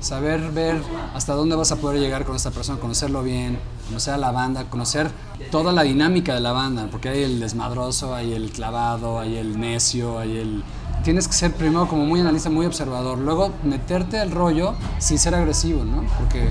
Saber 0.00 0.50
ver 0.50 0.82
hasta 1.14 1.32
dónde 1.32 1.56
vas 1.56 1.72
a 1.72 1.76
poder 1.76 1.98
llegar 1.98 2.26
con 2.26 2.36
esta 2.36 2.50
persona, 2.50 2.78
conocerlo 2.78 3.22
bien, 3.22 3.58
conocer 3.86 4.12
a 4.12 4.18
la 4.18 4.32
banda, 4.32 4.64
conocer 4.64 5.10
toda 5.50 5.72
la 5.72 5.82
dinámica 5.82 6.34
de 6.34 6.40
la 6.40 6.52
banda, 6.52 6.88
porque 6.90 7.08
hay 7.08 7.22
el 7.22 7.40
desmadroso, 7.40 8.14
hay 8.14 8.34
el 8.34 8.50
clavado, 8.50 9.18
hay 9.18 9.36
el 9.36 9.58
necio, 9.58 10.18
hay 10.18 10.36
el... 10.36 10.62
Tienes 11.04 11.26
que 11.26 11.32
ser 11.32 11.52
primero 11.54 11.88
como 11.88 12.04
muy 12.04 12.20
analista, 12.20 12.50
muy 12.50 12.66
observador, 12.66 13.18
luego 13.18 13.50
meterte 13.62 14.18
al 14.18 14.30
rollo 14.30 14.74
sin 14.98 15.18
ser 15.18 15.34
agresivo, 15.34 15.84
¿no? 15.84 16.04
Porque 16.18 16.50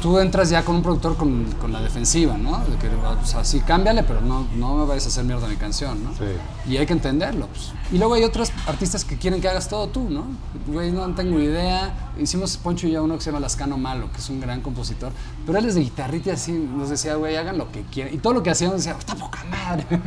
tú 0.00 0.18
entras 0.18 0.50
ya 0.50 0.64
con 0.64 0.76
un 0.76 0.82
productor 0.82 1.16
con, 1.16 1.44
con 1.60 1.72
la 1.72 1.80
defensiva, 1.80 2.36
¿no? 2.36 2.58
De 2.58 2.76
que, 2.76 2.88
o 2.88 3.26
sea, 3.26 3.44
sí, 3.44 3.60
cámbiale, 3.60 4.02
pero 4.02 4.20
no, 4.20 4.46
no 4.56 4.76
me 4.76 4.86
vayas 4.86 5.06
a 5.06 5.08
hacer 5.08 5.24
mierda 5.24 5.46
mi 5.48 5.56
canción, 5.56 6.02
¿no? 6.02 6.10
Sí. 6.12 6.70
Y 6.70 6.76
hay 6.76 6.86
que 6.86 6.92
entenderlo. 6.92 7.46
pues. 7.48 7.72
Y 7.92 7.98
luego 7.98 8.14
hay 8.14 8.24
otros 8.24 8.50
artistas 8.66 9.04
que 9.04 9.18
quieren 9.18 9.40
que 9.40 9.48
hagas 9.48 9.68
todo 9.68 9.88
tú, 9.88 10.08
¿no? 10.08 10.24
Güey, 10.66 10.92
no 10.92 11.14
tengo 11.14 11.38
idea. 11.38 12.12
Hicimos 12.18 12.56
Poncho 12.56 12.86
y 12.86 12.92
yo 12.92 13.04
uno 13.04 13.16
que 13.16 13.20
se 13.20 13.30
llama 13.30 13.40
Lascano 13.40 13.76
Malo, 13.76 14.10
que 14.10 14.18
es 14.18 14.30
un 14.30 14.40
gran 14.40 14.62
compositor. 14.62 15.12
Pero 15.44 15.58
él 15.58 15.66
es 15.66 15.74
de 15.74 15.82
guitarrita 15.82 16.30
y 16.30 16.32
así 16.32 16.52
nos 16.52 16.88
decía, 16.88 17.16
güey, 17.16 17.36
hagan 17.36 17.58
lo 17.58 17.70
que 17.70 17.82
quieran. 17.82 18.14
Y 18.14 18.18
todo 18.18 18.32
lo 18.32 18.42
que 18.42 18.50
hacíamos 18.50 18.78
decía, 18.78 18.96
está 18.98 19.14
poca 19.14 19.44
madre. 19.44 19.86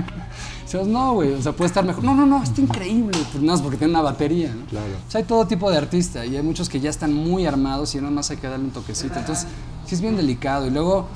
Decíamos, 0.64 0.88
no, 0.88 1.14
güey, 1.14 1.34
o 1.34 1.42
sea, 1.44 1.52
puede 1.52 1.68
estar 1.68 1.86
mejor. 1.86 2.04
No, 2.04 2.16
no, 2.16 2.26
no, 2.26 2.42
está 2.42 2.60
increíble. 2.60 3.20
Pues 3.32 3.44
nada, 3.44 3.54
más 3.54 3.62
porque 3.62 3.78
tiene 3.78 3.94
una 3.94 4.02
batería, 4.02 4.52
¿no? 4.52 4.66
Claro. 4.66 4.88
O 5.08 5.12
sea, 5.12 5.20
hay 5.20 5.26
todo 5.26 5.46
tipo 5.46 5.70
de 5.70 5.78
artista 5.78 6.26
y 6.26 6.36
hay 6.36 6.42
muchos 6.42 6.70
que 6.70 6.80
ya 6.80 6.90
están 6.90 7.14
muy 7.14 7.46
armados 7.46 7.94
y 7.94 8.00
nada 8.00 8.10
más 8.10 8.32
hay 8.32 8.38
que 8.38 8.48
darle 8.48 8.66
un 8.66 8.72
toquecito. 8.72 9.20
Entonces, 9.20 9.48
sí 9.86 9.96
es 9.96 10.02
bien 10.02 10.16
delicado. 10.18 10.68
Y 10.68 10.70
luego 10.72 11.08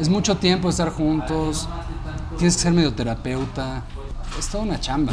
es 0.00 0.08
mucho 0.08 0.36
tiempo 0.36 0.68
estar 0.68 0.90
juntos, 0.90 1.68
tienes 2.38 2.56
que 2.56 2.62
ser 2.62 2.72
medio 2.72 2.92
terapeuta. 2.94 3.82
Es 4.38 4.48
toda 4.48 4.64
una 4.64 4.80
chamba. 4.80 5.12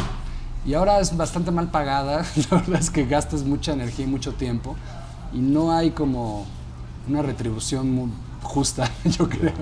Y 0.65 0.74
ahora 0.74 1.00
es 1.00 1.15
bastante 1.15 1.52
mal 1.52 1.69
pagada. 1.71 2.24
La 2.52 2.58
verdad 2.58 2.80
es 2.80 2.89
que 2.89 3.06
gastas 3.06 3.43
mucha 3.43 3.74
energía 3.74 4.06
y 4.06 4.10
mucho 4.10 4.34
tiempo. 4.34 4.76
Y 5.34 5.39
no 5.39 5.71
hay 5.71 5.91
como 5.91 6.45
una 7.10 7.21
retribución 7.21 7.93
muy 7.93 8.10
justa, 8.43 8.89
yo 9.06 9.28
creo, 9.30 9.54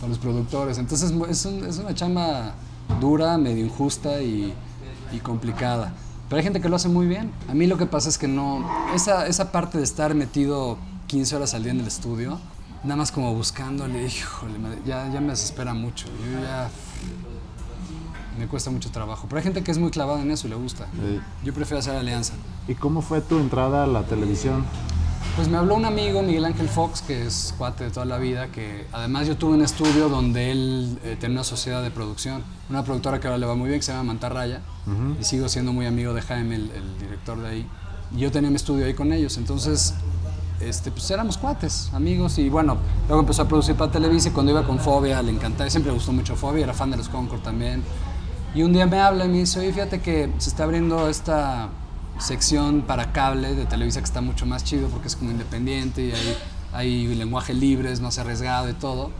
para 0.00 0.08
los 0.08 0.18
productores. 0.18 0.78
Entonces 0.78 1.12
es, 1.28 1.44
un- 1.46 1.64
es 1.64 1.78
una 1.78 1.94
chamba 1.94 2.54
dura, 3.00 3.38
medio 3.38 3.64
injusta 3.64 4.20
y, 4.22 4.52
y 5.12 5.18
complicada. 5.18 5.92
Pero 6.28 6.38
hay 6.38 6.42
gente 6.44 6.60
que 6.60 6.68
lo 6.68 6.76
hace 6.76 6.88
muy 6.88 7.06
bien. 7.06 7.30
A 7.48 7.54
mí 7.54 7.66
lo 7.66 7.76
que 7.78 7.86
pasa 7.86 8.08
es 8.08 8.18
que 8.18 8.26
no... 8.28 8.68
Esa, 8.94 9.26
esa 9.26 9.52
parte 9.52 9.78
de 9.78 9.84
estar 9.84 10.14
metido 10.14 10.76
15 11.06 11.36
horas 11.36 11.54
al 11.54 11.62
día 11.62 11.72
en 11.72 11.80
el 11.80 11.86
estudio, 11.86 12.38
nada 12.86 12.96
más 12.96 13.12
como 13.12 13.34
buscándole, 13.34 14.06
híjole, 14.06 14.54
ya, 14.86 15.10
ya 15.12 15.20
me 15.20 15.28
desespera 15.28 15.74
mucho. 15.74 16.06
Yo 16.06 16.40
ya... 16.40 16.70
Me 18.38 18.46
cuesta 18.46 18.70
mucho 18.70 18.90
trabajo. 18.90 19.26
Pero 19.28 19.38
hay 19.38 19.44
gente 19.44 19.62
que 19.62 19.70
es 19.70 19.78
muy 19.78 19.90
clavada 19.90 20.20
en 20.20 20.30
eso 20.30 20.46
y 20.46 20.50
le 20.50 20.56
gusta. 20.56 20.86
Sí. 20.92 21.20
Yo 21.42 21.54
prefiero 21.54 21.78
hacer 21.78 21.96
alianza. 21.96 22.34
¿Y 22.68 22.74
cómo 22.74 23.00
fue 23.00 23.22
tu 23.22 23.38
entrada 23.38 23.84
a 23.84 23.86
la 23.86 24.02
televisión? 24.02 24.62
Pues 25.36 25.48
me 25.48 25.56
habló 25.56 25.74
un 25.74 25.86
amigo, 25.86 26.22
Miguel 26.22 26.44
Ángel 26.44 26.68
Fox, 26.68 27.00
que 27.00 27.26
es 27.26 27.54
cuate 27.56 27.84
de 27.84 27.90
toda 27.90 28.04
la 28.04 28.18
vida, 28.18 28.48
que 28.48 28.86
además 28.92 29.26
yo 29.26 29.36
tuve 29.36 29.54
un 29.54 29.62
estudio 29.62 30.08
donde 30.08 30.50
él 30.50 30.98
eh, 31.02 31.16
tenía 31.18 31.36
una 31.36 31.44
sociedad 31.44 31.82
de 31.82 31.90
producción, 31.90 32.42
una 32.68 32.84
productora 32.84 33.20
que 33.20 33.26
ahora 33.26 33.38
le 33.38 33.46
va 33.46 33.54
muy 33.54 33.68
bien, 33.68 33.80
que 33.80 33.86
se 33.86 33.92
llama 33.92 34.04
Mantarraya, 34.04 34.60
y 35.20 35.24
sigo 35.24 35.48
siendo 35.48 35.72
muy 35.72 35.86
amigo 35.86 36.14
de 36.14 36.22
Jaime, 36.22 36.56
el, 36.56 36.70
el 36.70 36.98
director 36.98 37.38
de 37.40 37.48
ahí. 37.48 37.66
Y 38.14 38.20
yo 38.20 38.30
tenía 38.30 38.50
mi 38.50 38.56
estudio 38.56 38.86
ahí 38.86 38.94
con 38.94 39.12
ellos, 39.12 39.36
entonces 39.36 39.94
este, 40.60 40.90
pues 40.90 41.10
éramos 41.10 41.38
cuates, 41.38 41.90
amigos, 41.92 42.38
y 42.38 42.48
bueno, 42.48 42.76
luego 43.08 43.20
empezó 43.20 43.42
a 43.42 43.48
producir 43.48 43.74
para 43.74 43.90
Televisa 43.90 44.28
y 44.28 44.32
cuando 44.32 44.52
iba 44.52 44.66
con 44.66 44.78
Fobia 44.78 45.20
le 45.22 45.32
encantaba, 45.32 45.68
siempre 45.70 45.92
le 45.92 45.98
gustó 45.98 46.12
mucho 46.12 46.36
Fobia, 46.36 46.64
era 46.64 46.74
fan 46.74 46.90
de 46.90 46.96
los 46.96 47.08
Concord 47.08 47.40
también. 47.40 47.82
Y 48.54 48.62
un 48.62 48.72
día 48.72 48.86
me 48.86 49.00
habla 49.00 49.26
y 49.26 49.28
me 49.28 49.38
dice, 49.38 49.60
oye, 49.60 49.72
fíjate 49.72 50.00
que 50.00 50.32
se 50.38 50.48
está 50.48 50.64
abriendo 50.64 51.08
esta 51.08 51.68
sección 52.18 52.82
para 52.82 53.12
cable 53.12 53.54
de 53.54 53.66
Televisa 53.66 54.00
que 54.00 54.06
está 54.06 54.22
mucho 54.22 54.46
más 54.46 54.64
chido 54.64 54.88
porque 54.88 55.08
es 55.08 55.16
como 55.16 55.30
independiente 55.30 56.06
y 56.06 56.12
hay, 56.12 56.36
hay 56.72 57.14
lenguaje 57.14 57.52
libre, 57.52 57.92
es 57.92 58.00
más 58.00 58.18
arriesgado 58.18 58.70
y 58.70 58.72
todo. 58.72 59.10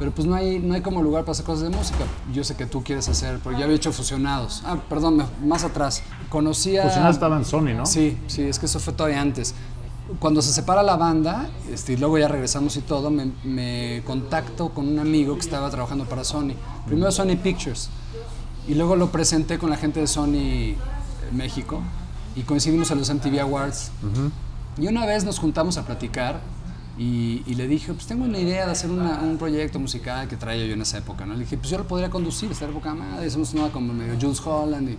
Pero 0.00 0.12
pues 0.12 0.26
no 0.26 0.34
hay, 0.34 0.58
no 0.58 0.72
hay 0.72 0.80
como 0.80 1.02
lugar 1.02 1.24
para 1.24 1.32
hacer 1.32 1.44
cosas 1.44 1.70
de 1.70 1.76
música. 1.76 2.04
Yo 2.32 2.42
sé 2.42 2.56
que 2.56 2.64
tú 2.64 2.82
quieres 2.82 3.06
hacer, 3.10 3.38
porque 3.38 3.58
ya 3.58 3.66
había 3.66 3.76
hecho 3.76 3.92
fusionados. 3.92 4.62
Ah, 4.64 4.78
perdón, 4.88 5.22
más 5.44 5.62
atrás. 5.62 6.02
Conocí 6.30 6.78
a... 6.78 6.84
Fusionados 6.84 7.16
estaba 7.16 7.36
en 7.36 7.44
Sony, 7.44 7.74
¿no? 7.76 7.84
Sí, 7.84 8.18
sí, 8.26 8.44
es 8.44 8.58
que 8.58 8.64
eso 8.64 8.80
fue 8.80 8.94
todavía 8.94 9.20
antes. 9.20 9.54
Cuando 10.18 10.42
se 10.42 10.52
separa 10.52 10.82
la 10.82 10.96
banda, 10.96 11.48
este, 11.72 11.92
y 11.92 11.96
luego 11.96 12.18
ya 12.18 12.26
regresamos 12.28 12.76
y 12.76 12.80
todo, 12.80 13.10
me, 13.10 13.30
me 13.44 14.02
contacto 14.04 14.70
con 14.70 14.88
un 14.88 14.98
amigo 14.98 15.34
que 15.34 15.40
estaba 15.40 15.70
trabajando 15.70 16.04
para 16.06 16.24
Sony. 16.24 16.54
Primero 16.86 17.12
Sony 17.12 17.36
Pictures, 17.40 17.88
y 18.66 18.74
luego 18.74 18.96
lo 18.96 19.10
presenté 19.12 19.58
con 19.58 19.70
la 19.70 19.76
gente 19.76 20.00
de 20.00 20.06
Sony 20.06 20.34
eh, 20.34 20.76
México, 21.32 21.80
y 22.34 22.42
coincidimos 22.42 22.90
en 22.90 22.98
los 22.98 23.08
MTV 23.12 23.40
Awards. 23.40 23.92
Y 24.78 24.86
una 24.88 25.06
vez 25.06 25.24
nos 25.24 25.38
juntamos 25.38 25.76
a 25.76 25.86
platicar, 25.86 26.40
y, 26.98 27.42
y 27.46 27.54
le 27.54 27.66
dije, 27.68 27.92
pues 27.94 28.06
tengo 28.06 28.24
una 28.24 28.38
idea 28.38 28.66
de 28.66 28.72
hacer 28.72 28.90
una- 28.90 29.20
un 29.22 29.38
proyecto 29.38 29.78
musical 29.78 30.26
que 30.28 30.36
traía 30.36 30.66
yo 30.66 30.74
en 30.74 30.82
esa 30.82 30.98
época, 30.98 31.24
¿no? 31.24 31.34
Le 31.34 31.40
dije, 31.40 31.56
pues 31.56 31.70
yo 31.70 31.78
lo 31.78 31.86
podría 31.86 32.10
conducir, 32.10 32.50
esta 32.50 32.64
época, 32.66 32.94
madre, 32.94 33.26
hacemos 33.26 33.54
una 33.54 33.68
como 33.70 33.92
medio 33.94 34.16
Jules 34.20 34.40
Holland, 34.44 34.88
y, 34.90 34.98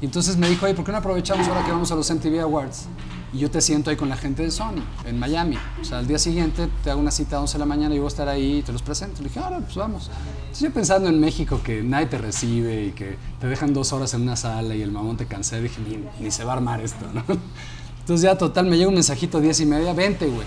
y 0.00 0.04
entonces 0.06 0.36
me 0.36 0.48
dijo, 0.48 0.64
oye, 0.64 0.74
¿por 0.74 0.84
qué 0.84 0.90
no 0.92 0.98
aprovechamos 0.98 1.46
ahora 1.48 1.64
que 1.64 1.70
vamos 1.70 1.92
a 1.92 1.94
los 1.96 2.10
MTV 2.10 2.40
Awards? 2.40 2.86
Y 3.32 3.38
yo 3.38 3.50
te 3.50 3.62
siento 3.62 3.88
ahí 3.88 3.96
con 3.96 4.10
la 4.10 4.16
gente 4.16 4.42
de 4.42 4.50
Sony, 4.50 4.82
en 5.06 5.18
Miami. 5.18 5.56
O 5.80 5.84
sea, 5.84 5.98
al 5.98 6.06
día 6.06 6.18
siguiente 6.18 6.68
te 6.84 6.90
hago 6.90 7.00
una 7.00 7.10
cita 7.10 7.36
a 7.36 7.40
11 7.40 7.54
de 7.54 7.58
la 7.60 7.66
mañana 7.66 7.94
y 7.94 7.98
voy 7.98 8.06
a 8.06 8.08
estar 8.08 8.28
ahí 8.28 8.58
y 8.58 8.62
te 8.62 8.72
los 8.72 8.82
presento. 8.82 9.22
Le 9.22 9.28
dije, 9.28 9.40
ahora, 9.40 9.60
pues 9.60 9.74
vamos. 9.74 10.10
Entonces 10.42 10.60
yo 10.60 10.70
pensando 10.70 11.08
en 11.08 11.18
México, 11.18 11.60
que 11.64 11.82
nadie 11.82 12.06
te 12.06 12.18
recibe 12.18 12.84
y 12.86 12.92
que 12.92 13.16
te 13.40 13.46
dejan 13.46 13.72
dos 13.72 13.94
horas 13.94 14.12
en 14.12 14.22
una 14.22 14.36
sala 14.36 14.74
y 14.74 14.82
el 14.82 14.92
mamón 14.92 15.16
te 15.16 15.26
cansé, 15.26 15.62
dije, 15.62 15.80
ni, 15.80 16.04
ni 16.22 16.30
se 16.30 16.44
va 16.44 16.52
a 16.52 16.56
armar 16.56 16.82
esto, 16.82 17.06
¿no? 17.14 17.24
Entonces 18.00 18.22
ya, 18.24 18.36
total, 18.36 18.66
me 18.66 18.76
llega 18.76 18.88
un 18.88 18.94
mensajito 18.94 19.40
10 19.40 19.60
y 19.60 19.66
media, 19.66 19.94
vente, 19.94 20.26
güey. 20.26 20.46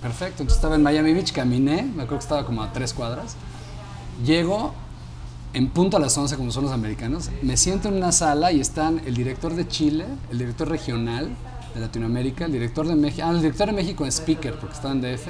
Perfecto, 0.00 0.42
entonces 0.42 0.56
estaba 0.56 0.76
en 0.76 0.82
Miami 0.82 1.12
Beach, 1.12 1.32
caminé, 1.32 1.82
me 1.82 2.02
acuerdo 2.02 2.18
que 2.18 2.22
estaba 2.22 2.46
como 2.46 2.62
a 2.62 2.72
tres 2.72 2.92
cuadras. 2.92 3.34
Llego, 4.24 4.74
en 5.54 5.70
punto 5.70 5.96
a 5.96 6.00
las 6.00 6.16
11 6.16 6.36
como 6.36 6.52
son 6.52 6.64
los 6.64 6.72
americanos, 6.72 7.30
me 7.42 7.56
siento 7.56 7.88
en 7.88 7.94
una 7.94 8.12
sala 8.12 8.52
y 8.52 8.60
están 8.60 9.00
el 9.06 9.14
director 9.14 9.54
de 9.54 9.66
Chile, 9.66 10.04
el 10.30 10.38
director 10.38 10.68
regional 10.68 11.30
de 11.76 11.82
Latinoamérica, 11.82 12.46
el 12.46 12.52
director 12.52 12.88
de 12.88 12.96
México, 12.96 13.26
ah, 13.26 13.30
el 13.30 13.40
director 13.40 13.66
de 13.66 13.72
México 13.74 14.04
en 14.04 14.10
speaker 14.10 14.58
porque 14.58 14.74
estaba 14.74 14.94
en 14.94 15.02
DF, 15.02 15.28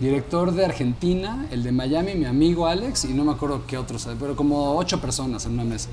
director 0.00 0.52
de 0.52 0.64
Argentina, 0.64 1.46
el 1.52 1.62
de 1.62 1.70
Miami, 1.70 2.14
mi 2.14 2.24
amigo 2.24 2.66
Alex 2.66 3.04
y 3.04 3.14
no 3.14 3.24
me 3.24 3.32
acuerdo 3.32 3.64
qué 3.64 3.78
otros, 3.78 4.08
pero 4.18 4.34
como 4.34 4.76
ocho 4.76 5.00
personas 5.00 5.46
en 5.46 5.52
una 5.52 5.64
mesa. 5.64 5.88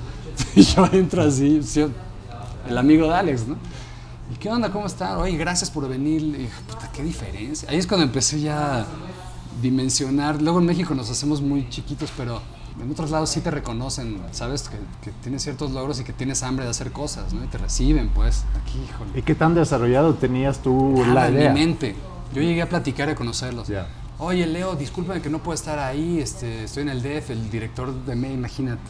Y 0.56 0.62
yo 0.74 0.88
entro 0.92 1.22
así, 1.22 1.62
sí, 1.62 1.86
el 2.68 2.78
amigo 2.78 3.06
de 3.06 3.14
Alex, 3.14 3.46
¿no? 3.46 3.56
¿Y 4.32 4.36
qué 4.38 4.50
onda? 4.50 4.72
¿Cómo 4.72 4.86
están? 4.86 5.18
Oye, 5.18 5.36
gracias 5.36 5.70
por 5.70 5.88
venir. 5.88 6.20
Y 6.20 6.32
dije, 6.32 6.62
puta, 6.68 6.90
qué 6.92 7.04
diferencia. 7.04 7.70
Ahí 7.70 7.78
es 7.78 7.86
cuando 7.86 8.04
empecé 8.04 8.40
ya 8.40 8.80
a 8.80 8.86
dimensionar. 9.62 10.42
Luego 10.42 10.58
en 10.58 10.66
México 10.66 10.96
nos 10.96 11.08
hacemos 11.10 11.40
muy 11.40 11.68
chiquitos, 11.68 12.10
pero 12.16 12.42
en 12.80 12.90
otros 12.90 13.10
lados 13.10 13.30
sí 13.30 13.40
te 13.40 13.50
reconocen, 13.50 14.20
¿sabes? 14.32 14.68
Que, 14.68 14.76
que 15.02 15.10
tienes 15.22 15.42
ciertos 15.42 15.70
logros 15.72 16.00
y 16.00 16.04
que 16.04 16.12
tienes 16.12 16.42
hambre 16.42 16.64
de 16.64 16.70
hacer 16.70 16.92
cosas, 16.92 17.32
¿no? 17.32 17.42
Y 17.44 17.46
te 17.48 17.58
reciben, 17.58 18.10
pues. 18.10 18.44
Aquí, 18.62 18.78
híjole. 18.88 19.18
¿Y 19.18 19.22
qué 19.22 19.34
tan 19.34 19.54
desarrollado 19.54 20.14
tenías 20.14 20.58
tú 20.58 20.94
Nada 20.98 21.14
la 21.14 21.28
en 21.28 21.34
idea? 21.34 21.52
mi 21.52 21.60
mente. 21.60 21.96
Yo 22.34 22.42
llegué 22.42 22.62
a 22.62 22.68
platicar 22.68 23.08
y 23.08 23.12
a 23.12 23.14
conocerlos. 23.14 23.68
Ya. 23.68 23.86
Oye, 24.18 24.46
Leo, 24.46 24.74
discúlpame 24.76 25.20
que 25.20 25.30
no 25.30 25.38
puedo 25.38 25.54
estar 25.54 25.78
ahí, 25.78 26.20
este, 26.20 26.64
estoy 26.64 26.82
en 26.82 26.88
el 26.88 27.02
DF, 27.02 27.30
el 27.30 27.50
director 27.50 27.92
de 28.04 28.16
me, 28.16 28.32
imagínate. 28.32 28.80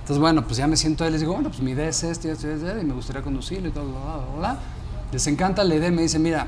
Entonces, 0.00 0.18
bueno, 0.18 0.44
pues 0.44 0.56
ya 0.56 0.66
me 0.66 0.76
siento 0.76 1.04
ahí 1.04 1.10
les 1.10 1.20
digo, 1.20 1.32
bueno, 1.32 1.48
pues 1.48 1.62
mi 1.62 1.70
idea 1.70 1.88
es 1.88 2.02
esta 2.02 2.28
y 2.28 2.30
esta 2.32 2.48
y 2.48 2.50
esta, 2.52 2.80
y 2.80 2.84
me 2.84 2.94
gustaría 2.94 3.22
conducirlo 3.22 3.68
y 3.68 3.70
todo, 3.72 3.86
bla, 3.86 4.00
bla, 4.00 4.38
bla. 4.38 4.58
Les 5.12 5.26
encanta 5.26 5.64
la 5.64 5.74
idea 5.74 5.90
me 5.90 6.02
dice, 6.02 6.18
mira, 6.18 6.46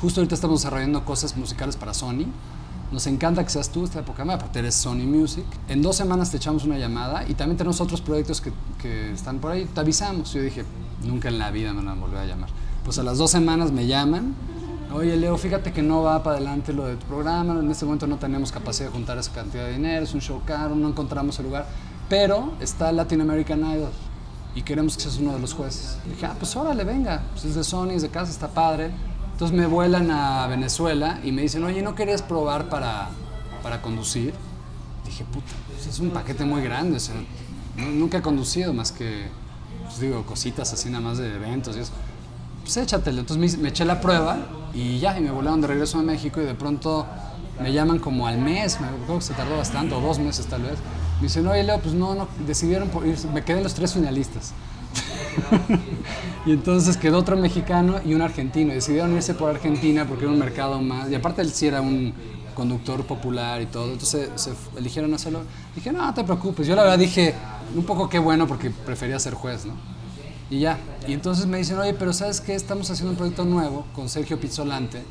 justo 0.00 0.20
ahorita 0.20 0.34
estamos 0.34 0.60
desarrollando 0.60 1.04
cosas 1.04 1.36
musicales 1.36 1.76
para 1.76 1.94
Sony. 1.94 2.26
Nos 2.92 3.06
encanta 3.06 3.44
que 3.44 3.50
seas 3.50 3.70
tú 3.70 3.84
esta 3.84 4.00
época, 4.00 4.24
porque 4.38 4.58
eres 4.58 4.74
Sony 4.74 5.06
Music. 5.06 5.44
En 5.68 5.80
dos 5.80 5.96
semanas 5.96 6.30
te 6.30 6.38
echamos 6.38 6.64
una 6.64 6.76
llamada 6.76 7.24
y 7.28 7.34
también 7.34 7.56
tenemos 7.56 7.80
otros 7.80 8.00
proyectos 8.00 8.40
que, 8.40 8.52
que 8.82 9.12
están 9.12 9.38
por 9.38 9.52
ahí. 9.52 9.64
Te 9.66 9.80
avisamos. 9.80 10.32
Yo 10.32 10.42
dije, 10.42 10.64
nunca 11.04 11.28
en 11.28 11.38
la 11.38 11.50
vida 11.50 11.72
me 11.72 11.84
van 11.84 11.88
a 11.88 12.00
volver 12.00 12.18
a 12.18 12.26
llamar. 12.26 12.50
Pues 12.84 12.98
a 12.98 13.02
las 13.02 13.18
dos 13.18 13.30
semanas 13.30 13.70
me 13.70 13.86
llaman. 13.86 14.34
Oye, 14.92 15.16
Leo, 15.16 15.38
fíjate 15.38 15.72
que 15.72 15.82
no 15.82 16.02
va 16.02 16.20
para 16.24 16.36
adelante 16.36 16.72
lo 16.72 16.84
de 16.84 16.96
tu 16.96 17.06
programa. 17.06 17.60
En 17.60 17.70
este 17.70 17.84
momento 17.84 18.08
no 18.08 18.16
tenemos 18.16 18.50
capacidad 18.50 18.88
de 18.88 18.92
juntar 18.92 19.18
esa 19.18 19.32
cantidad 19.32 19.66
de 19.66 19.72
dinero. 19.72 20.02
Es 20.02 20.14
un 20.14 20.20
show 20.20 20.42
caro, 20.44 20.74
no 20.74 20.88
encontramos 20.88 21.38
el 21.38 21.46
lugar. 21.46 21.66
Pero 22.08 22.54
está 22.60 22.90
Latin 22.90 23.20
American 23.20 23.60
Idol 23.60 23.92
y 24.54 24.62
queremos 24.62 24.96
que 24.96 25.02
seas 25.02 25.18
uno 25.18 25.32
de 25.32 25.38
los 25.38 25.54
jueces. 25.54 25.96
dije, 26.08 26.26
ah, 26.26 26.34
pues 26.36 26.56
órale, 26.56 26.82
venga. 26.82 27.22
Pues 27.32 27.44
es 27.44 27.54
de 27.54 27.62
Sony, 27.62 27.90
es 27.90 28.02
de 28.02 28.08
casa, 28.08 28.32
está 28.32 28.48
padre. 28.48 28.90
Entonces 29.40 29.56
me 29.58 29.66
vuelan 29.66 30.10
a 30.10 30.46
Venezuela 30.48 31.18
y 31.24 31.32
me 31.32 31.40
dicen, 31.40 31.64
oye, 31.64 31.80
¿no 31.80 31.94
querías 31.94 32.20
probar 32.20 32.68
para, 32.68 33.08
para 33.62 33.80
conducir? 33.80 34.34
Dije, 35.06 35.24
puta, 35.24 35.46
pues 35.66 35.86
es 35.86 35.98
un 35.98 36.10
paquete 36.10 36.44
muy 36.44 36.60
grande. 36.60 36.98
o 36.98 37.00
sea, 37.00 37.14
nu- 37.74 37.90
nunca 37.92 38.18
he 38.18 38.20
conducido 38.20 38.74
más 38.74 38.92
que, 38.92 39.28
pues 39.86 39.98
digo, 39.98 40.26
cositas 40.26 40.70
así 40.74 40.90
nada 40.90 41.00
más 41.02 41.16
de 41.16 41.34
eventos 41.36 41.74
y 41.74 41.80
eso. 41.80 41.92
Pues 42.64 42.76
échatelo. 42.76 43.20
Entonces 43.20 43.56
me, 43.56 43.62
me 43.62 43.68
eché 43.70 43.86
la 43.86 44.02
prueba 44.02 44.36
y 44.74 44.98
ya, 44.98 45.18
y 45.18 45.22
me 45.22 45.30
volaron 45.30 45.62
de 45.62 45.68
regreso 45.68 45.98
a 45.98 46.02
México 46.02 46.42
y 46.42 46.44
de 46.44 46.54
pronto 46.54 47.06
me 47.62 47.72
llaman 47.72 47.98
como 47.98 48.26
al 48.26 48.36
mes, 48.36 48.78
me 48.78 48.88
acuerdo 48.88 49.20
que 49.20 49.24
se 49.24 49.32
tardó 49.32 49.56
bastante, 49.56 49.94
o 49.94 50.02
dos 50.02 50.18
meses 50.18 50.44
tal 50.48 50.64
vez. 50.64 50.74
Me 51.16 51.28
dicen, 51.28 51.46
oye 51.46 51.62
Leo, 51.64 51.80
pues 51.80 51.94
no, 51.94 52.14
no, 52.14 52.28
decidieron 52.46 52.90
por 52.90 53.04
me 53.06 53.42
quedé 53.42 53.56
en 53.56 53.64
los 53.64 53.72
tres 53.72 53.94
finalistas. 53.94 54.52
y 56.46 56.52
entonces 56.52 56.96
quedó 56.96 57.18
otro 57.18 57.36
mexicano 57.36 58.00
y 58.04 58.14
un 58.14 58.22
argentino. 58.22 58.72
Decidieron 58.72 59.14
irse 59.14 59.34
por 59.34 59.50
Argentina 59.50 60.06
porque 60.06 60.24
era 60.24 60.32
un 60.32 60.38
mercado 60.38 60.80
más. 60.80 61.10
Y 61.10 61.14
aparte 61.14 61.42
él 61.42 61.50
sí 61.50 61.66
era 61.66 61.80
un 61.80 62.12
conductor 62.54 63.04
popular 63.04 63.62
y 63.62 63.66
todo. 63.66 63.92
Entonces 63.92 64.30
se 64.36 64.52
eligieron 64.76 65.12
hacerlo. 65.14 65.42
Dije, 65.74 65.92
no, 65.92 66.04
no 66.04 66.14
te 66.14 66.24
preocupes. 66.24 66.66
Yo 66.66 66.76
la 66.76 66.82
verdad 66.82 66.98
dije, 66.98 67.34
un 67.74 67.84
poco 67.84 68.08
qué 68.08 68.18
bueno 68.18 68.46
porque 68.46 68.70
prefería 68.70 69.18
ser 69.18 69.34
juez, 69.34 69.64
¿no? 69.66 69.74
Y 70.50 70.60
ya. 70.60 70.78
Y 71.06 71.12
entonces 71.12 71.46
me 71.46 71.58
dicen, 71.58 71.78
oye, 71.78 71.94
pero 71.94 72.12
¿sabes 72.12 72.40
qué? 72.40 72.54
Estamos 72.54 72.90
haciendo 72.90 73.12
un 73.12 73.16
proyecto 73.16 73.44
nuevo 73.44 73.86
con 73.94 74.08
Sergio 74.08 74.38
Pizzolante. 74.38 75.02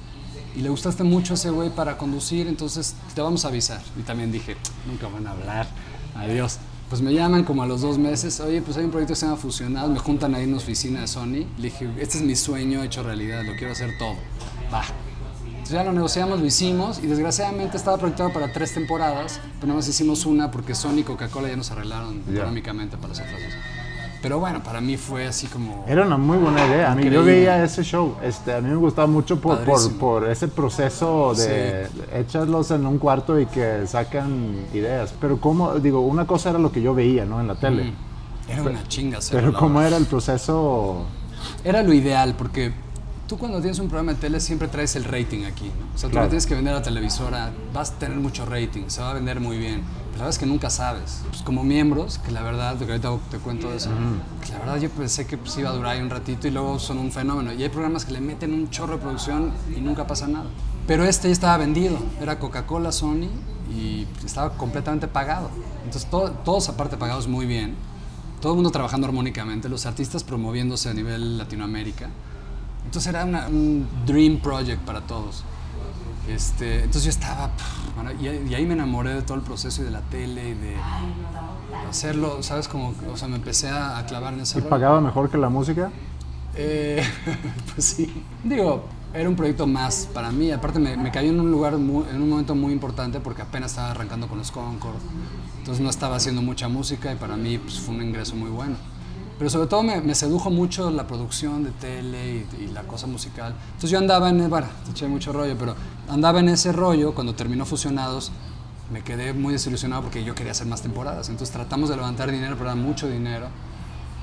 Y 0.55 0.61
le 0.61 0.69
gustaste 0.69 1.03
mucho 1.03 1.33
a 1.33 1.35
ese 1.35 1.51
güey 1.51 1.69
para 1.69 1.97
conducir, 1.97 2.47
entonces 2.47 2.95
te 3.13 3.21
vamos 3.21 3.45
a 3.45 3.47
avisar. 3.47 3.81
Y 3.97 4.01
también 4.01 4.31
dije, 4.31 4.57
nunca 4.87 5.07
van 5.07 5.27
a 5.27 5.31
hablar. 5.31 5.67
Adiós. 6.15 6.59
Pues 6.89 7.01
me 7.03 7.13
llaman 7.13 7.43
como 7.43 7.61
a 7.61 7.67
los 7.67 7.81
dos 7.81 7.99
meses, 7.99 8.39
oye, 8.39 8.61
pues 8.63 8.75
hay 8.77 8.85
un 8.85 8.89
proyecto 8.91 9.13
que 9.13 9.19
se 9.19 9.25
llama 9.27 9.37
Fusionados, 9.37 9.91
me 9.91 9.99
juntan 9.99 10.33
ahí 10.33 10.43
en 10.43 10.49
una 10.49 10.57
oficina 10.57 11.01
de 11.01 11.07
Sony. 11.07 11.45
Le 11.57 11.63
dije, 11.69 11.87
este 11.99 12.17
es 12.17 12.23
mi 12.23 12.35
sueño 12.35 12.83
hecho 12.83 13.03
realidad, 13.03 13.43
lo 13.45 13.53
quiero 13.55 13.73
hacer 13.73 13.91
todo. 13.99 14.15
Va. 14.73 14.83
Entonces 15.45 15.69
ya 15.71 15.83
lo 15.83 15.93
negociamos, 15.93 16.39
lo 16.39 16.45
hicimos 16.47 16.97
y 17.03 17.05
desgraciadamente 17.05 17.77
estaba 17.77 17.97
proyectado 17.97 18.33
para 18.33 18.51
tres 18.51 18.73
temporadas, 18.73 19.39
pero 19.55 19.67
nada 19.67 19.75
más 19.77 19.87
hicimos 19.87 20.25
una 20.25 20.49
porque 20.49 20.73
Sony 20.73 20.99
y 20.99 21.03
Coca-Cola 21.03 21.47
ya 21.49 21.55
nos 21.57 21.69
arreglaron 21.69 22.23
Ya. 22.25 22.39
económicamente 22.39 22.97
para 22.97 23.09
las 23.09 23.19
otras 23.19 23.33
dos. 23.39 23.53
Pero 24.21 24.39
bueno, 24.39 24.61
para 24.61 24.81
mí 24.81 24.97
fue 24.97 25.27
así 25.27 25.47
como... 25.47 25.85
Era 25.87 26.05
una 26.05 26.17
muy 26.17 26.37
buena 26.37 26.65
idea. 26.67 26.91
A 26.91 26.95
mí, 26.95 27.09
yo 27.09 27.23
veía 27.23 27.63
ese 27.63 27.83
show. 27.83 28.15
Este, 28.21 28.53
a 28.53 28.59
mí 28.59 28.69
me 28.69 28.75
gustaba 28.75 29.07
mucho 29.07 29.39
por, 29.39 29.63
por, 29.63 29.97
por 29.97 30.29
ese 30.29 30.49
proceso 30.49 31.33
de 31.35 31.87
echarlos 32.13 32.71
en 32.71 32.85
un 32.85 32.97
cuarto 32.97 33.39
y 33.39 33.45
que 33.45 33.87
sacan 33.87 34.65
ideas. 34.73 35.13
Pero 35.21 35.39
como, 35.39 35.75
digo, 35.75 36.01
una 36.01 36.27
cosa 36.27 36.49
era 36.49 36.59
lo 36.59 36.71
que 36.71 36.81
yo 36.81 36.93
veía, 36.93 37.25
¿no? 37.25 37.39
En 37.39 37.47
la 37.47 37.55
tele. 37.55 37.85
Mm. 37.85 38.51
Era 38.51 38.61
una 38.63 38.87
chinga 38.87 39.19
Pero 39.31 39.53
cómo 39.53 39.81
era 39.81 39.95
el 39.95 40.05
proceso... 40.05 41.05
Era 41.63 41.83
lo 41.83 41.93
ideal, 41.93 42.35
porque 42.37 42.73
tú 43.29 43.37
cuando 43.37 43.61
tienes 43.61 43.77
un 43.79 43.87
programa 43.87 44.13
de 44.13 44.19
tele 44.19 44.39
siempre 44.41 44.67
traes 44.67 44.95
el 44.97 45.03
rating 45.05 45.45
aquí, 45.45 45.65
¿no? 45.65 45.85
O 45.95 45.97
sea, 45.97 46.09
tú 46.09 46.13
Claro. 46.13 46.25
le 46.25 46.29
tienes 46.31 46.45
que 46.47 46.55
vender 46.55 46.73
a 46.73 46.77
la 46.77 46.83
televisora, 46.83 47.51
vas 47.73 47.91
a 47.91 47.93
tener 47.99 48.17
mucho 48.17 48.45
rating, 48.45 48.85
se 48.87 49.01
va 49.01 49.11
a 49.11 49.13
vender 49.13 49.39
muy 49.39 49.57
bien. 49.57 49.83
Pero 49.85 50.11
la 50.11 50.17
verdad 50.25 50.29
es 50.31 50.39
que 50.39 50.45
nunca 50.47 50.69
sabes. 50.71 51.21
Pues 51.29 51.43
como 51.43 51.63
miembros, 51.63 52.17
que 52.17 52.31
la 52.31 52.41
verdad, 52.41 52.75
que 52.77 52.85
ahorita 52.85 53.15
te 53.29 53.37
cuento 53.37 53.69
de 53.69 53.77
eso, 53.77 53.91
que 54.45 54.51
la 54.51 54.59
verdad 54.59 54.77
yo 54.77 54.89
pensé 54.89 55.27
que 55.27 55.37
pues, 55.37 55.55
iba 55.59 55.69
a 55.69 55.73
durar 55.73 55.91
ahí 55.95 56.01
un 56.01 56.09
ratito 56.09 56.47
y 56.47 56.51
luego 56.51 56.79
son 56.79 56.97
un 56.97 57.11
fenómeno. 57.11 57.53
Y 57.53 57.61
hay 57.63 57.69
programas 57.69 58.03
que 58.03 58.11
le 58.13 58.19
meten 58.19 58.51
un 58.53 58.69
chorro 58.71 58.93
de 58.93 58.99
producción 58.99 59.51
y 59.77 59.79
nunca 59.79 60.07
pasa 60.07 60.27
nada. 60.27 60.47
Pero 60.87 61.03
este 61.05 61.27
ya 61.27 61.33
estaba 61.33 61.57
vendido, 61.57 61.97
era 62.19 62.39
Coca-Cola, 62.39 62.91
Sony 62.91 63.29
y 63.71 64.07
estaba 64.25 64.49
completamente 64.57 65.07
pagado. 65.07 65.51
Entonces 65.85 66.09
todo- 66.09 66.31
todos 66.31 66.67
aparte 66.67 66.97
pagados 66.97 67.27
muy 67.27 67.45
bien 67.45 67.75
todo 68.41 68.53
el 68.53 68.55
mundo 68.55 68.71
trabajando 68.71 69.05
armónicamente, 69.05 69.67
los 69.67 69.85
artistas 69.85 70.23
promoviéndose 70.23 70.87
a 70.89 70.93
nivel 70.93 71.37
Latinoamérica. 71.37 72.07
Entonces 72.85 73.07
era 73.13 73.25
una- 73.25 73.47
un 73.47 73.87
dream 74.05 74.39
project 74.39 74.81
para 74.81 75.01
todos. 75.01 75.43
Este, 76.27 76.77
entonces 76.83 77.03
yo 77.05 77.09
estaba, 77.09 77.47
pff, 77.49 78.21
y, 78.21 78.51
y 78.51 78.55
ahí 78.55 78.65
me 78.65 78.73
enamoré 78.73 79.15
de 79.15 79.21
todo 79.23 79.35
el 79.37 79.43
proceso 79.43 79.81
y 79.81 79.85
de 79.85 79.91
la 79.91 80.01
tele 80.01 80.49
y 80.49 80.53
de 80.53 80.75
hacerlo, 81.89 82.43
¿sabes? 82.43 82.67
Como, 82.67 82.93
o 83.11 83.17
sea, 83.17 83.27
me 83.27 83.37
empecé 83.37 83.69
a, 83.69 84.05
clavar 84.05 84.33
en 84.33 84.41
ese 84.41 84.59
¿Y 84.59 84.61
pagaba 84.61 85.01
mejor 85.01 85.29
que 85.29 85.37
la 85.37 85.49
música? 85.49 85.89
Eh, 86.55 87.03
pues 87.73 87.85
sí. 87.85 88.23
Digo, 88.43 88.83
era 89.13 89.27
un 89.27 89.35
proyecto 89.35 89.65
más 89.65 90.07
para 90.13 90.31
mí. 90.31 90.51
Aparte 90.51 90.77
me, 90.79 90.95
me 90.97 91.11
cayó 91.11 91.29
en 91.29 91.39
un 91.39 91.49
lugar, 91.51 91.77
muy- 91.77 92.07
en 92.09 92.21
un 92.21 92.29
momento 92.29 92.53
muy 92.53 92.73
importante 92.73 93.19
porque 93.19 93.41
apenas 93.41 93.71
estaba 93.71 93.91
arrancando 93.91 94.27
con 94.27 94.37
los 94.37 94.51
Concord. 94.51 94.97
Entonces 95.59 95.83
no 95.83 95.89
estaba 95.89 96.15
haciendo 96.15 96.41
mucha 96.41 96.67
música 96.67 97.11
y 97.11 97.15
para 97.15 97.35
mí 97.37 97.57
pues, 97.57 97.79
fue 97.79 97.95
un 97.95 98.03
ingreso 98.03 98.35
muy 98.35 98.49
bueno. 98.49 98.75
Pero 99.39 99.49
sobre 99.49 99.67
todo 99.67 99.81
me, 99.83 100.01
me 100.01 100.13
sedujo 100.13 100.51
mucho 100.51 100.91
la 100.91 101.07
producción 101.07 101.63
de 101.63 101.71
tele 101.71 102.45
y, 102.59 102.63
y 102.65 102.67
la 102.67 102.83
cosa 102.83 103.07
musical. 103.07 103.55
Entonces 103.67 103.89
yo 103.89 103.97
andaba 103.97 104.29
en, 104.29 104.49
bueno, 104.49 104.67
te 104.83 104.91
eché 104.91 105.07
mucho 105.07 105.31
rollo, 105.31 105.55
pero 105.57 105.75
andaba 106.09 106.41
en 106.41 106.49
ese 106.49 106.73
rollo 106.73 107.15
cuando 107.15 107.33
terminó 107.33 107.65
Fusionados. 107.65 108.33
Me 108.91 109.01
quedé 109.01 109.33
muy 109.33 109.53
desilusionado 109.53 110.01
porque 110.01 110.25
yo 110.25 110.35
quería 110.35 110.51
hacer 110.51 110.67
más 110.67 110.81
temporadas. 110.81 111.29
Entonces 111.29 111.53
tratamos 111.53 111.89
de 111.89 111.95
levantar 111.95 112.29
dinero, 112.29 112.55
pero 112.57 112.71
era 112.71 112.75
mucho 112.75 113.07
dinero. 113.07 113.47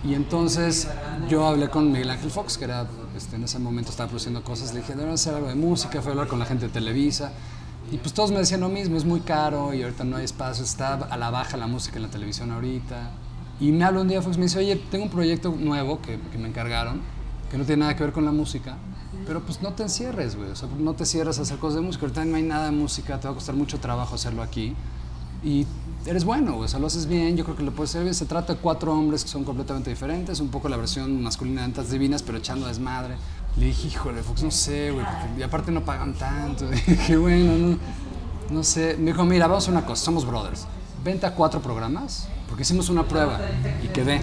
Y 0.04 0.14
entonces 0.14 0.86
yo 1.28 1.46
hablé 1.46 1.70
con 1.70 1.90
Miguel 1.90 2.10
Ángel 2.10 2.30
Fox, 2.30 2.58
que 2.58 2.64
era, 2.64 2.86
este, 3.16 3.36
en 3.36 3.44
ese 3.44 3.58
momento 3.58 3.90
estaba 3.90 4.08
produciendo 4.08 4.44
cosas. 4.44 4.74
Le 4.74 4.80
dije, 4.80 4.94
deben 4.94 5.14
hacer 5.14 5.34
algo 5.34 5.48
de 5.48 5.54
música. 5.54 6.02
Fui 6.02 6.10
a 6.10 6.12
hablar 6.12 6.28
con 6.28 6.38
la 6.38 6.44
gente 6.44 6.66
de 6.66 6.72
Televisa. 6.72 7.32
Y 7.90 7.96
pues 7.96 8.12
todos 8.12 8.32
me 8.32 8.38
decían 8.38 8.60
lo 8.60 8.68
mismo, 8.68 8.96
es 8.96 9.04
muy 9.04 9.20
caro 9.20 9.72
y 9.72 9.82
ahorita 9.82 10.04
no 10.04 10.16
hay 10.16 10.24
espacio. 10.24 10.62
Está 10.62 10.94
a 10.94 11.16
la 11.16 11.30
baja 11.30 11.56
la 11.56 11.68
música 11.68 11.96
en 11.96 12.02
la 12.02 12.08
televisión 12.10 12.50
ahorita. 12.50 13.10
Y 13.60 13.72
me 13.72 13.84
habla 13.84 14.00
un 14.00 14.08
día 14.08 14.20
Fox 14.20 14.36
y 14.36 14.38
me 14.38 14.46
dice, 14.46 14.58
oye, 14.58 14.76
tengo 14.90 15.04
un 15.04 15.10
proyecto 15.10 15.54
nuevo 15.58 16.00
que, 16.00 16.18
que 16.30 16.38
me 16.38 16.48
encargaron, 16.48 17.00
que 17.50 17.56
no 17.56 17.64
tiene 17.64 17.80
nada 17.80 17.96
que 17.96 18.04
ver 18.04 18.12
con 18.12 18.24
la 18.24 18.32
música. 18.32 18.76
Pero 19.26 19.40
pues 19.40 19.62
no 19.62 19.72
te 19.72 19.82
encierres, 19.82 20.36
güey. 20.36 20.50
O 20.50 20.56
sea, 20.56 20.68
no 20.78 20.94
te 20.94 21.06
cierres 21.06 21.38
a 21.38 21.42
hacer 21.42 21.58
cosas 21.58 21.76
de 21.76 21.80
música. 21.80 22.04
Ahorita 22.04 22.24
no 22.24 22.36
hay 22.36 22.42
nada 22.42 22.66
de 22.66 22.72
música, 22.72 23.18
te 23.18 23.28
va 23.28 23.32
a 23.32 23.34
costar 23.34 23.54
mucho 23.54 23.78
trabajo 23.78 24.14
hacerlo 24.14 24.42
aquí 24.42 24.74
y 25.46 25.66
eres 26.06 26.24
bueno, 26.24 26.54
güey, 26.54 26.64
o 26.64 26.68
sea, 26.68 26.80
lo 26.80 26.86
haces 26.88 27.06
bien, 27.06 27.36
yo 27.36 27.44
creo 27.44 27.56
que 27.56 27.62
lo 27.62 27.72
puedes 27.72 27.90
hacer 27.90 28.02
bien. 28.02 28.14
Se 28.14 28.26
trata 28.26 28.54
de 28.54 28.58
cuatro 28.58 28.92
hombres 28.92 29.22
que 29.22 29.30
son 29.30 29.44
completamente 29.44 29.90
diferentes, 29.90 30.40
un 30.40 30.48
poco 30.48 30.68
la 30.68 30.76
versión 30.76 31.22
masculina 31.22 31.60
de 31.60 31.66
Antas 31.66 31.90
Divinas, 31.90 32.22
pero 32.22 32.38
echando 32.38 32.66
desmadre. 32.66 33.16
Le 33.56 33.66
dije, 33.66 33.88
híjole, 33.88 34.22
Fox, 34.22 34.42
no 34.42 34.50
sé, 34.50 34.90
güey, 34.90 35.06
y 35.38 35.42
aparte 35.42 35.70
no 35.70 35.84
pagan 35.84 36.14
tanto. 36.14 36.68
dije, 36.86 37.16
bueno, 37.16 37.56
no, 37.56 37.78
no 38.50 38.62
sé. 38.64 38.96
Me 38.98 39.12
dijo, 39.12 39.24
mira, 39.24 39.46
vamos 39.46 39.64
a 39.64 39.66
hacer 39.66 39.78
una 39.78 39.86
cosa, 39.86 40.04
somos 40.04 40.26
brothers. 40.26 40.66
Vente 41.04 41.26
a 41.26 41.34
cuatro 41.34 41.62
programas, 41.62 42.28
porque 42.48 42.62
hicimos 42.62 42.88
una 42.88 43.04
prueba 43.04 43.38
y 43.82 43.88
quedé. 43.88 44.22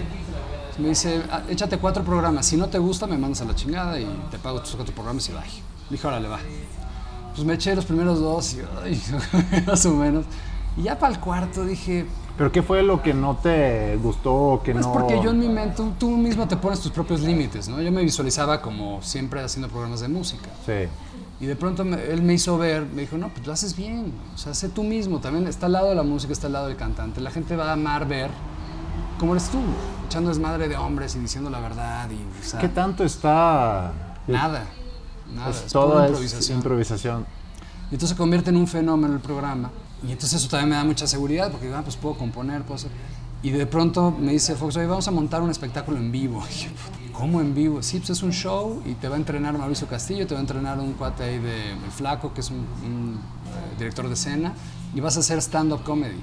Me 0.78 0.88
dice, 0.88 1.22
"Ah, 1.30 1.42
échate 1.48 1.78
cuatro 1.78 2.02
programas, 2.02 2.46
si 2.46 2.56
no 2.56 2.68
te 2.68 2.78
gusta 2.78 3.06
me 3.06 3.16
mandas 3.16 3.40
a 3.42 3.44
la 3.44 3.54
chingada 3.54 3.98
y 4.00 4.06
te 4.30 4.38
pago 4.38 4.60
tus 4.60 4.74
cuatro 4.74 4.94
programas 4.94 5.28
y 5.28 5.32
bye. 5.32 5.42
Dije, 5.90 6.06
órale, 6.06 6.28
va. 6.28 6.40
Pues 7.34 7.46
me 7.46 7.54
eché 7.54 7.74
los 7.74 7.84
primeros 7.84 8.20
dos 8.20 8.54
y 8.54 8.60
ay, 8.84 9.00
más 9.66 9.84
o 9.86 9.92
menos. 9.94 10.24
Y 10.76 10.82
ya 10.82 10.98
para 10.98 11.12
el 11.14 11.20
cuarto 11.20 11.64
dije, 11.64 12.06
¿Pero 12.36 12.50
qué 12.50 12.62
fue 12.62 12.82
lo 12.82 13.00
que 13.00 13.14
no 13.14 13.36
te 13.36 13.96
gustó 14.02 14.34
o 14.34 14.62
que 14.62 14.72
pues 14.72 14.84
no...? 14.84 14.92
porque 14.92 15.20
yo 15.22 15.30
en 15.30 15.38
mi 15.38 15.48
mente, 15.48 15.76
tú, 15.76 15.92
tú 15.98 16.10
mismo 16.10 16.48
te 16.48 16.56
pones 16.56 16.80
tus 16.80 16.90
propios 16.90 17.20
límites, 17.20 17.68
¿no? 17.68 17.80
Yo 17.80 17.92
me 17.92 18.02
visualizaba 18.02 18.60
como 18.60 19.00
siempre 19.02 19.40
haciendo 19.40 19.68
programas 19.68 20.00
de 20.00 20.08
música. 20.08 20.48
Sí. 20.66 20.88
Y 21.40 21.46
de 21.46 21.56
pronto 21.56 21.84
me- 21.84 22.02
él 22.04 22.22
me 22.22 22.34
hizo 22.34 22.56
ver, 22.58 22.86
me 22.86 23.02
dijo, 23.02 23.18
no, 23.18 23.28
pues 23.28 23.46
lo 23.46 23.52
haces 23.52 23.76
bien, 23.76 24.12
o 24.34 24.38
sea, 24.38 24.54
sé 24.54 24.68
tú 24.68 24.82
mismo, 24.84 25.18
también 25.18 25.46
está 25.48 25.66
al 25.66 25.72
lado 25.72 25.88
de 25.88 25.94
la 25.94 26.02
música, 26.04 26.32
está 26.32 26.46
al 26.46 26.52
lado 26.54 26.68
del 26.68 26.76
cantante. 26.76 27.20
La 27.20 27.30
gente 27.30 27.56
va 27.56 27.70
a 27.70 27.72
amar 27.72 28.06
ver 28.06 28.30
cómo 29.18 29.32
eres 29.34 29.48
tú, 29.48 29.58
echando 30.06 30.28
desmadre 30.30 30.68
de 30.68 30.76
hombres 30.76 31.14
y 31.16 31.18
diciendo 31.18 31.50
la 31.50 31.60
verdad 31.60 32.08
y, 32.10 32.14
o 32.40 32.44
sea, 32.48 32.60
¿Qué 32.60 32.68
tanto 32.68 33.04
está...? 33.04 33.92
nada, 34.28 34.64
nada, 35.34 35.50
Es 35.50 35.56
es 35.56 35.64
es 35.66 35.74
improvisación. 35.74 36.58
improvisación. 36.58 37.26
Y 37.90 37.94
entonces 37.94 38.10
se 38.10 38.16
convierte 38.16 38.50
en 38.50 38.56
un 38.56 38.66
fenómeno 38.66 39.12
el 39.14 39.20
programa. 39.20 39.70
Y 40.06 40.12
entonces 40.12 40.40
eso 40.40 40.48
también 40.48 40.70
me 40.70 40.76
da 40.76 40.84
mucha 40.84 41.06
seguridad 41.06 41.50
porque 41.50 41.72
ah, 41.74 41.80
pues 41.82 41.96
puedo 41.96 42.16
componer, 42.16 42.62
puedo 42.62 42.76
hacer. 42.76 42.90
Y 43.42 43.50
de 43.50 43.66
pronto 43.66 44.10
me 44.10 44.32
dice 44.32 44.54
Fox, 44.54 44.76
oye, 44.76 44.86
vamos 44.86 45.06
a 45.08 45.10
montar 45.10 45.42
un 45.42 45.50
espectáculo 45.50 45.98
en 45.98 46.10
vivo. 46.12 46.42
Y 46.50 46.64
yo, 46.64 46.70
"Puta, 46.70 46.98
¿cómo 47.14 47.40
en 47.40 47.54
vivo? 47.54 47.82
Sí, 47.82 47.98
pues 47.98 48.10
es 48.10 48.22
un 48.22 48.32
show 48.32 48.82
y 48.84 48.92
te 48.94 49.08
va 49.08 49.14
a 49.14 49.18
entrenar 49.18 49.56
Mauricio 49.56 49.86
Castillo, 49.86 50.26
te 50.26 50.34
va 50.34 50.40
a 50.40 50.42
entrenar 50.42 50.78
un 50.78 50.92
cuate 50.92 51.22
ahí 51.22 51.38
de 51.38 51.70
El 51.72 51.90
Flaco, 51.90 52.34
que 52.34 52.40
es 52.42 52.50
un, 52.50 52.66
un, 52.84 53.20
eh, 53.46 53.78
director 53.78 54.06
de 54.06 54.14
escena, 54.14 54.52
y 54.94 55.00
vas 55.00 55.16
a 55.16 55.20
hacer 55.20 55.38
stand-up 55.38 55.82
comedy. 55.82 56.20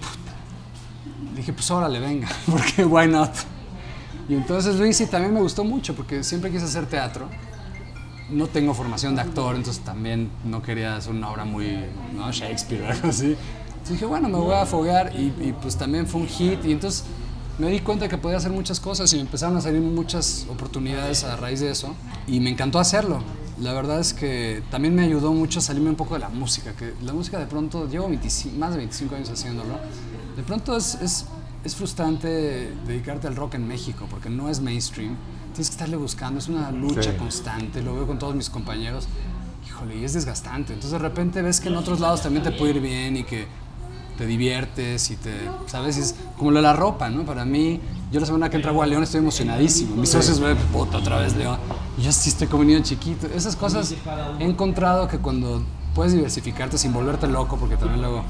Puta. 0.00 1.34
Dije, 1.34 1.52
pues 1.52 1.70
órale, 1.70 1.98
venga, 1.98 2.28
porque 2.50 2.84
why 2.84 3.08
not? 3.08 3.32
Y 4.28 4.34
entonces 4.34 4.76
lo 4.76 4.86
hice 4.86 5.04
y 5.04 5.06
también 5.06 5.32
me 5.32 5.40
gustó 5.40 5.64
mucho 5.64 5.94
porque 5.94 6.22
siempre 6.22 6.50
quise 6.50 6.64
hacer 6.66 6.86
teatro 6.86 7.28
no 8.30 8.46
tengo 8.46 8.74
formación 8.74 9.14
de 9.14 9.22
actor, 9.22 9.56
entonces 9.56 9.82
también 9.84 10.30
no 10.44 10.62
quería 10.62 10.96
hacer 10.96 11.12
una 11.12 11.30
obra 11.30 11.44
muy, 11.44 11.84
¿no? 12.14 12.30
Shakespeare 12.30 12.82
o 12.82 12.88
algo 12.88 13.08
así. 13.08 13.36
Entonces 13.68 13.90
dije, 13.90 14.04
bueno, 14.04 14.28
me 14.28 14.38
voy 14.38 14.54
a 14.54 14.62
afogar 14.62 15.12
y, 15.16 15.34
y, 15.40 15.54
pues 15.60 15.76
también 15.76 16.06
fue 16.06 16.20
un 16.20 16.28
hit 16.28 16.64
y 16.64 16.72
entonces 16.72 17.04
me 17.58 17.68
di 17.68 17.80
cuenta 17.80 18.08
que 18.08 18.16
podía 18.18 18.38
hacer 18.38 18.52
muchas 18.52 18.80
cosas 18.80 19.12
y 19.12 19.16
me 19.16 19.22
empezaron 19.22 19.56
a 19.56 19.60
salir 19.60 19.80
muchas 19.80 20.46
oportunidades 20.48 21.24
a 21.24 21.36
raíz 21.36 21.60
de 21.60 21.70
eso 21.70 21.94
y 22.26 22.40
me 22.40 22.50
encantó 22.50 22.78
hacerlo. 22.78 23.22
La 23.60 23.74
verdad 23.74 24.00
es 24.00 24.14
que 24.14 24.62
también 24.70 24.94
me 24.94 25.02
ayudó 25.02 25.32
mucho 25.32 25.58
a 25.58 25.62
salirme 25.62 25.90
un 25.90 25.96
poco 25.96 26.14
de 26.14 26.20
la 26.20 26.30
música, 26.30 26.72
que 26.74 26.94
la 27.02 27.12
música 27.12 27.38
de 27.38 27.46
pronto, 27.46 27.86
llevo 27.88 28.08
25 28.08 28.56
más 28.56 28.70
de 28.72 28.78
25 28.78 29.14
años 29.16 29.28
haciéndolo, 29.30 29.74
de 30.36 30.42
pronto 30.42 30.74
es, 30.76 30.94
es, 31.02 31.26
es 31.62 31.76
frustrante 31.76 32.72
dedicarte 32.86 33.26
al 33.26 33.36
rock 33.36 33.54
en 33.54 33.68
México 33.68 34.06
porque 34.08 34.30
no 34.30 34.48
es 34.48 34.60
mainstream 34.60 35.16
tienes 35.52 35.68
que 35.68 35.74
estarle 35.74 35.96
buscando, 35.96 36.38
es 36.38 36.48
una 36.48 36.70
lucha 36.70 37.02
Sí. 37.02 37.18
constante, 37.18 37.82
lo 37.82 37.94
veo 37.94 38.06
con 38.06 38.18
todos 38.18 38.34
mis 38.36 38.48
compañeros, 38.48 39.08
híjole, 39.66 39.98
y 39.98 40.04
es 40.04 40.12
desgastante. 40.14 40.72
Entonces 40.72 40.92
de 40.92 40.98
repente 40.98 41.42
ves 41.42 41.60
que 41.60 41.68
en 41.68 41.76
otros 41.76 41.98
lados 42.00 42.22
también 42.22 42.44
te 42.44 42.52
puede 42.52 42.76
ir 42.76 42.80
bien 42.80 43.16
y 43.16 43.24
que 43.24 43.46
te 44.20 44.26
diviertes 44.26 45.10
y 45.10 45.16
te, 45.16 45.32
¿sabes? 45.64 45.96
Es 45.96 46.14
como 46.36 46.50
lo 46.50 46.58
de 46.58 46.62
la 46.62 46.74
ropa, 46.74 47.08
¿no? 47.08 47.24
Para 47.24 47.46
mí, 47.46 47.80
yo 48.12 48.20
la 48.20 48.26
semana 48.26 48.50
que 48.50 48.56
entra 48.56 48.70
a 48.70 48.86
León 48.86 49.02
estoy 49.02 49.20
emocionadísimo. 49.20 49.96
Mis 49.96 50.10
socios 50.10 50.38
me 50.40 50.54
puta 50.56 50.98
otra 50.98 51.16
vez 51.16 51.34
León. 51.36 51.58
Yo 51.98 52.12
sí 52.12 52.28
estoy 52.28 52.46
como 52.46 52.62
niño 52.62 52.80
chiquito. 52.82 53.28
Esas 53.28 53.56
cosas 53.56 53.94
he 54.38 54.44
encontrado 54.44 55.08
que 55.08 55.16
cuando 55.16 55.62
puedes 55.94 56.12
diversificarte 56.12 56.76
sin 56.76 56.92
volverte 56.92 57.28
loco, 57.28 57.56
porque 57.56 57.78
también 57.78 58.02
luego 58.02 58.22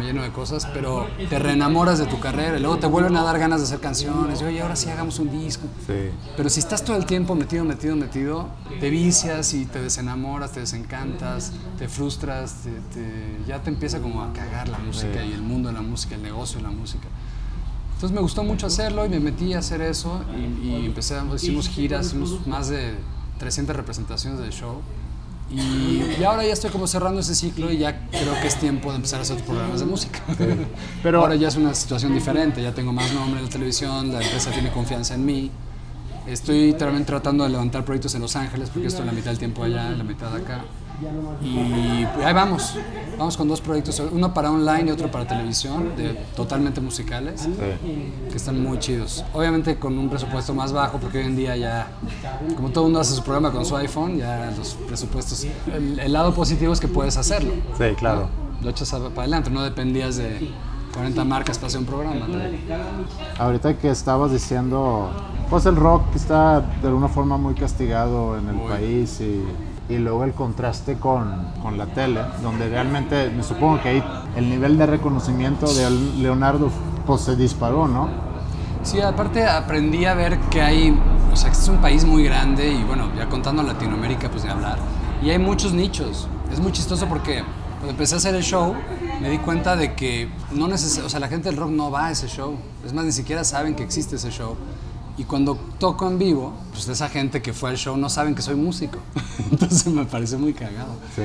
me 0.00 0.06
lleno 0.06 0.22
de 0.22 0.30
cosas, 0.32 0.66
pero 0.72 1.06
te 1.28 1.38
reenamoras 1.38 1.98
de 1.98 2.06
tu 2.06 2.18
carrera 2.20 2.56
y 2.56 2.60
luego 2.60 2.78
te 2.78 2.86
vuelven 2.86 3.14
a 3.16 3.22
dar 3.22 3.38
ganas 3.38 3.60
de 3.60 3.66
hacer 3.66 3.80
canciones. 3.80 4.40
Y 4.40 4.44
oye, 4.44 4.62
ahora 4.62 4.74
sí 4.76 4.88
hagamos 4.88 5.18
un 5.18 5.30
disco. 5.30 5.66
Sí. 5.86 6.10
Pero 6.36 6.48
si 6.48 6.60
estás 6.60 6.82
todo 6.84 6.96
el 6.96 7.04
tiempo 7.04 7.34
metido, 7.34 7.64
metido, 7.64 7.94
metido, 7.96 8.48
te 8.80 8.88
vicias 8.88 9.52
y 9.52 9.66
te 9.66 9.80
desenamoras, 9.82 10.52
te 10.52 10.60
desencantas, 10.60 11.52
te 11.78 11.86
frustras, 11.88 12.54
te- 12.64 12.70
te- 12.98 13.38
ya 13.46 13.62
te 13.62 13.68
empieza 13.70 14.00
como 14.00 14.22
a 14.22 14.32
cagar 14.32 14.68
la 14.70 14.78
música 14.78 15.22
y 15.24 15.32
el 15.32 15.42
mundo 15.42 15.68
de 15.68 15.74
la 15.74 15.82
música, 15.82 16.14
el 16.14 16.22
negocio 16.22 16.56
de 16.58 16.62
la 16.64 16.70
música. 16.70 17.06
Entonces 17.94 18.14
me 18.14 18.22
gustó 18.22 18.42
mucho 18.42 18.66
hacerlo 18.66 19.04
y 19.04 19.10
me 19.10 19.20
metí 19.20 19.52
a 19.52 19.58
hacer 19.58 19.82
eso 19.82 20.22
y, 20.34 20.68
y 20.68 20.86
empecé, 20.86 21.18
hicimos 21.36 21.68
giras, 21.68 22.06
hicimos 22.06 22.46
más 22.46 22.68
de 22.68 22.94
300 23.38 23.76
representaciones 23.76 24.40
del 24.40 24.50
show. 24.52 24.80
Y, 25.52 26.02
y 26.20 26.24
ahora 26.24 26.44
ya 26.44 26.52
estoy 26.52 26.70
como 26.70 26.86
cerrando 26.86 27.20
ese 27.20 27.34
ciclo 27.34 27.72
y 27.72 27.78
ya 27.78 28.08
creo 28.10 28.40
que 28.40 28.46
es 28.46 28.56
tiempo 28.56 28.90
de 28.90 28.96
empezar 28.96 29.18
a 29.18 29.22
hacer 29.22 29.34
otros 29.34 29.48
programas 29.48 29.80
de 29.80 29.86
música. 29.86 30.20
Pero- 31.02 31.20
ahora 31.20 31.34
ya 31.34 31.48
es 31.48 31.56
una 31.56 31.74
situación 31.74 32.14
diferente, 32.14 32.62
ya 32.62 32.72
tengo 32.72 32.92
más 32.92 33.12
nombre 33.12 33.40
en 33.40 33.46
la 33.46 33.50
televisión, 33.50 34.12
la 34.12 34.22
empresa 34.22 34.50
tiene 34.52 34.70
confianza 34.70 35.14
en 35.14 35.24
mí. 35.24 35.50
Estoy 36.26 36.74
también 36.74 37.04
tratando 37.04 37.44
de 37.44 37.50
levantar 37.50 37.84
proyectos 37.84 38.14
en 38.14 38.20
Los 38.22 38.36
Ángeles 38.36 38.70
porque 38.70 38.88
estoy 38.88 39.04
la 39.06 39.12
mitad 39.12 39.30
del 39.30 39.38
tiempo 39.38 39.64
allá, 39.64 39.90
la 39.90 40.04
mitad 40.04 40.32
acá. 40.34 40.62
Y 41.42 42.04
pues, 42.14 42.26
ahí 42.26 42.34
vamos, 42.34 42.76
vamos 43.18 43.36
con 43.36 43.48
dos 43.48 43.60
proyectos, 43.60 44.00
uno 44.12 44.34
para 44.34 44.50
online 44.50 44.84
y 44.88 44.90
otro 44.90 45.10
para 45.10 45.26
televisión, 45.26 45.96
de, 45.96 46.14
totalmente 46.36 46.80
musicales, 46.80 47.48
que 48.30 48.36
están 48.36 48.62
muy 48.62 48.78
chidos. 48.78 49.24
Obviamente 49.32 49.76
con 49.78 49.98
un 49.98 50.08
presupuesto 50.08 50.54
más 50.54 50.72
bajo 50.72 50.98
porque 50.98 51.18
hoy 51.18 51.26
en 51.26 51.36
día 51.36 51.56
ya, 51.56 51.88
como 52.56 52.70
todo 52.70 52.84
mundo 52.84 53.00
hace 53.00 53.14
su 53.14 53.22
programa 53.22 53.50
con 53.52 53.64
su 53.64 53.76
iPhone, 53.76 54.18
ya 54.18 54.52
los 54.56 54.74
presupuestos, 54.74 55.46
el, 55.72 55.98
el 55.98 56.12
lado 56.12 56.34
positivo 56.34 56.72
es 56.72 56.80
que 56.80 56.88
puedes 56.88 57.16
hacerlo. 57.16 57.52
Sí, 57.78 57.94
claro. 57.96 58.28
Lo 58.62 58.68
echas 58.70 58.90
para 58.90 59.22
adelante, 59.22 59.48
no 59.48 59.62
dependías 59.62 60.16
de 60.16 60.50
40 60.92 61.24
marcas 61.24 61.56
para 61.58 61.68
hacer 61.68 61.80
un 61.80 61.86
programa. 61.86 62.26
¿no? 62.26 62.38
Ahorita 63.38 63.78
que 63.78 63.90
estabas 63.90 64.32
diciendo, 64.32 65.10
pues 65.48 65.66
el 65.66 65.76
rock 65.76 66.02
está 66.14 66.60
de 66.60 66.88
alguna 66.88 67.08
forma 67.08 67.36
muy 67.36 67.54
castigado 67.54 68.36
en 68.36 68.48
el 68.48 68.54
Muy. 68.54 68.68
país 68.68 69.20
y, 69.20 69.42
y 69.90 69.98
luego 69.98 70.24
el 70.24 70.32
contraste 70.32 70.98
con, 70.98 71.52
con 71.62 71.76
la 71.76 71.86
tele, 71.86 72.20
donde 72.42 72.68
realmente 72.68 73.30
me 73.30 73.42
supongo 73.42 73.82
que 73.82 73.88
ahí 73.88 74.04
el 74.36 74.48
nivel 74.48 74.78
de 74.78 74.86
reconocimiento 74.86 75.66
de 75.72 75.90
Leonardo 76.18 76.70
pues 77.06 77.22
se 77.22 77.36
disparó, 77.36 77.88
¿no? 77.88 78.08
Sí, 78.82 79.00
aparte 79.00 79.44
aprendí 79.44 80.06
a 80.06 80.14
ver 80.14 80.38
que 80.48 80.62
hay, 80.62 80.98
o 81.32 81.36
sea, 81.36 81.50
que 81.50 81.56
es 81.56 81.68
un 81.68 81.78
país 81.78 82.04
muy 82.04 82.24
grande 82.24 82.72
y 82.72 82.82
bueno, 82.84 83.10
ya 83.16 83.28
contando 83.28 83.62
Latinoamérica, 83.62 84.30
pues 84.30 84.44
de 84.44 84.50
hablar. 84.50 84.78
Y 85.22 85.30
hay 85.30 85.38
muchos 85.38 85.72
nichos. 85.72 86.28
Es 86.50 86.60
muy 86.60 86.72
chistoso 86.72 87.06
porque 87.06 87.42
cuando 87.78 87.90
empecé 87.90 88.14
a 88.14 88.18
hacer 88.18 88.34
el 88.34 88.42
show, 88.42 88.74
me 89.20 89.28
di 89.28 89.38
cuenta 89.38 89.76
de 89.76 89.94
que 89.94 90.30
no 90.52 90.66
neces 90.66 90.98
o 90.98 91.08
sea, 91.08 91.20
la 91.20 91.28
gente 91.28 91.50
del 91.50 91.58
rock 91.58 91.70
no 91.70 91.90
va 91.90 92.06
a 92.06 92.10
ese 92.12 92.28
show. 92.28 92.54
Es 92.84 92.92
más, 92.92 93.04
ni 93.04 93.12
siquiera 93.12 93.44
saben 93.44 93.74
que 93.74 93.82
existe 93.82 94.16
ese 94.16 94.30
show. 94.30 94.56
Y 95.20 95.24
cuando 95.24 95.58
toco 95.78 96.08
en 96.08 96.18
vivo, 96.18 96.54
pues 96.72 96.88
esa 96.88 97.10
gente 97.10 97.42
que 97.42 97.52
fue 97.52 97.68
al 97.68 97.76
show 97.76 97.94
no 97.94 98.08
saben 98.08 98.34
que 98.34 98.40
soy 98.40 98.54
músico. 98.54 99.00
Entonces 99.50 99.86
me 99.88 100.06
parece 100.06 100.38
muy 100.38 100.54
cagado. 100.54 100.94
Sí. 101.14 101.24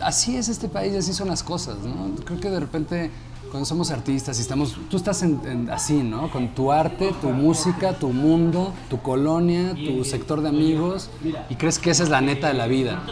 Así 0.00 0.36
es 0.36 0.48
este 0.48 0.68
país, 0.68 0.94
así 0.94 1.12
son 1.12 1.26
las 1.26 1.42
cosas, 1.42 1.78
¿no? 1.78 2.14
Creo 2.24 2.38
que 2.38 2.48
de 2.48 2.60
repente 2.60 3.10
cuando 3.52 3.66
somos 3.66 3.90
artistas 3.90 4.38
y 4.38 4.40
estamos, 4.40 4.76
tú 4.90 4.96
estás 4.96 5.22
en- 5.22 5.38
en- 5.44 5.70
así, 5.70 5.92
¿no? 6.02 6.30
Con 6.30 6.48
tu 6.54 6.72
arte, 6.72 7.12
tu 7.20 7.28
música, 7.28 7.92
tu 7.92 8.08
mundo, 8.08 8.72
tu 8.88 9.00
colonia, 9.02 9.74
tu 9.74 10.04
sector 10.04 10.40
de 10.40 10.48
amigos 10.48 11.10
y 11.50 11.54
crees 11.56 11.78
que 11.78 11.90
esa 11.90 12.02
es 12.02 12.08
la 12.08 12.20
neta 12.22 12.48
de 12.48 12.54
la 12.54 12.66
vida. 12.66 13.02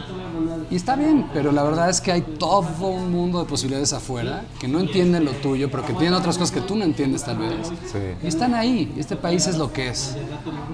Y 0.71 0.77
está 0.77 0.97
bien, 0.97 1.27
pero 1.35 1.53
la 1.53 1.63
verdad 1.63 1.91
es 1.91 2.01
que 2.01 2.11
hay 2.13 2.23
todo 2.23 2.65
un 2.89 3.11
mundo 3.13 3.39
de 3.41 3.45
posibilidades 3.45 3.93
afuera 3.93 4.45
que 4.59 4.67
no 4.67 4.81
entienden 4.81 5.25
lo 5.27 5.33
tuyo, 5.33 5.71
pero 5.71 5.85
que 5.85 5.93
tienen 5.93 6.15
otras 6.15 6.39
cosas 6.39 6.53
que 6.55 6.63
tú 6.63 6.75
no 6.75 6.85
entiendes 6.85 7.23
tal 7.25 7.37
vez. 7.39 7.69
Sí. 7.93 7.99
Y 8.23 8.27
están 8.27 8.55
ahí, 8.55 8.93
este 8.97 9.17
país 9.17 9.47
es 9.47 9.59
lo 9.59 9.73
que 9.73 9.89
es. 9.89 10.17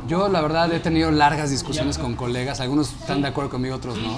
Yo 0.07 0.29
la 0.29 0.41
verdad 0.43 0.73
he 0.73 0.79
tenido 0.79 1.11
largas 1.11 1.51
discusiones 1.51 1.99
con 1.99 2.15
colegas, 2.15 2.61
algunos 2.61 2.93
están 2.93 3.21
de 3.23 3.29
acuerdo 3.29 3.51
conmigo, 3.51 3.75
otros 3.75 3.97
no. 3.99 4.17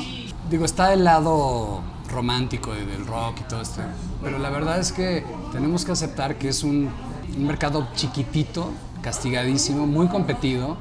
Digo, 0.50 0.64
está 0.66 0.92
el 0.92 1.04
lado 1.04 1.80
romántico 2.10 2.72
de- 2.72 2.86
del 2.86 3.06
rock 3.06 3.40
y 3.40 3.44
todo 3.44 3.60
esto, 3.60 3.82
pero 4.22 4.38
la 4.38 4.50
verdad 4.50 4.78
es 4.80 4.92
que 4.92 5.24
tenemos 5.52 5.84
que 5.84 5.92
aceptar 5.92 6.36
que 6.38 6.48
es 6.48 6.62
un, 6.64 6.88
un 7.36 7.46
mercado 7.46 7.88
chiquitito, 7.94 8.70
castigadísimo, 9.02 9.86
muy 9.86 10.08
competido 10.08 10.76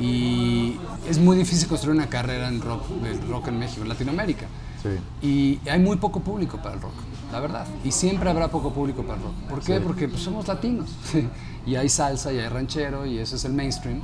y 0.00 0.76
es 1.08 1.18
muy 1.18 1.36
difícil 1.36 1.68
construir 1.68 1.96
una 1.96 2.08
carrera 2.08 2.48
en 2.48 2.60
rock, 2.60 2.86
del 3.02 3.26
rock 3.28 3.48
en 3.48 3.58
México, 3.58 3.82
en 3.82 3.88
Latinoamérica. 3.88 4.46
Sí. 4.82 5.26
Y 5.26 5.68
hay 5.68 5.78
muy 5.80 5.96
poco 5.96 6.20
público 6.20 6.58
para 6.58 6.74
el 6.74 6.80
rock, 6.80 6.92
la 7.32 7.40
verdad. 7.40 7.66
Y 7.84 7.90
siempre 7.92 8.28
habrá 8.30 8.48
poco 8.48 8.72
público 8.72 9.02
para 9.02 9.14
el 9.16 9.22
rock. 9.22 9.34
¿Por 9.48 9.60
qué? 9.60 9.80
Porque 9.80 10.06
pues, 10.08 10.22
somos 10.22 10.46
latinos. 10.46 10.90
y 11.66 11.74
hay 11.76 11.88
salsa, 11.88 12.32
y 12.32 12.38
hay 12.38 12.48
ranchero, 12.48 13.04
y 13.06 13.18
ese 13.18 13.36
es 13.36 13.44
el 13.46 13.52
mainstream. 13.54 14.00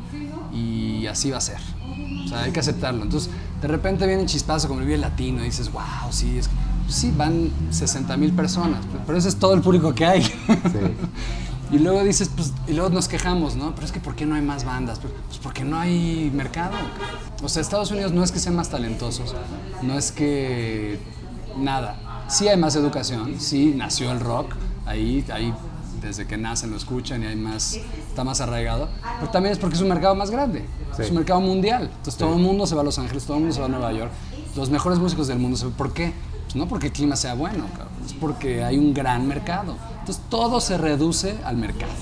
Y 0.52 1.06
así 1.06 1.30
va 1.30 1.38
a 1.38 1.40
ser. 1.42 1.58
O 2.24 2.28
sea, 2.28 2.42
hay 2.44 2.52
que 2.52 2.60
aceptarlo. 2.60 3.02
Entonces, 3.04 3.30
de 3.60 3.68
repente 3.68 4.06
viene 4.06 4.22
un 4.22 4.28
chispazo 4.28 4.66
como 4.66 4.80
el 4.80 4.86
Vive 4.86 4.98
Latino 4.98 5.42
y 5.42 5.44
dices, 5.44 5.70
wow, 5.70 6.10
sí, 6.10 6.38
es... 6.38 6.48
pues 6.48 6.61
sí, 6.88 7.12
van 7.16 7.50
60 7.70 8.16
mil 8.16 8.32
personas, 8.32 8.80
pero 9.06 9.16
ese 9.18 9.28
es 9.28 9.36
todo 9.36 9.54
el 9.54 9.60
público 9.60 9.94
que 9.94 10.04
hay. 10.06 10.22
Y 11.70 11.78
luego 11.78 12.04
dices, 12.04 12.28
pues, 12.36 12.52
y 12.68 12.74
luego 12.74 12.90
nos 12.90 13.08
quejamos, 13.08 13.56
¿no? 13.56 13.74
Pero 13.74 13.86
es 13.86 13.92
que 13.92 13.98
¿por 14.00 14.14
qué 14.14 14.26
no 14.26 14.34
hay 14.34 14.42
más 14.42 14.64
bandas? 14.66 14.98
Pues 14.98 15.38
porque 15.42 15.64
no 15.64 15.78
hay 15.78 16.30
mercado. 16.34 16.74
O 17.42 17.48
sea, 17.48 17.62
Estados 17.62 17.90
Unidos 17.90 18.12
no 18.12 18.22
es 18.22 18.30
que 18.30 18.38
sean 18.40 18.54
más 18.56 18.68
talentosos, 18.68 19.34
no 19.80 19.94
es 19.94 20.12
que 20.12 20.98
nada. 21.56 22.26
Sí 22.28 22.46
hay 22.46 22.58
más 22.58 22.76
educación, 22.76 23.36
sí 23.40 23.72
nació 23.74 24.12
el 24.12 24.20
rock, 24.20 24.54
ahí, 24.84 25.24
ahí 25.32 25.54
desde 26.02 26.26
que 26.26 26.36
nacen 26.36 26.70
lo 26.72 26.76
escuchan 26.76 27.22
y 27.22 27.26
hay 27.26 27.36
más, 27.36 27.78
está 28.06 28.22
más 28.22 28.42
arraigado, 28.42 28.90
pero 29.20 29.30
también 29.30 29.54
es 29.54 29.58
porque 29.58 29.76
es 29.76 29.80
un 29.82 29.88
mercado 29.88 30.14
más 30.14 30.30
grande, 30.30 30.66
Sí. 30.94 31.02
es 31.04 31.08
un 31.08 31.14
mercado 31.16 31.40
mundial. 31.40 31.84
Entonces 31.84 32.16
todo 32.16 32.34
el 32.36 32.42
mundo 32.42 32.66
se 32.66 32.74
va 32.74 32.82
a 32.82 32.84
Los 32.84 32.98
Ángeles, 32.98 33.24
todo 33.24 33.38
el 33.38 33.44
mundo 33.44 33.54
se 33.54 33.60
va 33.62 33.66
a 33.66 33.70
Nueva 33.70 33.92
York. 33.94 34.10
Los 34.56 34.68
mejores 34.68 34.98
músicos 34.98 35.26
del 35.26 35.38
mundo, 35.38 35.56
se- 35.56 35.68
¿por 35.68 35.94
qué? 35.94 36.12
Pues 36.44 36.56
no 36.56 36.68
porque 36.68 36.88
el 36.88 36.92
clima 36.92 37.16
sea 37.16 37.34
bueno, 37.34 37.66
cabrón, 37.76 37.94
es 38.04 38.12
porque 38.12 38.62
hay 38.64 38.78
un 38.78 38.92
gran 38.92 39.26
mercado. 39.26 39.76
Entonces 40.00 40.22
todo 40.28 40.60
se 40.60 40.76
reduce 40.78 41.38
al 41.44 41.56
mercado. 41.56 41.92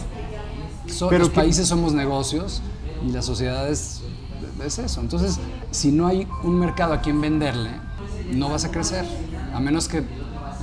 So- 0.88 1.08
Pero 1.08 1.20
los 1.20 1.28
¿qué- 1.30 1.36
países 1.36 1.68
somos 1.68 1.92
negocios 1.92 2.62
y 3.06 3.10
las 3.12 3.24
sociedades 3.24 4.02
es 4.64 4.78
eso. 4.78 5.00
Entonces, 5.00 5.38
si 5.70 5.92
no 5.92 6.06
hay 6.06 6.26
un 6.42 6.58
mercado 6.58 6.92
a 6.94 7.00
quien 7.00 7.20
venderle, 7.20 7.70
no 8.32 8.48
vas 8.48 8.64
a 8.64 8.70
crecer. 8.70 9.04
A 9.54 9.60
menos 9.60 9.88
que 9.88 10.04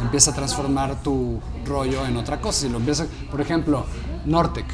empieces 0.02 0.30
a 0.30 0.36
transformar 0.36 1.02
tu 1.02 1.40
rollo 1.66 2.06
en 2.06 2.18
otra 2.18 2.40
cosa. 2.42 2.62
Si 2.62 2.70
lo 2.70 2.78
empiezas, 2.78 3.08
por 3.32 3.42
ejemplo, 3.42 3.86
Nortec 4.26 4.66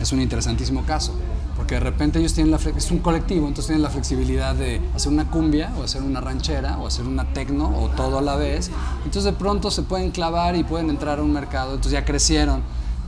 es 0.00 0.12
un 0.12 0.20
interesantísimo 0.20 0.84
caso. 0.84 1.12
Porque 1.58 1.74
de 1.74 1.80
repente 1.80 2.18
ellos 2.20 2.32
tienen 2.32 2.52
la 2.52 2.56
es 2.56 2.90
un 2.90 3.00
colectivo, 3.00 3.46
entonces 3.46 3.66
tienen 3.66 3.82
la 3.82 3.90
flexibilidad 3.90 4.54
de 4.54 4.80
hacer 4.94 5.12
una 5.12 5.28
cumbia 5.28 5.70
o 5.78 5.82
hacer 5.82 6.02
una 6.02 6.20
ranchera 6.20 6.78
o 6.78 6.86
hacer 6.86 7.06
una 7.06 7.34
tecno 7.34 7.76
o 7.78 7.88
todo 7.90 8.18
a 8.18 8.22
la 8.22 8.36
vez. 8.36 8.70
Entonces 9.04 9.24
de 9.24 9.32
pronto 9.32 9.70
se 9.70 9.82
pueden 9.82 10.10
clavar 10.10 10.56
y 10.56 10.64
pueden 10.64 10.88
entrar 10.88 11.18
a 11.18 11.22
un 11.22 11.32
mercado, 11.32 11.74
entonces 11.74 11.92
ya 11.92 12.04
crecieron 12.06 12.62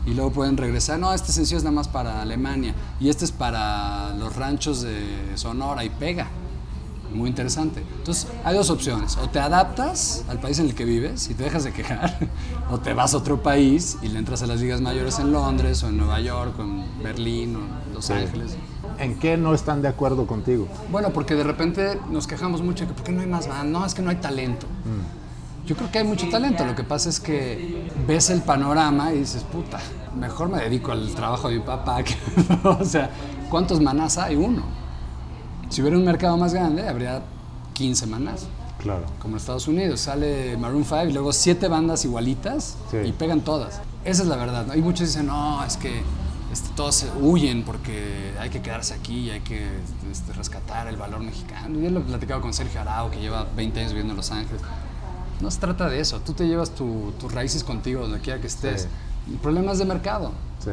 y 0.05 0.15
luego 0.15 0.33
pueden 0.33 0.57
regresar. 0.57 0.99
No, 0.99 1.15
este 1.15 1.33
sencillo 1.33 1.59
es 1.59 1.65
nada 1.65 1.77
más 1.77 1.89
para 1.89 2.21
Alemania 2.21 2.75
y 2.99 3.09
este 3.09 3.25
es 3.25 3.33
para 3.33 4.15
los 4.17 4.35
ranchos 4.37 4.83
de 4.83 5.33
Sonora 5.37 5.85
y 5.85 5.89
pega. 5.89 6.27
Muy 7.13 7.29
interesante. 7.29 7.83
Entonces, 7.99 8.29
hay 8.45 8.55
dos 8.57 8.71
opciones. 8.71 9.17
O 9.17 9.29
te 9.29 9.41
adaptas 9.41 10.25
al 10.29 10.39
país 10.39 10.59
en 10.61 10.67
el 10.67 10.75
que 10.75 10.85
vives 10.85 11.29
y 11.31 11.35
te 11.35 11.43
dejas 11.45 11.65
de 11.65 11.73
quejar, 11.73 12.19
o 12.71 12.79
te 12.79 12.95
vas 12.95 13.15
a 13.15 13.17
otro 13.17 13.43
país 13.43 13.99
y 14.03 14.09
le 14.09 14.19
entras 14.19 14.43
a 14.43 14.47
las 14.47 14.61
ligas 14.61 14.81
mayores 14.81 15.19
en 15.19 15.33
Londres, 15.33 15.83
o 15.83 15.89
en 15.89 15.97
Nueva 15.97 16.21
York, 16.21 16.55
o 16.59 16.63
en 16.63 16.85
Berlín, 17.03 17.57
o 17.57 17.59
en 17.89 17.95
Los 17.95 18.11
Ángeles. 18.11 18.57
¿En 18.99 19.19
qué 19.19 19.37
no 19.37 19.55
están 19.55 19.83
de 19.83 19.89
acuerdo 19.89 20.27
contigo? 20.27 20.69
Bueno, 20.93 21.11
porque 21.11 21.35
de 21.35 21.43
repente 21.45 21.99
nos 22.11 22.27
quejamos 22.27 22.63
mucho 22.63 22.85
de 22.85 22.89
que 22.91 22.95
¿por 22.95 23.05
qué 23.05 23.13
no 23.13 23.21
hay 23.23 23.27
más 23.27 23.49
bandas? 23.49 23.67
No, 23.67 23.87
es 23.87 23.95
que 23.95 24.03
no 24.03 24.11
hay 24.11 24.17
talento. 24.17 24.67
Yo 25.67 25.77
creo 25.77 25.91
que 25.93 25.99
hay 25.99 26.05
mucho 26.05 26.29
talento, 26.29 26.65
lo 26.65 26.75
que 26.75 26.83
pasa 26.85 27.09
es 27.09 27.21
que 27.21 27.91
ves 28.07 28.31
el 28.31 28.41
panorama 28.43 29.13
y 29.13 29.19
dices, 29.19 29.43
puta, 29.45 29.79
mejor 30.19 30.49
me 30.49 30.59
dedico 30.59 30.91
al 30.93 31.09
trabajo 31.15 31.49
de 31.49 31.57
mi 31.57 31.61
papá. 31.63 32.03
que- 32.03 32.17
o 32.65 32.85
sea, 32.85 33.11
¿cuántos 33.49 33.81
manás 33.81 34.19
hay? 34.19 34.37
Uno. 34.37 34.63
Si 35.71 35.81
hubiera 35.81 35.97
un 35.97 36.05
mercado 36.05 36.37
más 36.37 36.53
grande, 36.53 36.87
habría 36.89 37.23
15 37.75 38.07
manás, 38.07 38.47
Claro. 38.79 39.05
como 39.21 39.35
en 39.35 39.39
Estados 39.39 39.69
Unidos. 39.69 40.01
Sale 40.01 40.57
Maroon 40.57 40.85
5 40.85 41.05
y 41.09 41.13
luego 41.13 41.33
siete 41.33 41.69
bandas 41.69 42.05
igualitas 42.05 42.77
Sí. 42.91 42.99
y 43.07 43.13
pegan 43.13 43.41
todas. 43.43 43.81
Esa 44.05 44.23
es 44.23 44.29
la 44.29 44.37
verdad. 44.37 44.67
¿no? 44.67 44.75
Y 44.75 44.83
muchos 44.83 45.09
dicen, 45.09 45.27
no, 45.27 45.65
es 45.65 45.77
que 45.77 46.03
este, 46.53 46.69
todos 46.75 46.95
se 46.97 47.09
huyen 47.21 47.63
porque 47.65 48.33
hay 48.41 48.51
que 48.51 48.61
quedarse 48.61 48.95
aquí 48.95 49.21
y 49.27 49.31
hay 49.31 49.41
que 49.41 49.69
este, 50.11 50.33
rescatar 50.33 50.89
el 50.89 50.97
valor 50.97 51.21
mexicano. 51.21 51.79
Yo 51.79 51.91
lo 51.91 52.01
he 52.01 52.03
platicado 52.03 52.41
con 52.41 52.53
Sergio 52.53 52.81
Arau, 52.81 53.11
que 53.11 53.21
lleva 53.21 53.47
20 53.57 53.79
años 53.81 53.93
viviendo 53.93 54.13
en 54.15 54.17
Los 54.17 54.31
Ángeles. 54.33 54.61
No 55.41 55.51
se 55.51 55.61
trata 55.61 55.89
de 55.89 56.01
eso. 56.01 56.21
Tú 56.21 56.33
te 56.33 56.47
llevas 56.49 56.71
tu- 56.71 57.13
tus 57.21 57.33
raíces 57.33 57.63
contigo 57.65 58.03
donde 58.03 58.19
quiera 58.21 58.41
que 58.41 58.47
estés. 58.49 58.83
Sí. 58.83 58.89
El 59.33 59.39
problema 59.39 59.73
es 59.73 59.79
de 59.79 59.85
mercado. 59.85 60.33
Sí. 60.59 60.71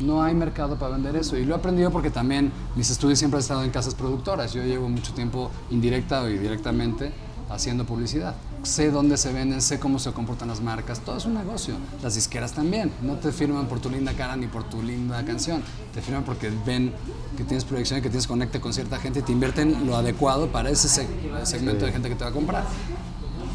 No 0.00 0.22
hay 0.22 0.34
mercado 0.34 0.76
para 0.76 0.92
vender 0.94 1.16
eso. 1.16 1.36
Y 1.36 1.44
lo 1.44 1.54
he 1.54 1.58
aprendido 1.58 1.90
porque 1.90 2.10
también 2.10 2.50
mis 2.76 2.90
estudios 2.90 3.18
siempre 3.18 3.36
han 3.38 3.42
estado 3.42 3.62
en 3.64 3.70
casas 3.70 3.94
productoras. 3.94 4.52
Yo 4.52 4.62
llevo 4.64 4.88
mucho 4.88 5.12
tiempo 5.12 5.50
indirecta 5.70 6.22
o 6.22 6.26
directamente 6.26 7.12
haciendo 7.50 7.84
publicidad. 7.84 8.34
Sé 8.62 8.90
dónde 8.90 9.16
se 9.16 9.32
venden, 9.32 9.60
sé 9.60 9.78
cómo 9.80 9.98
se 9.98 10.12
comportan 10.12 10.48
las 10.48 10.60
marcas. 10.60 11.00
Todo 11.00 11.16
es 11.16 11.24
un 11.26 11.34
negocio. 11.34 11.74
Las 12.02 12.14
disqueras 12.14 12.52
también. 12.52 12.92
No 13.02 13.14
te 13.14 13.32
firman 13.32 13.66
por 13.66 13.80
tu 13.80 13.90
linda 13.90 14.12
cara 14.12 14.36
ni 14.36 14.46
por 14.46 14.64
tu 14.64 14.82
linda 14.82 15.22
canción. 15.24 15.62
Te 15.92 16.00
firman 16.00 16.22
porque 16.24 16.50
ven 16.64 16.92
que 17.36 17.44
tienes 17.44 17.64
proyección 17.64 17.98
y 17.98 18.02
que 18.02 18.08
tienes 18.08 18.26
conecte 18.26 18.60
con 18.60 18.72
cierta 18.72 18.98
gente 18.98 19.18
y 19.20 19.22
te 19.22 19.32
invierten 19.32 19.86
lo 19.86 19.96
adecuado 19.96 20.46
para 20.48 20.70
ese 20.70 20.88
seg- 20.88 21.44
segmento 21.44 21.84
de 21.86 21.92
gente 21.92 22.08
que 22.08 22.14
te 22.14 22.24
va 22.24 22.30
a 22.30 22.32
comprar. 22.32 22.64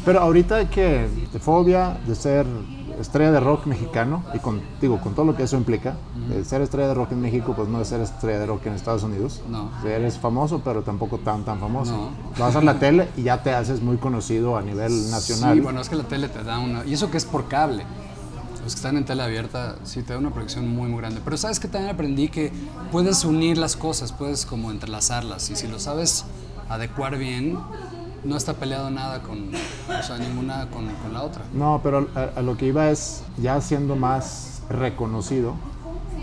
Pero 0.04 0.20
ahorita 0.20 0.56
hay 0.56 0.66
que, 0.66 1.08
de 1.32 1.38
fobia, 1.40 1.98
de 2.06 2.14
ser 2.14 2.46
estrella 3.00 3.32
de 3.32 3.40
rock 3.40 3.66
mexicano, 3.66 4.24
y 4.34 4.38
con, 4.38 4.60
digo, 4.80 5.00
con 5.00 5.14
todo 5.14 5.26
lo 5.26 5.36
que 5.36 5.42
eso 5.42 5.56
implica, 5.56 5.96
el 6.32 6.44
ser 6.44 6.62
estrella 6.62 6.88
de 6.88 6.94
rock 6.94 7.12
en 7.12 7.20
México, 7.20 7.54
pues 7.56 7.68
no 7.68 7.80
es 7.80 7.88
ser 7.88 8.00
estrella 8.00 8.38
de 8.38 8.46
rock 8.46 8.66
en 8.66 8.74
Estados 8.74 9.02
Unidos. 9.02 9.42
No. 9.48 9.70
O 9.78 9.82
sea, 9.82 9.96
eres 9.96 10.18
famoso, 10.18 10.60
pero 10.64 10.82
tampoco 10.82 11.18
tan, 11.18 11.44
tan 11.44 11.60
famoso. 11.60 11.92
No. 11.92 12.10
Vas 12.38 12.56
a 12.56 12.62
la 12.62 12.78
tele 12.78 13.08
y 13.16 13.22
ya 13.22 13.42
te 13.42 13.52
haces 13.52 13.82
muy 13.82 13.96
conocido 13.96 14.56
a 14.56 14.62
nivel 14.62 15.10
nacional. 15.10 15.54
Sí, 15.54 15.60
bueno, 15.60 15.80
es 15.80 15.88
que 15.88 15.96
la 15.96 16.04
tele 16.04 16.28
te 16.28 16.42
da 16.42 16.58
una... 16.58 16.84
Y 16.84 16.94
eso 16.94 17.10
que 17.10 17.16
es 17.16 17.24
por 17.24 17.48
cable. 17.48 17.84
Los 18.64 18.74
que 18.74 18.78
están 18.78 18.96
en 18.96 19.04
tele 19.04 19.22
abierta, 19.22 19.76
sí, 19.84 20.02
te 20.02 20.12
da 20.12 20.18
una 20.18 20.30
proyección 20.30 20.68
muy, 20.68 20.88
muy 20.88 20.98
grande. 20.98 21.20
Pero 21.24 21.36
sabes 21.36 21.60
que 21.60 21.68
también 21.68 21.94
aprendí 21.94 22.28
que 22.28 22.52
puedes 22.90 23.24
unir 23.24 23.58
las 23.58 23.76
cosas, 23.76 24.12
puedes 24.12 24.44
como 24.44 24.70
entrelazarlas. 24.70 25.50
Y 25.50 25.56
si 25.56 25.68
lo 25.68 25.78
sabes 25.78 26.24
adecuar 26.68 27.16
bien, 27.16 27.58
no 28.26 28.36
está 28.36 28.54
peleado 28.54 28.90
nada 28.90 29.22
con... 29.22 29.50
O 29.54 30.02
sea, 30.02 30.18
ninguna 30.18 30.68
con, 30.70 30.86
con 30.86 31.12
la 31.12 31.22
otra. 31.22 31.42
No, 31.54 31.80
pero 31.82 32.08
a, 32.14 32.38
a 32.38 32.42
lo 32.42 32.56
que 32.56 32.66
iba 32.66 32.90
es 32.90 33.22
ya 33.38 33.60
siendo 33.60 33.96
más 33.96 34.62
reconocido 34.68 35.54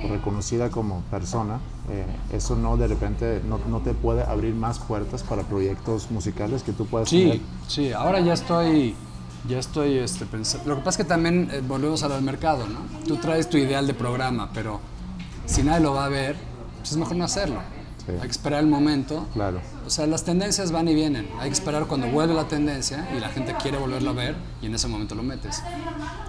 o 0.03 0.07
reconocida 0.09 0.69
como 0.69 1.01
persona, 1.09 1.59
eh, 1.89 2.05
eso 2.33 2.55
no 2.55 2.77
de 2.77 2.87
repente 2.87 3.41
no, 3.47 3.59
no 3.69 3.79
te 3.79 3.93
puede 3.93 4.23
abrir 4.23 4.53
más 4.53 4.79
puertas 4.79 5.23
para 5.23 5.43
proyectos 5.43 6.11
musicales 6.11 6.63
que 6.63 6.73
tú 6.73 6.85
puedas 6.85 7.09
tener. 7.09 7.37
Sí, 7.37 7.41
sí, 7.67 7.93
ahora 7.93 8.19
ya 8.19 8.33
estoy, 8.33 8.95
ya 9.47 9.59
estoy 9.59 9.97
este, 9.97 10.25
pensando. 10.25 10.67
Lo 10.69 10.75
que 10.75 10.81
pasa 10.81 11.01
es 11.01 11.05
que 11.05 11.09
también 11.09 11.49
eh, 11.51 11.61
volvemos 11.65 12.03
a 12.03 12.09
lo 12.09 12.15
del 12.15 12.23
mercado, 12.23 12.67
¿no? 12.67 12.79
Tú 13.07 13.15
traes 13.17 13.49
tu 13.49 13.57
ideal 13.57 13.87
de 13.87 13.93
programa, 13.93 14.49
pero 14.53 14.79
si 15.45 15.63
nadie 15.63 15.81
lo 15.81 15.93
va 15.93 16.05
a 16.05 16.09
ver, 16.09 16.35
pues 16.79 16.91
es 16.91 16.97
mejor 16.97 17.15
no 17.15 17.23
hacerlo. 17.25 17.59
Sí. 18.05 18.11
Hay 18.13 18.21
que 18.21 18.31
esperar 18.31 18.59
el 18.59 18.67
momento. 18.67 19.27
Claro. 19.33 19.61
O 19.85 19.89
sea, 19.89 20.07
las 20.07 20.23
tendencias 20.23 20.71
van 20.71 20.87
y 20.87 20.95
vienen. 20.95 21.27
Hay 21.39 21.49
que 21.49 21.53
esperar 21.53 21.85
cuando 21.87 22.07
vuelve 22.07 22.33
la 22.33 22.47
tendencia 22.47 23.09
y 23.15 23.19
la 23.19 23.29
gente 23.29 23.55
quiere 23.61 23.77
volverlo 23.77 24.09
a 24.09 24.13
ver 24.13 24.35
y 24.61 24.65
en 24.65 24.75
ese 24.75 24.87
momento 24.87 25.15
lo 25.15 25.23
metes. 25.23 25.61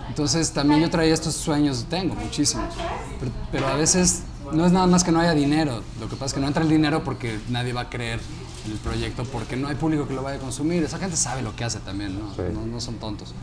Entonces 0.08 0.52
también 0.52 0.80
yo 0.80 0.90
traía 0.90 1.12
estos 1.12 1.34
sueños, 1.34 1.86
tengo 1.88 2.14
muchísimos, 2.14 2.74
pero, 3.18 3.32
pero 3.50 3.66
a 3.66 3.74
veces 3.74 4.22
no 4.52 4.66
es 4.66 4.72
nada 4.72 4.86
más 4.86 5.02
que 5.02 5.10
no 5.10 5.20
haya 5.20 5.34
dinero. 5.34 5.82
Lo 6.00 6.08
que 6.08 6.14
pasa 6.16 6.26
es 6.26 6.34
que 6.34 6.40
no 6.40 6.46
entra 6.46 6.62
el 6.62 6.68
dinero 6.68 7.02
porque 7.02 7.40
nadie 7.48 7.72
va 7.72 7.82
a 7.82 7.90
creer 7.90 8.20
en 8.66 8.72
el 8.72 8.78
proyecto, 8.78 9.24
porque 9.24 9.56
no 9.56 9.68
hay 9.68 9.74
público 9.74 10.06
que 10.06 10.14
lo 10.14 10.22
vaya 10.22 10.36
a 10.36 10.40
consumir. 10.40 10.82
Esa 10.82 10.98
gente 10.98 11.16
sabe 11.16 11.42
lo 11.42 11.54
que 11.56 11.64
hace 11.64 11.80
también, 11.80 12.18
¿no? 12.18 12.34
Sí. 12.34 12.42
No, 12.52 12.66
no 12.66 12.80
son 12.80 12.96
tontos. 12.96 13.34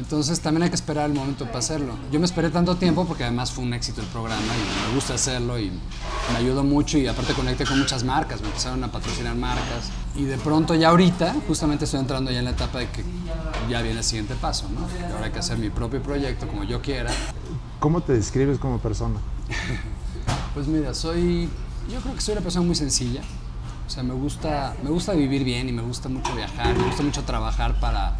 Entonces 0.00 0.40
también 0.40 0.62
hay 0.62 0.70
que 0.70 0.76
esperar 0.76 1.10
el 1.10 1.14
momento 1.14 1.44
para 1.44 1.58
hacerlo. 1.58 1.92
Yo 2.10 2.18
me 2.20 2.24
esperé 2.24 2.48
tanto 2.48 2.74
tiempo 2.76 3.04
porque 3.04 3.24
además 3.24 3.52
fue 3.52 3.64
un 3.64 3.74
éxito 3.74 4.00
el 4.00 4.06
programa 4.06 4.40
y 4.40 4.88
me 4.88 4.94
gusta 4.94 5.12
hacerlo 5.12 5.58
y 5.58 5.70
me 6.32 6.38
ayudó 6.38 6.64
mucho 6.64 6.96
y 6.96 7.06
aparte 7.06 7.34
conecté 7.34 7.66
con 7.66 7.78
muchas 7.78 8.02
marcas, 8.02 8.40
me 8.40 8.46
empezaron 8.46 8.82
a 8.82 8.90
patrocinar 8.90 9.36
marcas 9.36 9.90
y 10.16 10.24
de 10.24 10.38
pronto 10.38 10.74
ya 10.74 10.88
ahorita 10.88 11.36
justamente 11.46 11.84
estoy 11.84 12.00
entrando 12.00 12.30
ya 12.30 12.38
en 12.38 12.46
la 12.46 12.52
etapa 12.52 12.78
de 12.78 12.88
que 12.88 13.04
ya 13.68 13.82
viene 13.82 13.98
el 13.98 14.04
siguiente 14.04 14.34
paso, 14.36 14.70
¿no? 14.70 14.88
Y 14.98 15.12
ahora 15.12 15.26
hay 15.26 15.32
que 15.32 15.38
hacer 15.40 15.58
mi 15.58 15.68
propio 15.68 16.02
proyecto 16.02 16.48
como 16.48 16.64
yo 16.64 16.80
quiera. 16.80 17.10
¿Cómo 17.78 18.00
te 18.00 18.14
describes 18.14 18.58
como 18.58 18.78
persona? 18.78 19.20
Pues 20.54 20.66
mira, 20.66 20.94
soy, 20.94 21.48
yo 21.88 22.00
creo 22.00 22.12
que 22.12 22.20
soy 22.20 22.32
una 22.32 22.40
persona 22.40 22.66
muy 22.66 22.74
sencilla. 22.74 23.20
O 23.86 23.90
sea, 23.90 24.02
me 24.02 24.14
gusta, 24.14 24.74
me 24.82 24.90
gusta 24.90 25.12
vivir 25.12 25.44
bien 25.44 25.68
y 25.68 25.72
me 25.72 25.82
gusta 25.82 26.08
mucho 26.08 26.34
viajar, 26.34 26.76
me 26.76 26.84
gusta 26.86 27.04
mucho 27.04 27.22
trabajar 27.22 27.78
para, 27.78 28.16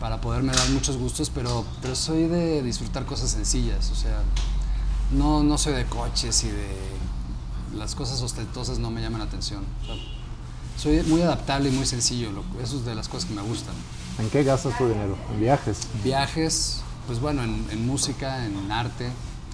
para 0.00 0.20
poderme 0.20 0.52
dar 0.52 0.68
muchos 0.70 0.96
gustos, 0.96 1.30
pero, 1.34 1.64
pero 1.82 1.94
soy 1.94 2.24
de 2.28 2.62
disfrutar 2.62 3.04
cosas 3.06 3.30
sencillas. 3.30 3.90
O 3.90 3.94
sea, 3.94 4.20
no, 5.12 5.42
no 5.42 5.56
soy 5.58 5.74
de 5.74 5.84
coches 5.86 6.44
y 6.44 6.48
de 6.48 6.76
las 7.76 7.94
cosas 7.94 8.20
ostentosas 8.22 8.78
no 8.78 8.90
me 8.90 9.00
llaman 9.00 9.20
la 9.20 9.26
atención. 9.26 9.64
O 9.82 9.86
sea, 9.86 9.94
soy 10.76 11.02
muy 11.04 11.22
adaptable 11.22 11.68
y 11.70 11.72
muy 11.72 11.86
sencillo, 11.86 12.30
lo- 12.32 12.44
eso 12.62 12.76
es 12.76 12.84
de 12.84 12.94
las 12.94 13.08
cosas 13.08 13.26
que 13.28 13.34
me 13.34 13.42
gustan. 13.42 13.74
¿En 14.18 14.28
qué 14.30 14.44
gastas 14.44 14.76
tu 14.78 14.88
dinero? 14.88 15.16
¿En 15.32 15.40
viajes? 15.40 15.78
Viajes, 16.04 16.80
pues 17.06 17.20
bueno, 17.20 17.42
en, 17.44 17.66
en 17.70 17.86
música, 17.86 18.44
en 18.44 18.70
arte, 18.72 19.04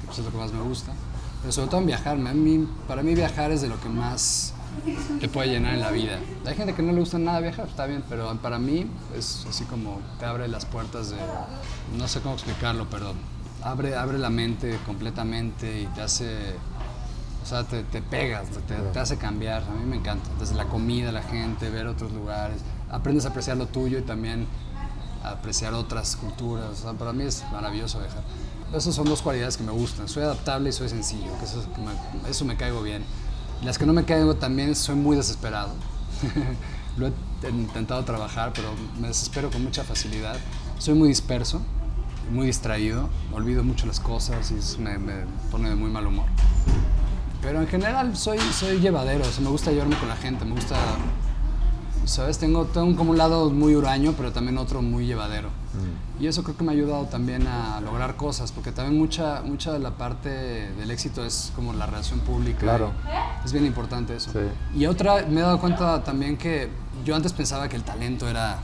que 0.01 0.07
pues 0.07 0.18
es 0.18 0.24
lo 0.24 0.30
que 0.32 0.36
más 0.38 0.53
me 0.53 0.62
gusta, 0.62 0.93
pero 1.40 1.53
sobre 1.53 1.68
todo 1.68 1.80
en 1.80 1.86
viajar. 1.86 2.14
A 2.16 2.32
mí, 2.34 2.66
para 2.88 3.03
mí 3.03 3.14
viajar 3.14 3.51
es 3.53 3.61
de 3.62 3.68
lo 3.68 3.80
que 3.80 3.88
más 3.88 4.53
te 5.20 5.29
puede 5.29 5.49
llenar 5.49 5.75
en 5.75 5.81
la 5.81 5.91
vida. 5.91 6.18
Hay 6.47 6.55
gente 6.55 6.75
que 6.75 6.83
no 6.83 6.93
le 6.93 7.01
gusta 7.01 7.18
nada 7.18 7.41
viajar, 7.41 7.68
está 7.68 7.87
bien, 7.87 8.03
pero 8.09 8.35
para 8.39 8.59
mí 8.59 8.87
es 9.16 9.47
así 9.49 9.64
como 9.64 10.01
te 10.18 10.25
abre 10.25 10.49
las 10.49 10.64
puertas 10.64 11.11
de, 11.11 11.16
no 11.97 12.09
sé 12.09 12.20
cómo 12.20 12.35
explicarlo, 12.35 12.87
pero 12.91 13.14
abre, 13.62 13.97
abre 13.97 14.18
la 14.18 14.31
mente 14.31 14.79
completamente 14.87 15.83
y 15.83 15.87
te 15.87 16.03
hace, 16.03 16.37
o 17.43 17.47
sea, 17.47 17.64
te, 17.64 17.85
te 17.85 18.03
pegas, 18.03 18.49
te, 18.66 18.75
te 18.75 18.99
hace 18.99 19.16
cambiar. 19.16 19.62
A 19.62 19.70
mí 19.75 19.85
me 19.87 19.97
encanta, 19.97 20.29
desde 20.39 20.55
la 20.55 20.66
comida, 20.66 21.12
la 21.12 21.23
gente, 21.23 21.70
ver 21.70 21.87
otros 21.87 22.12
lugares, 22.12 22.62
aprendes 22.91 23.25
a 23.25 23.29
apreciar 23.29 23.57
lo 23.57 23.66
tuyo 23.66 23.99
y 23.99 24.03
también 24.03 24.47
a 25.23 25.31
apreciar 25.31 25.75
otras 25.75 26.16
culturas. 26.16 26.66
O 26.70 26.75
sea, 26.75 26.93
para 26.95 27.12
mí 27.12 27.25
es 27.25 27.45
maravilloso 27.53 28.01
viajar. 28.01 28.23
Esas 28.75 28.95
son 28.95 29.05
dos 29.05 29.20
cualidades 29.20 29.57
que 29.59 29.64
me 29.64 29.73
gustan. 29.73 30.09
Soy 30.09 30.23
adaptable 30.23 30.70
y 30.70 30.73
soy 30.73 30.89
sencillo, 30.89 31.31
que 31.39 31.45
eso, 31.45 31.62
que 31.75 31.81
me, 31.81 32.31
eso 32.31 32.45
me 32.45 32.57
caigo 32.57 32.83
bien. 32.83 33.05
Las 33.64 33.78
que 33.78 33.86
no 33.86 33.92
me 33.92 34.04
caigo 34.04 34.34
también 34.34 34.74
soy 34.74 34.96
muy 34.96 35.16
desesperado. 35.16 35.70
Lo 36.96 37.06
he 37.06 37.50
intentado 37.50 38.04
trabajar, 38.04 38.52
pero 38.54 38.68
me 39.00 39.08
desespero 39.08 39.50
con 39.50 39.62
mucha 39.62 39.84
facilidad. 39.84 40.36
Soy 40.78 40.94
muy 40.94 41.08
disperso, 41.08 41.62
muy 42.32 42.46
distraído, 42.46 43.08
olvido 43.32 43.62
mucho 43.62 43.86
las 43.86 44.00
cosas 44.00 44.50
y 44.50 44.80
me, 44.80 44.98
pone 45.50 45.68
de 45.68 45.76
muy 45.76 45.90
mal 45.90 46.06
humor. 46.08 46.26
Pero 47.40 47.60
en 47.60 47.68
general 47.68 48.16
soy, 48.16 48.38
soy 48.38 48.80
llevadero, 48.80 49.24
me 49.40 49.48
gusta 49.48 49.70
llevarme 49.70 49.96
con 49.96 50.08
la 50.08 50.16
gente, 50.16 50.44
me 50.44 50.54
gusta, 50.54 50.76
¿sabes? 52.05 52.38
Tengo, 52.38 52.64
tengo 52.66 52.96
como 52.96 53.11
un 53.11 53.18
lado 53.18 53.50
muy 53.50 53.74
huraño, 53.74 54.14
pero 54.16 54.32
también 54.32 54.59
otro 54.59 54.82
muy 54.82 55.07
llevadero. 55.07 55.48
Y 56.20 56.26
eso 56.26 56.42
creo 56.44 56.57
que 56.57 56.62
me 56.62 56.70
ha 56.70 56.74
ayudado 56.74 57.07
también 57.07 57.46
a 57.46 57.80
lograr 57.80 58.16
cosas, 58.16 58.53
porque 58.53 58.70
también 58.70 58.98
mucha, 58.98 59.42
mucha 59.42 59.72
de 59.72 59.78
la 59.78 59.92
parte 59.92 60.28
del 60.28 60.90
éxito 60.90 61.24
es 61.24 61.50
como 61.57 61.72
la 61.72 61.86
relación 61.86 62.20
pública. 62.20 62.61
Claro. 62.61 62.92
Es 63.44 63.53
bien 63.53 63.64
importante 63.64 64.14
eso. 64.14 64.30
Sí. 64.30 64.78
Y 64.78 64.86
otra, 64.86 65.24
me 65.28 65.40
he 65.40 65.42
dado 65.42 65.59
cuenta 65.59 66.05
también 66.05 66.36
que 66.36 66.68
yo 67.05 67.16
antes 67.16 67.32
pensaba 67.32 67.68
que 67.68 67.76
el 67.76 67.82
talento 67.82 68.28
era 68.28 68.61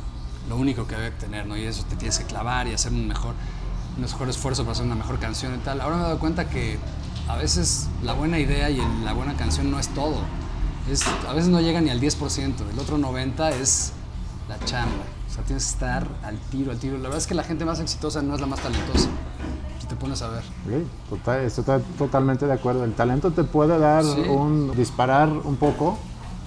lo 0.48 0.56
único 0.56 0.86
que 0.86 0.94
había 0.94 1.10
que 1.10 1.20
tener, 1.20 1.46
¿no? 1.46 1.56
Y 1.56 1.64
eso 1.64 1.84
te 1.88 1.96
tienes 1.96 2.18
que 2.18 2.24
clavar 2.24 2.68
y 2.68 2.74
hacer 2.74 2.92
un 2.92 3.08
mejor, 3.08 3.34
un 3.96 4.02
mejor 4.02 4.28
esfuerzo 4.28 4.62
para 4.62 4.72
hacer 4.72 4.86
una 4.86 4.94
mejor 4.94 5.18
canción 5.18 5.54
y 5.54 5.58
tal. 5.58 5.80
Ahora 5.80 5.96
me 5.96 6.02
he 6.02 6.04
dado 6.04 6.18
cuenta 6.18 6.48
que 6.48 6.78
a 7.28 7.36
veces 7.36 7.88
la 8.02 8.14
buena 8.14 8.38
idea 8.38 8.70
y 8.70 8.80
la 9.04 9.12
buena 9.12 9.36
canción 9.36 9.70
no 9.70 9.78
es 9.78 9.88
todo. 9.88 10.16
Es, 10.90 11.02
a 11.28 11.32
veces 11.32 11.50
no 11.50 11.60
llega 11.60 11.80
ni 11.80 11.90
al 11.90 12.00
10%, 12.00 12.54
el 12.72 12.78
otro 12.78 12.98
90% 12.98 13.50
es 13.60 13.92
la 14.48 14.58
chamba. 14.64 15.04
O 15.30 15.34
sea, 15.34 15.44
tienes 15.44 15.64
que 15.66 15.70
estar 15.72 16.06
al 16.22 16.38
tiro, 16.50 16.70
al 16.72 16.78
tiro. 16.78 16.96
La 16.96 17.04
verdad 17.04 17.18
es 17.18 17.26
que 17.26 17.34
la 17.34 17.44
gente 17.44 17.64
más 17.64 17.80
exitosa 17.80 18.22
no 18.22 18.34
es 18.34 18.40
la 18.40 18.46
más 18.46 18.60
talentosa, 18.60 19.08
si 19.80 19.86
te 19.86 19.94
pones 19.96 20.22
a 20.22 20.28
ver. 20.28 20.42
Sí, 20.42 20.86
total- 21.10 21.44
estoy 21.44 21.64
to- 21.64 21.82
totalmente 21.98 22.46
de 22.46 22.52
acuerdo. 22.54 22.84
El 22.84 22.94
talento 22.94 23.30
te 23.30 23.44
puede 23.44 23.78
dar 23.78 24.02
Sí. 24.04 24.20
un 24.28 24.74
disparar 24.74 25.28
un 25.28 25.56
poco, 25.56 25.98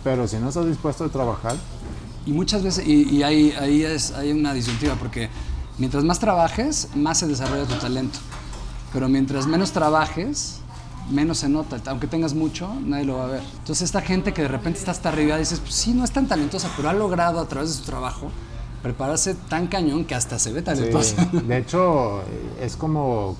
pero 0.03 0.27
si 0.27 0.37
no 0.37 0.49
estás 0.49 0.65
dispuesto 0.65 1.05
a 1.05 1.09
trabajar, 1.09 1.55
Y 2.23 2.33
muchas 2.33 2.61
veces, 2.61 2.85
y, 2.87 3.09
y 3.09 3.23
ahí, 3.23 3.51
ahí 3.59 3.81
es, 3.83 4.11
hay 4.11 4.31
una 4.31 4.53
disyuntiva, 4.53 4.93
porque 4.93 5.27
mientras 5.79 6.03
más 6.03 6.19
trabajes, 6.19 6.89
más 6.95 7.17
se 7.17 7.25
desarrolla 7.25 7.65
tu 7.65 7.73
talento. 7.75 8.19
Pero 8.93 9.09
mientras 9.09 9.47
menos 9.47 9.71
trabajes, 9.71 10.60
menos 11.09 11.39
se 11.39 11.49
nota. 11.49 11.81
Aunque 11.87 12.07
tengas 12.07 12.33
mucho, 12.33 12.73
nadie 12.85 13.05
lo 13.05 13.17
va 13.17 13.25
a 13.25 13.27
ver. 13.27 13.43
Entonces 13.59 13.81
esta 13.83 14.01
gente 14.01 14.33
que 14.33 14.43
de 14.43 14.47
repente 14.47 14.79
está 14.79 14.91
hasta 14.91 15.09
arriba, 15.09 15.37
dices, 15.37 15.59
pues 15.59 15.73
sí, 15.73 15.93
no 15.93 16.03
es 16.03 16.11
tan 16.11 16.27
talentosa, 16.27 16.69
pero 16.75 16.89
ha 16.89 16.93
logrado 16.93 17.39
a 17.39 17.47
través 17.47 17.69
de 17.69 17.75
su 17.75 17.83
trabajo 17.83 18.29
prepararse 18.81 19.35
tan 19.35 19.67
cañón 19.67 20.05
que 20.05 20.15
hasta 20.15 20.39
se 20.39 20.51
ve 20.51 20.59
Sí, 20.59 20.65
talentosa. 20.65 21.25
de 21.31 21.57
hecho, 21.57 22.21
es 22.59 22.75
como 22.75 23.35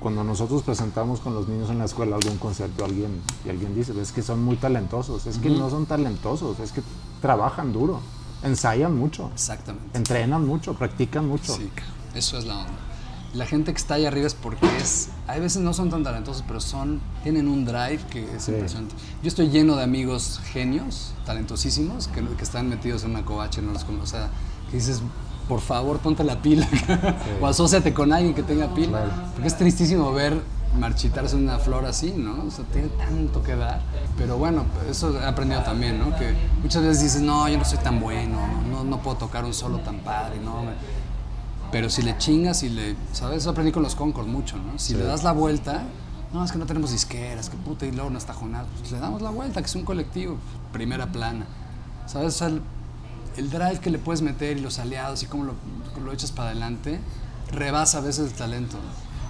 cuando 0.00 0.24
nosotros 0.24 0.62
presentamos 0.62 1.20
con 1.20 1.34
los 1.34 1.46
niños 1.46 1.70
en 1.70 1.78
la 1.78 1.84
escuela 1.84 2.16
algún 2.16 2.38
concierto 2.38 2.84
alguien, 2.84 3.20
y 3.44 3.50
alguien 3.50 3.74
dice, 3.74 3.92
es 4.00 4.12
que 4.12 4.22
son 4.22 4.42
muy 4.42 4.56
talentosos. 4.56 5.26
Es 5.26 5.38
que 5.38 5.50
no 5.50 5.68
son 5.70 5.86
talentosos, 5.86 6.58
es 6.60 6.72
que 6.72 6.82
trabajan 7.20 7.72
duro, 7.72 8.00
ensayan 8.42 8.96
mucho, 8.96 9.30
Exactamente. 9.34 9.96
entrenan 9.98 10.46
mucho, 10.46 10.74
practican 10.74 11.28
mucho. 11.28 11.54
Sí, 11.54 11.70
eso 12.14 12.38
es 12.38 12.46
la 12.46 12.58
onda. 12.58 12.72
La 13.34 13.46
gente 13.46 13.72
que 13.72 13.78
está 13.78 13.94
ahí 13.94 14.06
arriba 14.06 14.26
es 14.26 14.34
porque 14.34 14.66
es. 14.78 15.08
Hay 15.28 15.40
veces 15.40 15.62
no 15.62 15.72
son 15.72 15.88
tan 15.88 16.02
talentosos, 16.02 16.42
pero 16.46 16.60
son. 16.60 17.00
Tienen 17.22 17.46
un 17.46 17.64
drive 17.64 18.00
que 18.10 18.24
es 18.36 18.42
Sí. 18.44 18.50
impresionante. 18.52 18.94
Yo 19.22 19.28
estoy 19.28 19.50
lleno 19.50 19.76
de 19.76 19.84
amigos 19.84 20.40
genios, 20.52 21.12
talentosísimos, 21.24 22.08
que, 22.08 22.22
que 22.24 22.42
están 22.42 22.68
metidos 22.68 23.04
en 23.04 23.10
una 23.10 23.24
covacha, 23.24 23.60
no 23.62 23.72
los 23.72 23.84
conozco. 23.84 24.04
O 24.04 24.06
sea, 24.20 24.30
que 24.70 24.78
dices, 24.78 25.00
por 25.48 25.60
favor, 25.60 25.98
ponte 25.98 26.24
la 26.24 26.42
pila. 26.42 26.66
o 27.40 27.46
asóciate 27.46 27.94
con 27.94 28.12
alguien 28.12 28.34
que 28.34 28.42
tenga 28.42 28.74
pila. 28.74 29.02
Claro. 29.04 29.12
Porque 29.32 29.46
es 29.48 29.56
tristísimo 29.56 30.12
ver 30.12 30.40
marchitarse 30.78 31.34
una 31.36 31.58
flor 31.58 31.84
así, 31.84 32.12
¿no? 32.16 32.44
O 32.46 32.50
sea, 32.50 32.64
tiene 32.72 32.88
tanto 32.88 33.42
que 33.42 33.54
dar. 33.56 33.80
Pero 34.16 34.38
bueno, 34.38 34.64
eso 34.88 35.20
he 35.20 35.24
aprendido 35.24 35.62
también, 35.62 35.98
¿no? 35.98 36.16
Que 36.16 36.34
muchas 36.62 36.82
veces 36.82 37.02
dices, 37.02 37.22
no, 37.22 37.48
yo 37.48 37.58
no 37.58 37.64
soy 37.64 37.78
tan 37.78 38.00
bueno, 38.00 38.38
no, 38.70 38.84
no 38.84 38.98
puedo 39.02 39.16
tocar 39.16 39.44
un 39.44 39.54
solo 39.54 39.78
tan 39.80 39.98
padre, 40.00 40.40
no. 40.44 40.62
Pero 41.72 41.88
si 41.88 42.02
le 42.02 42.16
chingas 42.18 42.62
y 42.62 42.68
le, 42.68 42.96
¿sabes? 43.12 43.38
Eso 43.38 43.50
aprendí 43.50 43.72
con 43.72 43.82
los 43.82 43.94
Concord 43.94 44.26
mucho, 44.26 44.56
¿no? 44.56 44.78
Si 44.78 44.94
le 44.94 45.04
das 45.04 45.22
la 45.22 45.32
vuelta, 45.32 45.84
no, 46.32 46.44
es 46.44 46.52
que 46.52 46.58
no 46.58 46.66
tenemos 46.66 46.92
disqueras, 46.92 47.48
que 47.48 47.56
puta, 47.56 47.86
y 47.86 47.92
luego 47.92 48.10
no 48.10 48.18
está 48.18 48.34
Jonás. 48.34 48.66
Pues 48.78 48.92
le 48.92 48.98
damos 48.98 49.22
la 49.22 49.30
vuelta, 49.30 49.60
que 49.60 49.66
es 49.66 49.74
un 49.74 49.84
colectivo, 49.84 50.36
primera 50.72 51.06
plana. 51.06 51.46
¿Sabes? 52.06 52.34
O 52.34 52.38
sea, 52.38 52.48
el, 52.48 52.62
el 53.36 53.50
drive 53.50 53.80
que 53.80 53.90
le 53.90 53.98
puedes 53.98 54.22
meter 54.22 54.58
y 54.58 54.60
los 54.60 54.78
aliados 54.78 55.22
y 55.22 55.26
cómo 55.26 55.44
lo, 55.44 55.54
lo 56.04 56.12
echas 56.12 56.32
para 56.32 56.50
adelante, 56.50 57.00
rebasa 57.52 57.98
a 57.98 58.00
veces 58.00 58.30
el 58.30 58.36
talento. 58.36 58.76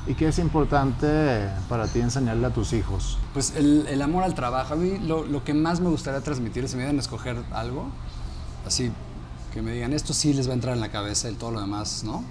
¿Y 0.06 0.14
qué 0.14 0.28
es 0.28 0.38
importante 0.38 1.48
para 1.68 1.86
ti 1.86 2.00
enseñarle 2.00 2.46
a 2.46 2.50
tus 2.50 2.72
hijos? 2.72 3.18
Pues 3.34 3.54
el, 3.54 3.86
el 3.86 4.00
amor 4.00 4.24
al 4.24 4.34
trabajo. 4.34 4.72
A 4.74 4.76
mí 4.76 4.98
lo, 4.98 5.24
lo 5.24 5.44
que 5.44 5.52
más 5.52 5.80
me 5.80 5.90
gustaría 5.90 6.20
transmitir, 6.22 6.66
si 6.68 6.76
me 6.76 6.82
dieran 6.82 6.96
a 6.96 7.00
escoger 7.00 7.36
algo, 7.52 7.86
así 8.66 8.90
que 9.52 9.62
me 9.62 9.72
digan, 9.72 9.92
esto 9.92 10.12
sí 10.12 10.32
les 10.32 10.46
va 10.48 10.52
a 10.52 10.54
entrar 10.54 10.74
en 10.74 10.80
la 10.80 10.90
cabeza 10.90 11.30
y 11.30 11.34
todo 11.34 11.50
lo 11.50 11.60
demás, 11.60 12.02
¿no? 12.04 12.22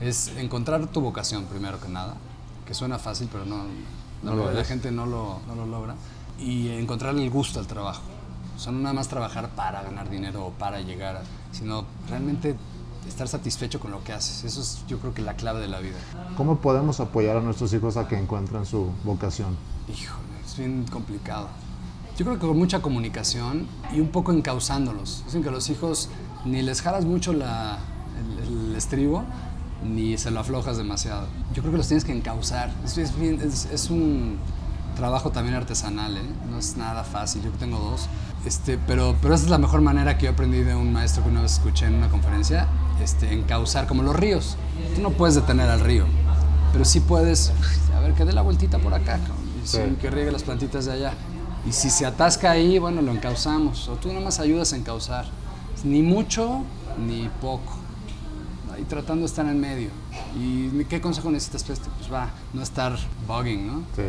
Es 0.00 0.28
encontrar 0.36 0.86
tu 0.88 1.00
vocación 1.00 1.44
primero 1.44 1.80
que 1.80 1.88
nada, 1.88 2.14
que 2.66 2.74
suena 2.74 2.98
fácil, 2.98 3.28
pero 3.32 3.44
no, 3.44 3.64
No 4.22 4.34
la 4.34 4.52
la 4.52 4.64
gente 4.64 4.90
no 4.90 5.06
lo, 5.06 5.40
no 5.46 5.54
lo 5.54 5.66
logra. 5.66 5.94
Y 6.38 6.68
encontrar 6.70 7.14
el 7.14 7.30
gusto 7.30 7.60
al 7.60 7.66
trabajo. 7.66 8.02
O 8.56 8.58
sea, 8.58 8.72
no 8.72 8.78
nada 8.80 8.94
más 8.94 9.08
trabajar 9.08 9.48
para 9.50 9.82
ganar 9.82 10.10
dinero 10.10 10.46
o 10.46 10.50
para 10.50 10.80
llegar, 10.80 11.16
a- 11.16 11.22
sino 11.52 11.84
realmente 12.08 12.56
estar 13.08 13.28
satisfecho 13.28 13.80
con 13.80 13.90
lo 13.90 14.02
que 14.04 14.12
haces. 14.12 14.44
Eso 14.44 14.60
es 14.60 14.84
yo 14.88 14.98
creo 14.98 15.14
que 15.14 15.22
la 15.22 15.34
clave 15.34 15.60
de 15.60 15.68
la 15.68 15.80
vida. 15.80 15.96
¿Cómo 16.36 16.56
podemos 16.58 17.00
apoyar 17.00 17.36
a 17.36 17.40
nuestros 17.40 17.72
hijos 17.74 17.96
a 17.96 18.08
que 18.08 18.18
encuentren 18.18 18.64
su 18.66 18.90
vocación? 19.04 19.56
Híjole, 19.88 20.40
es 20.44 20.56
bien 20.58 20.84
complicado. 20.90 21.48
Yo 22.16 22.24
creo 22.24 22.38
que 22.38 22.46
con 22.46 22.56
mucha 22.58 22.80
comunicación 22.80 23.66
y 23.92 24.00
un 24.00 24.08
poco 24.08 24.32
encauzándolos. 24.32 25.22
Dicen 25.26 25.42
que 25.42 25.50
los 25.50 25.68
hijos 25.68 26.08
ni 26.44 26.62
les 26.62 26.82
jalas 26.82 27.04
mucho 27.04 27.32
la- 27.32 27.78
el, 28.42 28.68
el 28.70 28.76
estribo, 28.76 29.24
ni 29.84 30.16
se 30.18 30.30
lo 30.30 30.40
aflojas 30.40 30.76
demasiado. 30.76 31.26
Yo 31.54 31.62
creo 31.62 31.72
que 31.72 31.78
los 31.78 31.88
tienes 31.88 32.04
que 32.04 32.12
encauzar. 32.16 32.70
Es, 32.84 32.96
es 32.98 33.18
bien- 33.18 33.40
es- 33.40 33.66
es 33.72 33.90
un 33.90 34.38
trabajo 34.96 35.30
también 35.30 35.56
artesanal, 35.56 36.16
¿eh? 36.16 36.22
no 36.50 36.58
es 36.58 36.76
nada 36.76 37.02
fácil. 37.04 37.42
Yo 37.42 37.50
tengo 37.52 37.78
dos. 37.78 38.06
Este, 38.46 38.78
pero, 38.86 39.16
pero 39.22 39.34
esa 39.34 39.44
es 39.44 39.50
la 39.50 39.58
mejor 39.58 39.80
manera 39.80 40.18
que 40.18 40.26
yo 40.26 40.32
aprendí 40.32 40.60
de 40.62 40.74
un 40.74 40.92
maestro 40.92 41.22
que 41.24 41.30
una 41.30 41.40
vez 41.42 41.54
escuché 41.54 41.86
en 41.86 41.94
una 41.94 42.08
conferencia, 42.08 42.68
este, 43.02 43.32
encauzar 43.32 43.86
como 43.86 44.02
los 44.02 44.14
ríos. 44.14 44.56
Tú 44.94 45.00
no 45.02 45.10
puedes 45.10 45.34
detener 45.34 45.68
al 45.70 45.80
río, 45.80 46.04
pero 46.72 46.84
sí 46.84 47.00
puedes, 47.00 47.52
a 47.96 48.00
ver, 48.00 48.12
que 48.12 48.24
dé 48.26 48.32
la 48.34 48.42
vueltita 48.42 48.78
por 48.78 48.92
acá, 48.94 49.18
y 49.64 49.66
sí, 49.66 49.78
que 50.00 50.10
riegue 50.10 50.30
las 50.30 50.42
plantitas 50.42 50.84
de 50.84 50.92
allá. 50.92 51.14
Y 51.66 51.72
si 51.72 51.88
se 51.88 52.04
atasca 52.04 52.50
ahí, 52.50 52.78
bueno, 52.78 53.00
lo 53.00 53.10
encauzamos. 53.12 53.88
O 53.88 53.94
tú 53.94 54.08
nada 54.08 54.20
más 54.20 54.38
ayudas 54.38 54.74
a 54.74 54.76
encauzar. 54.76 55.24
Ni 55.84 56.02
mucho, 56.02 56.62
ni 57.06 57.28
poco. 57.40 57.74
Y 58.80 58.84
tratando 58.84 59.20
de 59.20 59.26
estar 59.26 59.46
en 59.46 59.60
medio. 59.60 59.90
¿Y 60.36 60.84
qué 60.84 61.00
consejo 61.00 61.30
necesitas? 61.30 61.62
Pues, 61.62 61.80
pues 61.98 62.12
va, 62.12 62.30
no 62.52 62.62
estar 62.62 62.96
bugging, 63.28 63.66
¿no? 63.66 63.78
Sí. 63.94 64.02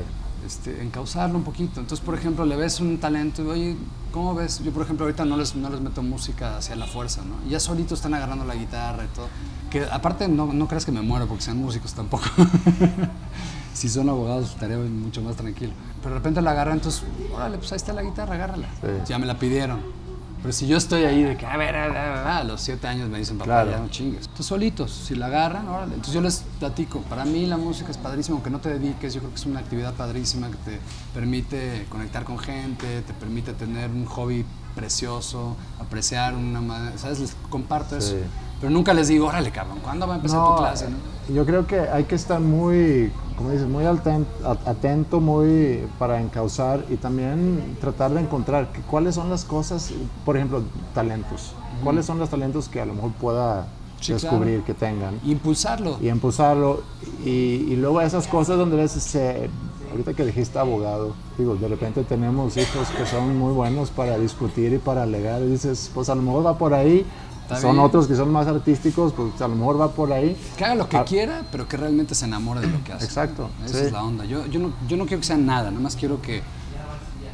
Este, 0.45 0.81
encauzarlo 0.81 1.37
un 1.37 1.43
poquito. 1.43 1.79
Entonces, 1.79 2.03
por 2.03 2.15
ejemplo, 2.15 2.45
le 2.45 2.55
ves 2.55 2.79
un 2.79 2.97
talento 2.97 3.43
y, 3.43 3.47
oye, 3.47 3.75
¿cómo 4.11 4.33
ves? 4.33 4.63
Yo, 4.63 4.71
por 4.71 4.83
ejemplo, 4.83 5.05
ahorita 5.05 5.25
no 5.25 5.37
les, 5.37 5.55
no 5.55 5.69
les 5.69 5.81
meto 5.81 6.01
música 6.01 6.57
hacia 6.57 6.75
la 6.75 6.85
fuerza, 6.85 7.21
¿no? 7.23 7.35
Y 7.47 7.51
ya 7.51 7.59
solitos 7.59 7.99
están 7.99 8.13
agarrando 8.13 8.45
la 8.45 8.55
guitarra 8.55 9.03
y 9.03 9.07
todo. 9.15 9.27
Que 9.69 9.83
aparte, 9.83 10.27
no, 10.27 10.51
no 10.53 10.67
creas 10.67 10.85
que 10.85 10.91
me 10.91 11.01
muero 11.01 11.27
porque 11.27 11.43
sean 11.43 11.57
músicos 11.57 11.93
tampoco. 11.93 12.25
si 13.73 13.89
son 13.89 14.07
abogados, 14.09 14.51
estaría 14.51 14.77
mucho 14.77 15.21
más 15.21 15.35
tranquilo. 15.35 15.73
Pero 16.01 16.15
de 16.15 16.19
repente 16.19 16.41
la 16.41 16.51
agarran, 16.51 16.75
entonces, 16.75 17.03
órale, 17.33 17.57
pues 17.57 17.71
ahí 17.71 17.77
está 17.77 17.93
la 17.93 18.03
guitarra, 18.03 18.35
agárrala. 18.35 18.69
Sí. 18.81 18.87
Ya 19.07 19.19
me 19.19 19.25
la 19.25 19.37
pidieron. 19.37 20.04
Pero 20.45 20.53
si 20.53 20.67
yo 20.67 20.77
estoy 20.77 21.05
ahí 21.05 21.23
de 21.23 21.35
que, 21.37 21.47
a 21.47 21.57
ver, 21.57 21.75
a, 21.75 21.87
ver, 21.87 21.97
a, 21.97 22.09
ver, 22.11 22.27
a 22.27 22.43
los 22.43 22.61
siete 22.61 22.87
años 22.87 23.09
me 23.09 23.17
dicen, 23.17 23.39
papá, 23.39 23.63
Claro. 23.63 23.71
ya 23.71 23.79
no 23.79 23.87
chingues. 23.89 24.25
Entonces, 24.25 24.45
solitos, 24.45 24.91
si 24.91 25.15
la 25.15 25.25
agarran, 25.25 25.67
órale. 25.67 25.95
Entonces, 25.95 26.13
yo 26.13 26.21
les 26.21 26.43
platico. 26.59 26.99
Para 27.01 27.25
mí, 27.25 27.47
la 27.47 27.57
música 27.57 27.89
es 27.89 27.97
padrísima, 27.97 28.35
aunque 28.35 28.51
no 28.51 28.59
te 28.59 28.69
dediques. 28.69 29.15
Yo 29.15 29.21
creo 29.21 29.31
que 29.31 29.37
es 29.39 29.45
una 29.47 29.59
actividad 29.61 29.95
padrísima 29.95 30.51
que 30.51 30.57
te 30.57 30.79
permite 31.15 31.87
conectar 31.89 32.25
con 32.25 32.37
gente, 32.37 33.01
te 33.01 33.13
permite 33.13 33.53
tener 33.53 33.89
un 33.89 34.05
hobby 34.05 34.45
precioso, 34.75 35.57
apreciar 35.79 36.35
una. 36.35 36.95
¿Sabes? 36.95 37.21
Les 37.21 37.35
comparto 37.49 37.97
eso. 37.97 38.15
Pero 38.61 38.71
nunca 38.71 38.93
les 38.93 39.07
digo, 39.09 39.27
órale, 39.27 39.51
cabrón, 39.51 39.79
¿cuándo 39.83 40.07
va 40.07 40.13
a 40.13 40.17
empezar 40.17 40.43
tu 40.45 40.55
clase? 40.57 40.89
no? 40.89 41.33
Yo 41.33 41.45
creo 41.45 41.65
que 41.67 41.79
hay 41.79 42.03
que 42.05 42.15
estar 42.15 42.39
muy, 42.39 43.11
como 43.35 43.49
dices, 43.51 43.67
muy 43.67 43.83
atento, 43.85 45.19
muy 45.19 45.83
para 45.99 46.21
encauzar 46.21 46.85
y 46.89 46.95
también 46.95 47.77
tratar 47.81 48.11
de 48.13 48.21
encontrar 48.21 48.71
que- 48.71 48.81
cuáles 48.81 49.15
son 49.15 49.29
las 49.29 49.43
cosas, 49.43 49.91
por 50.23 50.37
ejemplo, 50.37 50.61
talentos. 50.93 51.53
¿Cuáles 51.83 52.05
son 52.05 52.19
los 52.19 52.29
talentos 52.29 52.69
que 52.69 52.79
a 52.79 52.85
lo 52.85 52.93
mejor 52.93 53.11
pueda 53.13 53.67
Sí, 53.99 54.13
descubrir 54.13 54.61
claro. 54.61 54.65
que 54.65 54.73
tengan? 54.75 55.19
Impulsarlo. 55.25 55.97
y 56.01 56.09
impulsarlo. 56.09 56.81
Y, 57.25 57.29
y 57.29 57.75
luego 57.75 58.01
esas 58.01 58.27
cosas 58.27 58.57
donde 58.57 58.77
a 58.77 58.81
veces 58.81 59.03
se... 59.03 59.49
Ahorita 59.91 60.13
que 60.13 60.25
dijiste 60.25 60.59
abogado, 60.59 61.13
digo, 61.37 61.55
de 61.55 61.69
repente 61.69 62.03
tenemos 62.03 62.57
hijos 62.57 62.89
que 62.97 63.05
son 63.05 63.37
muy 63.37 63.53
buenos 63.53 63.91
para 63.91 64.17
discutir 64.17 64.73
y 64.73 64.77
para 64.77 65.03
alegar. 65.03 65.41
Y 65.41 65.47
dices, 65.47 65.89
pues 65.93 66.09
a 66.09 66.15
lo 66.15 66.21
mejor 66.21 66.45
va 66.45 66.57
por 66.57 66.73
ahí. 66.73 67.05
Está 67.45 67.61
son 67.61 67.73
bien. 67.73 67.85
otros 67.85 68.07
que 68.07 68.15
son 68.15 68.31
más 68.31 68.47
artísticos, 68.47 69.13
pues 69.13 69.39
a 69.39 69.47
lo 69.47 69.55
mejor 69.55 69.79
va 69.79 69.91
por 69.91 70.11
ahí. 70.11 70.35
Que 70.57 70.65
haga 70.65 70.75
lo 70.75 70.89
que 70.89 70.97
Ah. 70.97 71.05
quiera, 71.05 71.43
pero 71.51 71.67
que 71.67 71.77
realmente 71.77 72.15
se 72.15 72.25
enamore 72.25 72.61
de 72.61 72.67
lo 72.67 72.83
que 72.83 72.91
hace. 72.93 73.05
Exacto, 73.05 73.49
Esa 73.63 73.79
sí. 73.79 73.85
es 73.85 73.91
la 73.91 74.03
onda. 74.03 74.25
Yo, 74.25 74.45
yo, 74.47 74.59
no, 74.59 74.73
yo 74.87 74.97
no 74.97 75.05
quiero 75.05 75.21
que 75.21 75.27
sean 75.27 75.45
nada, 75.45 75.69
nada 75.69 75.81
más 75.81 75.95
quiero 75.95 76.21
que, 76.21 76.41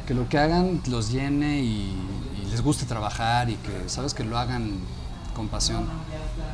que 0.06 0.12
lo 0.14 0.28
que 0.28 0.36
hagan 0.38 0.80
los 0.88 1.10
llene 1.10 1.60
y, 1.62 1.96
y 2.42 2.50
les 2.50 2.62
guste 2.62 2.84
trabajar 2.84 3.48
y 3.48 3.54
que, 3.54 3.88
¿sabes? 3.88 4.12
Que 4.12 4.22
lo 4.24 4.36
hagan 4.38 4.72
con 5.34 5.48
pasión. 5.48 5.86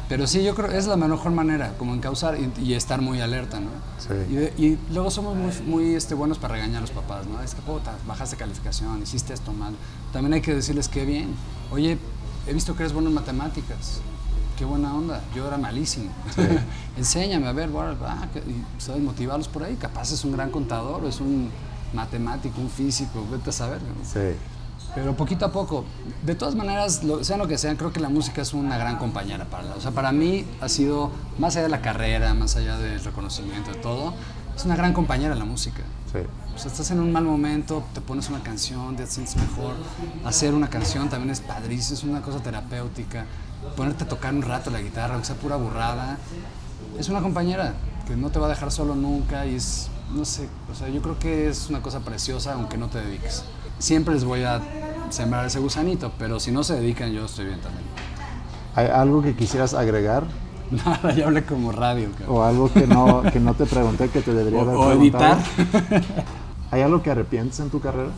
Pero 0.09 0.27
sí, 0.29 0.43
yo 0.45 0.55
creo 0.55 0.69
que 0.69 0.79
es 0.79 0.87
la 0.87 0.97
mejor 0.97 1.33
manera, 1.33 1.75
como 1.79 1.95
encauzar 1.95 2.39
y, 2.39 2.53
y 2.63 2.75
estar 2.75 3.03
muy 3.03 3.21
alerta, 3.21 3.59
¿no? 3.61 3.71
Sí. 3.99 4.53
Y, 4.57 4.65
y 4.67 4.79
luego 4.93 5.11
somos 5.11 5.37
muy, 5.37 5.53
muy 5.67 5.95
este, 5.95 6.15
buenos 6.15 6.39
para 6.39 6.55
regañar 6.55 6.79
a 6.79 6.81
los 6.83 6.91
papás, 6.93 7.27
¿no? 7.27 7.43
Es 7.43 7.55
que, 7.55 7.61
puta, 7.63 7.93
bajaste 8.07 8.37
calificación, 8.37 9.03
hiciste 9.03 9.35
esto 9.35 9.53
mal. 9.53 9.75
También 10.13 10.33
hay 10.35 10.41
que 10.41 10.55
decirles 10.55 10.89
que 10.89 11.05
bien. 11.05 11.35
Oye, 11.73 11.99
he 12.49 12.55
visto 12.55 12.75
que 12.75 12.83
eres 12.83 12.93
bueno 12.93 13.09
en 13.09 13.15
matemáticas. 13.15 14.01
Qué 14.57 14.65
buena 14.65 14.95
onda. 14.95 15.21
Yo 15.37 15.47
era 15.47 15.59
malísimo. 15.59 16.11
Enséñame, 16.97 17.47
a 17.47 17.53
ver, 17.53 17.71
ah, 18.05 18.27
y, 18.35 18.83
¿sabes? 18.83 19.03
Motivarlos 19.03 19.49
por 19.49 19.63
ahí. 19.63 19.77
Capaz 19.77 20.13
es 20.13 20.25
un 20.25 20.33
gran 20.33 20.51
contador, 20.51 21.05
es 21.05 21.21
un 21.21 21.51
matemático, 21.93 22.61
un 22.61 22.71
físico, 22.71 23.25
vete 23.31 23.51
a 23.51 23.53
saber. 23.53 23.81
¿no? 23.83 24.05
Sí. 24.05 24.37
Pero 24.95 25.15
poquito 25.15 25.45
a 25.45 25.53
poco. 25.53 25.85
De 26.25 26.35
todas 26.35 26.55
maneras, 26.55 27.05
lo, 27.05 27.23
sean 27.23 27.39
lo 27.39 27.47
que 27.47 27.59
sean, 27.59 27.77
creo 27.77 27.93
que 27.93 28.01
la 28.01 28.09
música 28.09 28.43
es 28.43 28.55
una 28.55 28.79
gran 28.79 28.97
compañera 28.97 29.45
para 29.45 29.65
la. 29.65 29.75
O 29.77 29.81
sea, 29.81 29.91
para 29.91 30.11
mí 30.11 30.45
ha 30.61 30.69
sido, 30.69 31.11
más 31.39 31.55
allá 31.55 31.65
de 31.65 31.69
la 31.69 31.83
carrera, 31.83 32.35
más 32.35 32.57
allá 32.57 32.79
del 32.79 33.05
reconocimiento, 33.05 33.71
de 33.71 33.79
todo, 33.79 34.15
es 34.59 34.65
una 34.65 34.75
gran 34.75 34.93
compañera 34.93 35.37
la 35.37 35.45
música. 35.45 35.85
Sí. 36.13 36.19
O 36.55 36.59
sea, 36.59 36.73
estás 36.73 36.91
en 36.91 36.99
un 36.99 37.13
mal 37.13 37.23
momento, 37.23 37.85
te 37.95 38.01
pones 38.01 38.29
una 38.29 38.43
canción, 38.43 38.97
te 38.97 39.07
sientes 39.07 39.37
mejor. 39.37 39.75
Hacer 40.25 40.53
una 40.53 40.69
canción 40.69 41.09
también 41.09 41.31
es 41.31 41.41
padrísimo, 41.41 41.97
es 41.97 42.03
una 42.03 42.23
cosa 42.23 42.43
terapéutica. 42.43 43.25
Ponerte 43.77 44.03
a 44.03 44.09
tocar 44.09 44.35
un 44.35 44.43
rato 44.43 44.71
la 44.71 44.81
guitarra, 44.81 45.15
aunque 45.15 45.29
sea 45.29 45.37
pura 45.37 45.55
burrada, 45.55 46.19
es 46.99 47.09
una 47.09 47.21
compañera 47.21 47.75
que 48.09 48.17
no 48.17 48.31
te 48.31 48.41
va 48.41 48.47
a 48.47 48.49
dejar 48.49 48.73
solo 48.73 48.97
nunca 48.97 49.47
y 49.47 49.55
es, 49.55 49.91
no 50.13 50.25
sé, 50.25 50.49
o 50.73 50.75
sea, 50.75 50.89
yo 50.89 51.03
creo 51.03 51.19
que 51.21 51.49
es 51.49 51.69
una 51.69 51.81
cosa 51.81 52.01
preciosa 52.01 52.55
aunque 52.55 52.77
no 52.77 52.89
te 52.89 53.01
dediques. 53.01 53.45
Siempre 53.79 54.15
les 54.15 54.25
voy 54.25 54.43
a 54.43 54.61
sembrar 55.11 55.47
ese 55.47 55.61
gusanito, 55.61 56.13
pero 56.19 56.41
si 56.41 56.51
no 56.51 56.65
se 56.65 56.75
dedican, 56.75 57.13
yo 57.13 57.27
estoy 57.27 57.47
bien 57.47 57.61
también. 57.61 57.85
¿Hay 58.75 58.89
algo 58.89 59.23
que 59.23 59.37
quisieras 59.37 59.75
agregar? 59.75 60.25
Nada, 60.85 61.15
ya 61.15 61.27
hablé 61.27 61.45
como 61.45 61.73
radio, 61.73 62.11
cabrón. 62.13 62.37
¿O 62.37 62.45
algo 62.45 62.73
que 62.73 62.87
no, 62.87 63.23
que 63.33 63.41
no 63.41 63.55
te 63.55 63.67
pregunté 63.67 64.09
que 64.09 64.21
te 64.21 64.35
debería 64.35 64.61
haber 64.61 64.75
O, 64.77 64.81
o 64.81 64.89
preguntado? 64.89 65.39
editar. 65.57 66.03
¿Hay 66.71 66.83
algo 66.83 67.03
que 67.03 67.11
arrepientes 67.11 67.59
en 67.61 67.71
tu 67.71 67.81
carrera? 67.81 68.11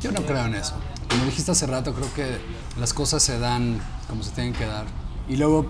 Yo 0.00 0.12
no 0.12 0.22
creo 0.22 0.46
en 0.46 0.54
eso. 0.54 0.74
Como 1.10 1.24
dijiste 1.24 1.50
hace 1.50 1.66
rato, 1.66 1.92
creo 1.92 2.12
que 2.14 2.38
las 2.78 2.94
cosas 2.94 3.22
se 3.22 3.38
dan 3.38 3.78
como 4.08 4.22
se 4.22 4.30
tienen 4.30 4.54
que 4.54 4.64
dar. 4.64 4.86
Y 5.28 5.36
luego 5.36 5.66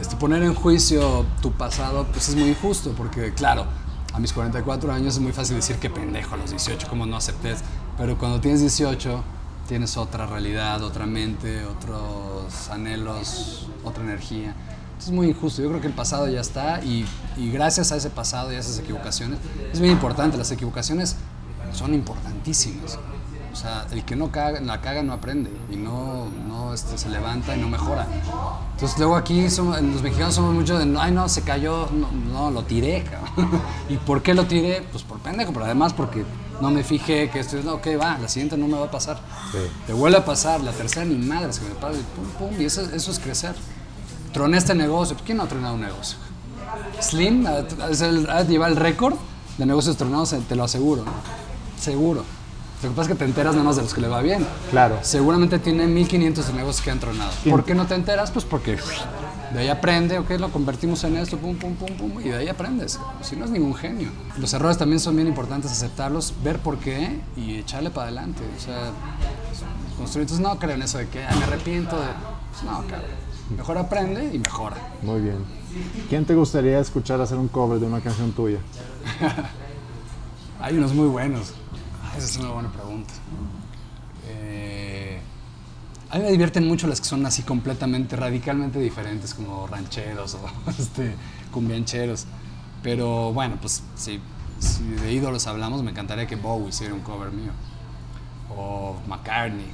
este, 0.00 0.16
poner 0.16 0.42
en 0.42 0.54
juicio 0.54 1.24
tu 1.42 1.52
pasado, 1.52 2.06
pues 2.12 2.28
es 2.28 2.36
muy 2.36 2.48
injusto, 2.48 2.92
porque 2.96 3.32
claro, 3.34 3.66
a 4.12 4.18
mis 4.18 4.32
44 4.32 4.92
años 4.92 5.14
es 5.14 5.20
muy 5.20 5.32
fácil 5.32 5.56
decir 5.56 5.76
que 5.76 5.90
pendejo 5.90 6.34
a 6.34 6.38
los 6.38 6.50
18, 6.50 6.88
como 6.88 7.04
no 7.06 7.16
acepté. 7.16 7.54
Pero 7.98 8.16
cuando 8.16 8.40
tienes 8.40 8.60
18, 8.60 9.22
tienes 9.68 9.96
otra 9.96 10.26
realidad, 10.26 10.82
otra 10.82 11.06
mente, 11.06 11.64
otros 11.64 12.70
anhelos, 12.70 13.68
otra 13.84 14.02
energía. 14.04 14.54
Es 15.04 15.10
muy 15.10 15.28
injusto. 15.28 15.60
Yo 15.60 15.68
creo 15.68 15.80
que 15.82 15.86
el 15.86 15.92
pasado 15.92 16.28
ya 16.28 16.40
está 16.40 16.82
y, 16.82 17.04
y 17.36 17.50
gracias 17.50 17.92
a 17.92 17.96
ese 17.96 18.08
pasado 18.08 18.50
y 18.52 18.56
a 18.56 18.58
esas 18.58 18.78
equivocaciones, 18.78 19.38
es 19.72 19.78
muy 19.80 19.90
importante. 19.90 20.38
Las 20.38 20.50
equivocaciones 20.50 21.16
son 21.74 21.92
importantísimas. 21.92 22.98
O 23.52 23.56
sea, 23.56 23.86
el 23.92 24.04
que 24.04 24.16
no 24.16 24.32
caga, 24.32 24.60
la 24.60 24.80
caga 24.80 25.02
no 25.02 25.12
aprende 25.12 25.48
y 25.70 25.76
no, 25.76 26.26
no 26.48 26.72
este, 26.74 26.96
se 26.98 27.08
levanta 27.10 27.54
y 27.54 27.60
no 27.60 27.68
mejora. 27.68 28.08
Entonces 28.72 28.98
luego 28.98 29.14
aquí 29.14 29.48
somos- 29.48 29.80
los 29.80 30.02
mexicanos 30.02 30.34
somos 30.34 30.54
mucho 30.54 30.76
de, 30.78 30.92
ay 30.98 31.12
no, 31.12 31.28
se 31.28 31.42
cayó, 31.42 31.88
no, 31.92 32.10
no, 32.32 32.50
lo 32.50 32.64
tiré. 32.64 33.04
cabrón". 33.04 33.60
¿Y 33.88 33.96
por 33.98 34.22
qué 34.22 34.34
lo 34.34 34.46
tiré? 34.46 34.84
Pues 34.90 35.04
por 35.04 35.20
pendejo, 35.20 35.52
pero 35.52 35.66
además 35.66 35.92
porque 35.92 36.24
no 36.60 36.70
me 36.72 36.82
fijé 36.82 37.30
que 37.30 37.40
esto 37.40 37.58
es, 37.58 37.64
no, 37.64 37.74
ok, 37.74 37.86
va, 38.00 38.18
la 38.18 38.28
siguiente 38.28 38.56
no 38.56 38.66
me 38.66 38.76
va 38.78 38.86
a 38.86 38.90
pasar. 38.90 39.20
Sí. 39.52 39.58
Te 39.86 39.92
vuelve 39.92 40.16
a 40.18 40.24
pasar, 40.24 40.60
la 40.62 40.72
tercera 40.72 41.04
ni 41.04 41.14
madres 41.14 41.60
que 41.60 41.68
me 41.68 41.74
pasa, 41.76 41.98
y 41.98 42.02
pum, 42.16 42.48
pum, 42.48 42.60
y 42.60 42.64
eso, 42.64 42.80
eso 42.92 43.10
es 43.12 43.18
crecer. 43.20 43.54
Troné 44.34 44.58
este 44.58 44.74
negocio, 44.74 45.16
¿quién 45.24 45.38
no 45.38 45.44
ha 45.44 45.48
tronado 45.48 45.74
un 45.76 45.80
negocio? 45.80 46.18
Slim 47.00 47.46
ha- 47.46 47.60
es 47.88 48.00
el- 48.02 48.26
récord 48.76 49.14
de 49.58 49.64
negocios 49.66 49.96
tronados, 49.96 50.32
eh, 50.32 50.42
te 50.48 50.56
lo 50.56 50.64
aseguro. 50.64 51.04
¿no? 51.04 51.12
Seguro. 51.80 52.24
Lo 52.82 52.90
que 52.90 52.96
pasa 52.96 53.02
es 53.02 53.08
que 53.08 53.14
te 53.14 53.24
enteras 53.24 53.54
nada 53.54 53.64
más 53.64 53.76
de 53.76 53.82
los 53.82 53.94
que 53.94 54.00
le 54.02 54.08
va 54.08 54.20
bien. 54.20 54.44
Claro. 54.70 54.98
Seguramente 55.02 55.58
tiene 55.58 55.86
1500 55.86 56.48
de 56.48 56.52
negocios 56.52 56.84
que 56.84 56.90
han 56.90 56.98
tronado. 57.00 57.30
¿Por 57.48 57.64
qué 57.64 57.74
no 57.74 57.86
te 57.86 57.94
enteras? 57.94 58.30
Pues 58.30 58.44
porque 58.44 58.76
de 59.54 59.58
ahí 59.60 59.68
aprende, 59.68 60.18
ok, 60.18 60.30
lo 60.32 60.50
convertimos 60.50 61.02
en 61.04 61.16
esto, 61.16 61.38
pum, 61.38 61.56
pum, 61.56 61.74
pum, 61.76 61.96
pum, 61.96 62.20
y 62.20 62.24
de 62.24 62.36
ahí 62.36 62.48
aprendes. 62.48 62.98
Si 63.22 63.36
no 63.36 63.44
es 63.46 63.50
ningún 63.52 63.74
genio. 63.74 64.10
Los 64.36 64.52
errores 64.52 64.76
también 64.76 65.00
son 65.00 65.14
bien 65.16 65.28
importantes, 65.28 65.70
aceptarlos, 65.70 66.34
ver 66.42 66.58
por 66.58 66.78
qué 66.78 67.20
y 67.36 67.58
echarle 67.58 67.90
para 67.90 68.08
adelante. 68.08 68.42
O 68.58 68.60
sea, 68.60 68.90
construir. 69.96 70.24
Entonces 70.24 70.40
no 70.40 70.58
creo 70.58 70.74
en 70.74 70.82
eso 70.82 70.98
de 70.98 71.08
que 71.08 71.24
"Ay, 71.24 71.38
me 71.38 71.44
arrepiento 71.44 71.96
de. 71.96 72.08
Pues 72.50 72.64
no, 72.64 72.78
cabrón. 72.86 73.23
Mejor 73.50 73.78
aprende 73.78 74.30
y 74.32 74.38
mejora. 74.38 74.76
Muy 75.02 75.20
bien. 75.20 75.44
¿Quién 76.08 76.24
te 76.24 76.34
gustaría 76.34 76.78
escuchar 76.78 77.20
hacer 77.20 77.36
un 77.36 77.48
cover 77.48 77.78
de 77.78 77.86
una 77.86 78.00
canción 78.00 78.32
tuya? 78.32 78.58
Hay 80.60 80.76
unos 80.78 80.94
muy 80.94 81.08
buenos. 81.08 81.52
Ah, 82.02 82.14
esa 82.16 82.26
es 82.26 82.36
una 82.38 82.50
buena 82.52 82.70
pregunta. 82.70 83.12
Eh, 84.28 85.20
a 86.10 86.16
mí 86.16 86.24
me 86.24 86.30
divierten 86.30 86.66
mucho 86.66 86.86
las 86.86 87.00
que 87.00 87.06
son 87.06 87.26
así 87.26 87.42
completamente, 87.42 88.16
radicalmente 88.16 88.78
diferentes, 88.78 89.34
como 89.34 89.66
rancheros 89.66 90.36
o 90.36 90.70
este, 90.70 91.14
cumbiancheros. 91.52 92.26
Pero 92.82 93.32
bueno, 93.32 93.58
pues 93.60 93.82
si, 93.94 94.20
si 94.58 94.84
de 94.84 95.12
ídolos 95.12 95.46
hablamos, 95.46 95.82
me 95.82 95.90
encantaría 95.90 96.26
que 96.26 96.36
Bowie 96.36 96.68
hiciera 96.68 96.94
un 96.94 97.00
cover 97.00 97.30
mío. 97.30 97.52
O 98.56 98.96
McCartney. 99.06 99.66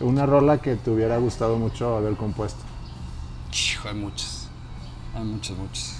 Una 0.00 0.26
rola 0.26 0.58
que 0.58 0.76
te 0.76 0.90
hubiera 0.90 1.16
gustado 1.18 1.56
mucho 1.56 1.96
haber 1.96 2.16
compuesto. 2.16 2.69
Hay 3.84 3.94
muchas. 3.94 4.48
Hay 5.14 5.24
muchas, 5.24 5.56
muchas. 5.56 5.96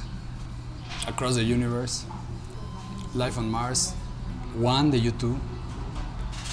Across 1.07 1.37
the 1.37 1.43
Universe. 1.43 2.05
Life 3.15 3.39
on 3.39 3.51
Mars. 3.51 3.95
One 4.63 4.91
de 4.91 5.01
YouTube. 5.01 5.37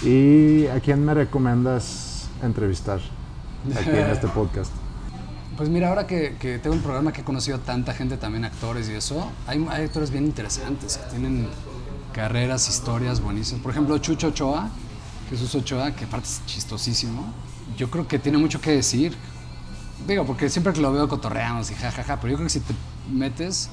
¿Y 0.01 0.67
a 0.67 0.79
quién 0.79 1.03
me 1.05 1.13
recomiendas 1.13 2.27
entrevistar 2.41 2.99
aquí 3.75 3.89
en 3.89 4.09
este 4.09 4.27
podcast? 4.27 4.71
Pues 5.57 5.69
mira, 5.69 5.89
ahora 5.89 6.05
que, 6.05 6.35
que 6.39 6.59
tengo 6.59 6.75
un 6.75 6.83
programa 6.83 7.11
que 7.11 7.21
he 7.21 7.23
conocido 7.23 7.57
a 7.57 7.59
tanta 7.59 7.91
gente, 7.91 8.17
también 8.17 8.45
actores 8.45 8.89
y 8.89 8.93
eso, 8.93 9.27
hay, 9.47 9.65
hay 9.71 9.85
actores 9.85 10.11
bien 10.11 10.25
interesantes 10.25 10.97
que 10.97 11.09
tienen 11.09 11.47
carreras, 12.13 12.69
historias 12.69 13.21
buenísimas. 13.21 13.63
Por 13.63 13.71
ejemplo, 13.71 13.97
Chucho 13.97 14.27
Ochoa, 14.27 14.69
Jesús 15.31 15.55
Ochoa, 15.55 15.95
que 15.95 16.05
aparte 16.05 16.27
es 16.27 16.45
chistosísimo, 16.45 17.33
yo 17.75 17.89
creo 17.89 18.07
que 18.07 18.19
tiene 18.19 18.37
mucho 18.37 18.61
que 18.61 18.69
decir. 18.69 19.17
Digo, 20.08 20.26
porque 20.26 20.49
siempre 20.49 20.74
que 20.74 20.82
lo 20.82 20.93
veo 20.93 21.08
cotorreamos 21.08 21.70
y 21.72 21.76
jajaja, 21.76 22.20
pero 22.20 22.32
yo 22.32 22.38
creo 22.38 22.47
que 22.47 22.53
si 22.53 22.62
te 22.62 22.74
metes 23.12 23.70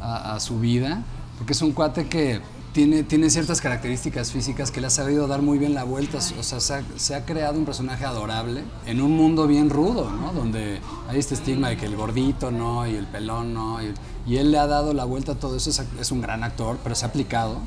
a, 0.00 0.34
a 0.34 0.40
su 0.40 0.58
vida, 0.58 1.02
porque 1.36 1.52
es 1.52 1.62
un 1.62 1.72
cuate 1.72 2.08
que 2.08 2.40
tiene, 2.72 3.04
tiene 3.04 3.30
ciertas 3.30 3.60
características 3.60 4.32
físicas 4.32 4.70
que 4.70 4.80
le 4.80 4.88
ha 4.88 4.90
sabido 4.90 5.28
dar 5.28 5.42
muy 5.42 5.58
bien 5.58 5.74
la 5.74 5.84
vuelta, 5.84 6.18
o 6.18 6.42
sea, 6.42 6.58
se 6.60 6.74
ha, 6.74 6.82
se 6.96 7.14
ha 7.14 7.24
creado 7.24 7.56
un 7.56 7.64
personaje 7.64 8.04
adorable 8.04 8.64
en 8.84 9.00
un 9.00 9.12
mundo 9.12 9.46
bien 9.46 9.70
rudo, 9.70 10.10
¿no? 10.10 10.32
Donde 10.32 10.80
hay 11.08 11.18
este 11.18 11.34
estigma 11.34 11.68
de 11.68 11.76
que 11.76 11.86
el 11.86 11.96
gordito 11.96 12.50
no, 12.50 12.86
y 12.86 12.96
el 12.96 13.06
pelón 13.06 13.54
no, 13.54 13.80
y, 13.80 13.94
y 14.26 14.38
él 14.38 14.50
le 14.50 14.58
ha 14.58 14.66
dado 14.66 14.92
la 14.92 15.04
vuelta 15.04 15.32
a 15.32 15.34
todo 15.36 15.56
eso, 15.56 15.70
es, 15.70 15.82
es 16.00 16.10
un 16.10 16.20
gran 16.20 16.42
actor, 16.42 16.78
pero 16.82 16.96
se 16.96 17.04
ha 17.04 17.08
aplicado 17.08 17.58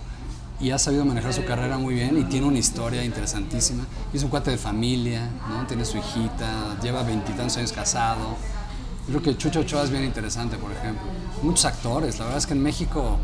y 0.59 0.71
ha 0.71 0.79
sabido 0.79 1.05
manejar 1.05 1.33
su 1.33 1.45
carrera 1.45 1.77
muy 1.77 1.93
bien 1.93 2.17
y 2.17 2.23
tiene 2.23 2.47
una 2.47 2.57
historia 2.57 3.03
interesantísima. 3.03 3.83
Es 4.13 4.23
un 4.23 4.29
cuate 4.29 4.51
de 4.51 4.57
familia, 4.57 5.29
¿no? 5.49 5.65
Tiene 5.67 5.85
su 5.85 5.97
hijita, 5.97 6.77
lleva 6.81 7.03
veintitantos 7.03 7.57
años 7.57 7.71
casado. 7.71 8.35
Creo 9.07 9.21
que 9.21 9.37
Chucho 9.37 9.59
Ochoa 9.61 9.83
es 9.83 9.89
bien 9.91 10.03
interesante, 10.03 10.57
por 10.57 10.71
ejemplo. 10.71 11.03
Muchos 11.43 11.65
actores, 11.65 12.17
la 12.17 12.25
verdad 12.25 12.39
es 12.39 12.47
que 12.47 12.53
en 12.53 12.63
México 12.63 13.17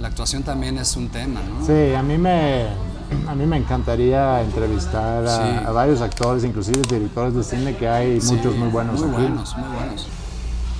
la 0.00 0.08
actuación 0.08 0.44
también 0.44 0.78
es 0.78 0.96
un 0.96 1.08
tema, 1.08 1.40
¿no? 1.40 1.66
Sí, 1.66 1.92
a 1.94 2.02
mí 2.02 2.16
me, 2.16 2.66
a 3.28 3.34
mí 3.34 3.44
me 3.44 3.56
encantaría 3.56 4.40
entrevistar 4.42 5.26
a, 5.26 5.36
Sí. 5.36 5.64
a 5.66 5.70
varios 5.72 6.00
actores, 6.00 6.44
inclusive 6.44 6.80
directores 6.88 7.34
de 7.34 7.42
cine, 7.42 7.76
que 7.76 7.88
hay 7.88 8.20
Sí, 8.20 8.34
muchos 8.34 8.54
muy 8.56 8.68
buenos 8.68 9.00
Muy 9.00 9.10
aquí. 9.10 9.20
buenos, 9.22 9.56
muy 9.56 9.68
buenos. 9.76 10.06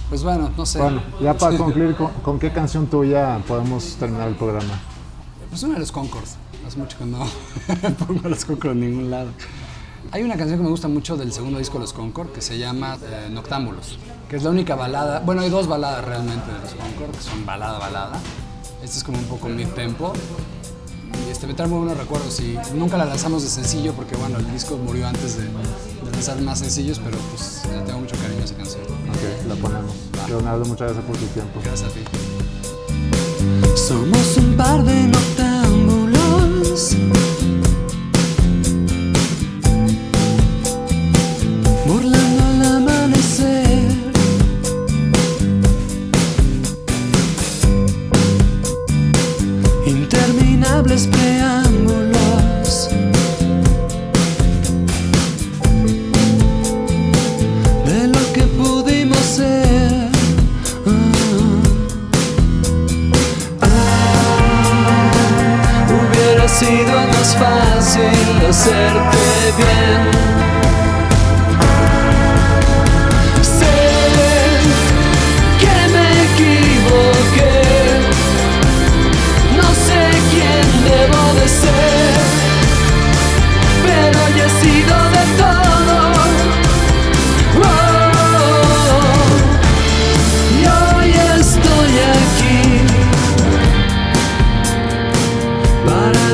Pues 0.09 0.22
bueno, 0.22 0.51
no 0.57 0.64
sé. 0.64 0.78
Bueno, 0.78 1.03
ya 1.20 1.34
para 1.34 1.57
concluir, 1.59 1.96
¿con, 1.96 2.12
con 2.22 2.38
qué 2.38 2.53
canción 2.53 2.86
tuya 2.86 3.40
podemos 3.49 3.96
terminar 3.99 4.28
el 4.28 4.36
programa? 4.36 4.72
Pues 5.49 5.62
una 5.62 5.74
de 5.74 5.80
los 5.80 5.92
Concord. 5.92 6.24
Hace 6.66 6.78
mucho 6.78 6.99
que 6.99 7.05
no 7.05 7.26
pongo 8.07 8.20
a 8.26 8.28
los 8.28 8.44
Concord 8.44 8.72
en 8.72 8.80
ningún 8.80 9.11
lado. 9.11 9.30
Hay 10.11 10.22
una 10.22 10.36
canción 10.36 10.59
que 10.59 10.64
me 10.64 10.70
gusta 10.70 10.88
mucho 10.88 11.16
del 11.16 11.32
segundo 11.32 11.59
disco 11.59 11.74
de 11.74 11.80
los 11.80 11.92
Concord 11.92 12.32
que 12.32 12.40
se 12.40 12.59
llama 12.59 12.99
eh, 13.03 13.28
Noctámbulos, 13.30 13.99
que 14.28 14.36
es 14.36 14.42
la 14.42 14.51
única 14.51 14.74
balada. 14.74 15.20
Bueno, 15.20 15.42
hay 15.42 15.51
dos 15.51 15.66
baladas 15.66 16.05
realmente 16.05 16.53
de 16.53 16.61
los 16.61 16.74
Concord, 16.74 17.11
que 17.12 17.22
son 17.22 17.44
balada, 17.46 17.78
balada. 17.78 18.18
Esta 18.82 18.99
es 18.99 19.05
como 19.05 19.18
un 19.18 19.24
poco 19.24 19.49
mid-tempo. 19.49 20.12
Y 21.26 21.30
este, 21.30 21.46
me 21.46 21.55
trae 21.55 21.68
muy 21.68 21.78
buenos 21.78 21.96
recuerdos 21.96 22.38
y 22.40 22.59
nunca 22.74 22.96
la 22.96 23.07
lanzamos 23.07 23.42
de 23.42 23.49
sencillo 23.49 23.92
porque, 23.94 24.16
bueno, 24.16 24.38
el 24.38 24.51
disco 24.53 24.76
murió 24.76 25.09
antes 25.09 25.36
de, 25.36 25.44
de 25.44 26.11
lanzar 26.12 26.40
más 26.42 26.59
sencillos, 26.59 27.01
pero 27.03 27.18
pues 27.30 27.62
le 27.72 27.80
tengo 27.82 28.01
mucho 28.01 28.16
cariño 28.16 28.42
a 28.42 28.44
esa 28.44 28.57
canción. 28.57 28.82
Ok, 28.82 29.49
la 29.49 29.55
ponemos. 29.57 29.94
Leonardo, 30.28 30.64
muchas 30.66 30.92
gracias 30.92 31.05
por 31.05 31.16
tu 31.16 31.26
tiempo. 31.26 31.61
Gracias 31.64 31.90
a 31.90 31.94
ti. 31.94 32.01
Somos 33.87 34.37
un 34.37 34.57
par 34.57 34.83
de 34.83 35.07
noctámbulos 35.07 35.88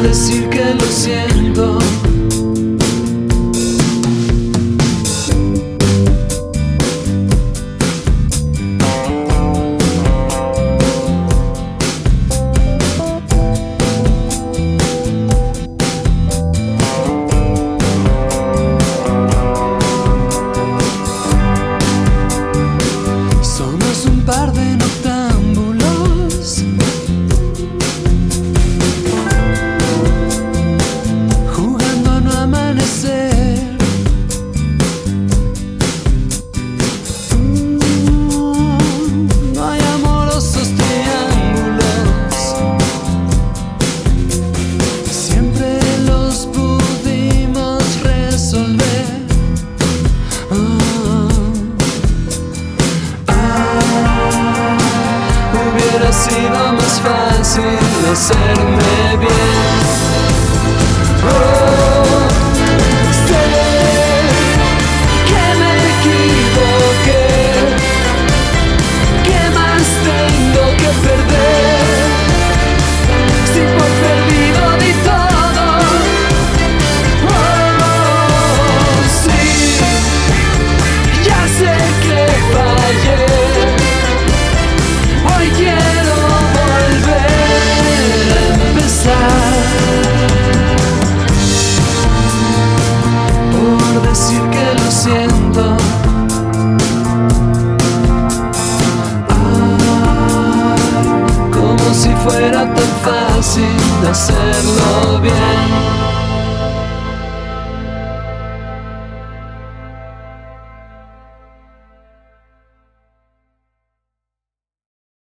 decir 0.02 0.48
que 0.48 0.74
lo 0.74 0.86
siento. 0.86 1.78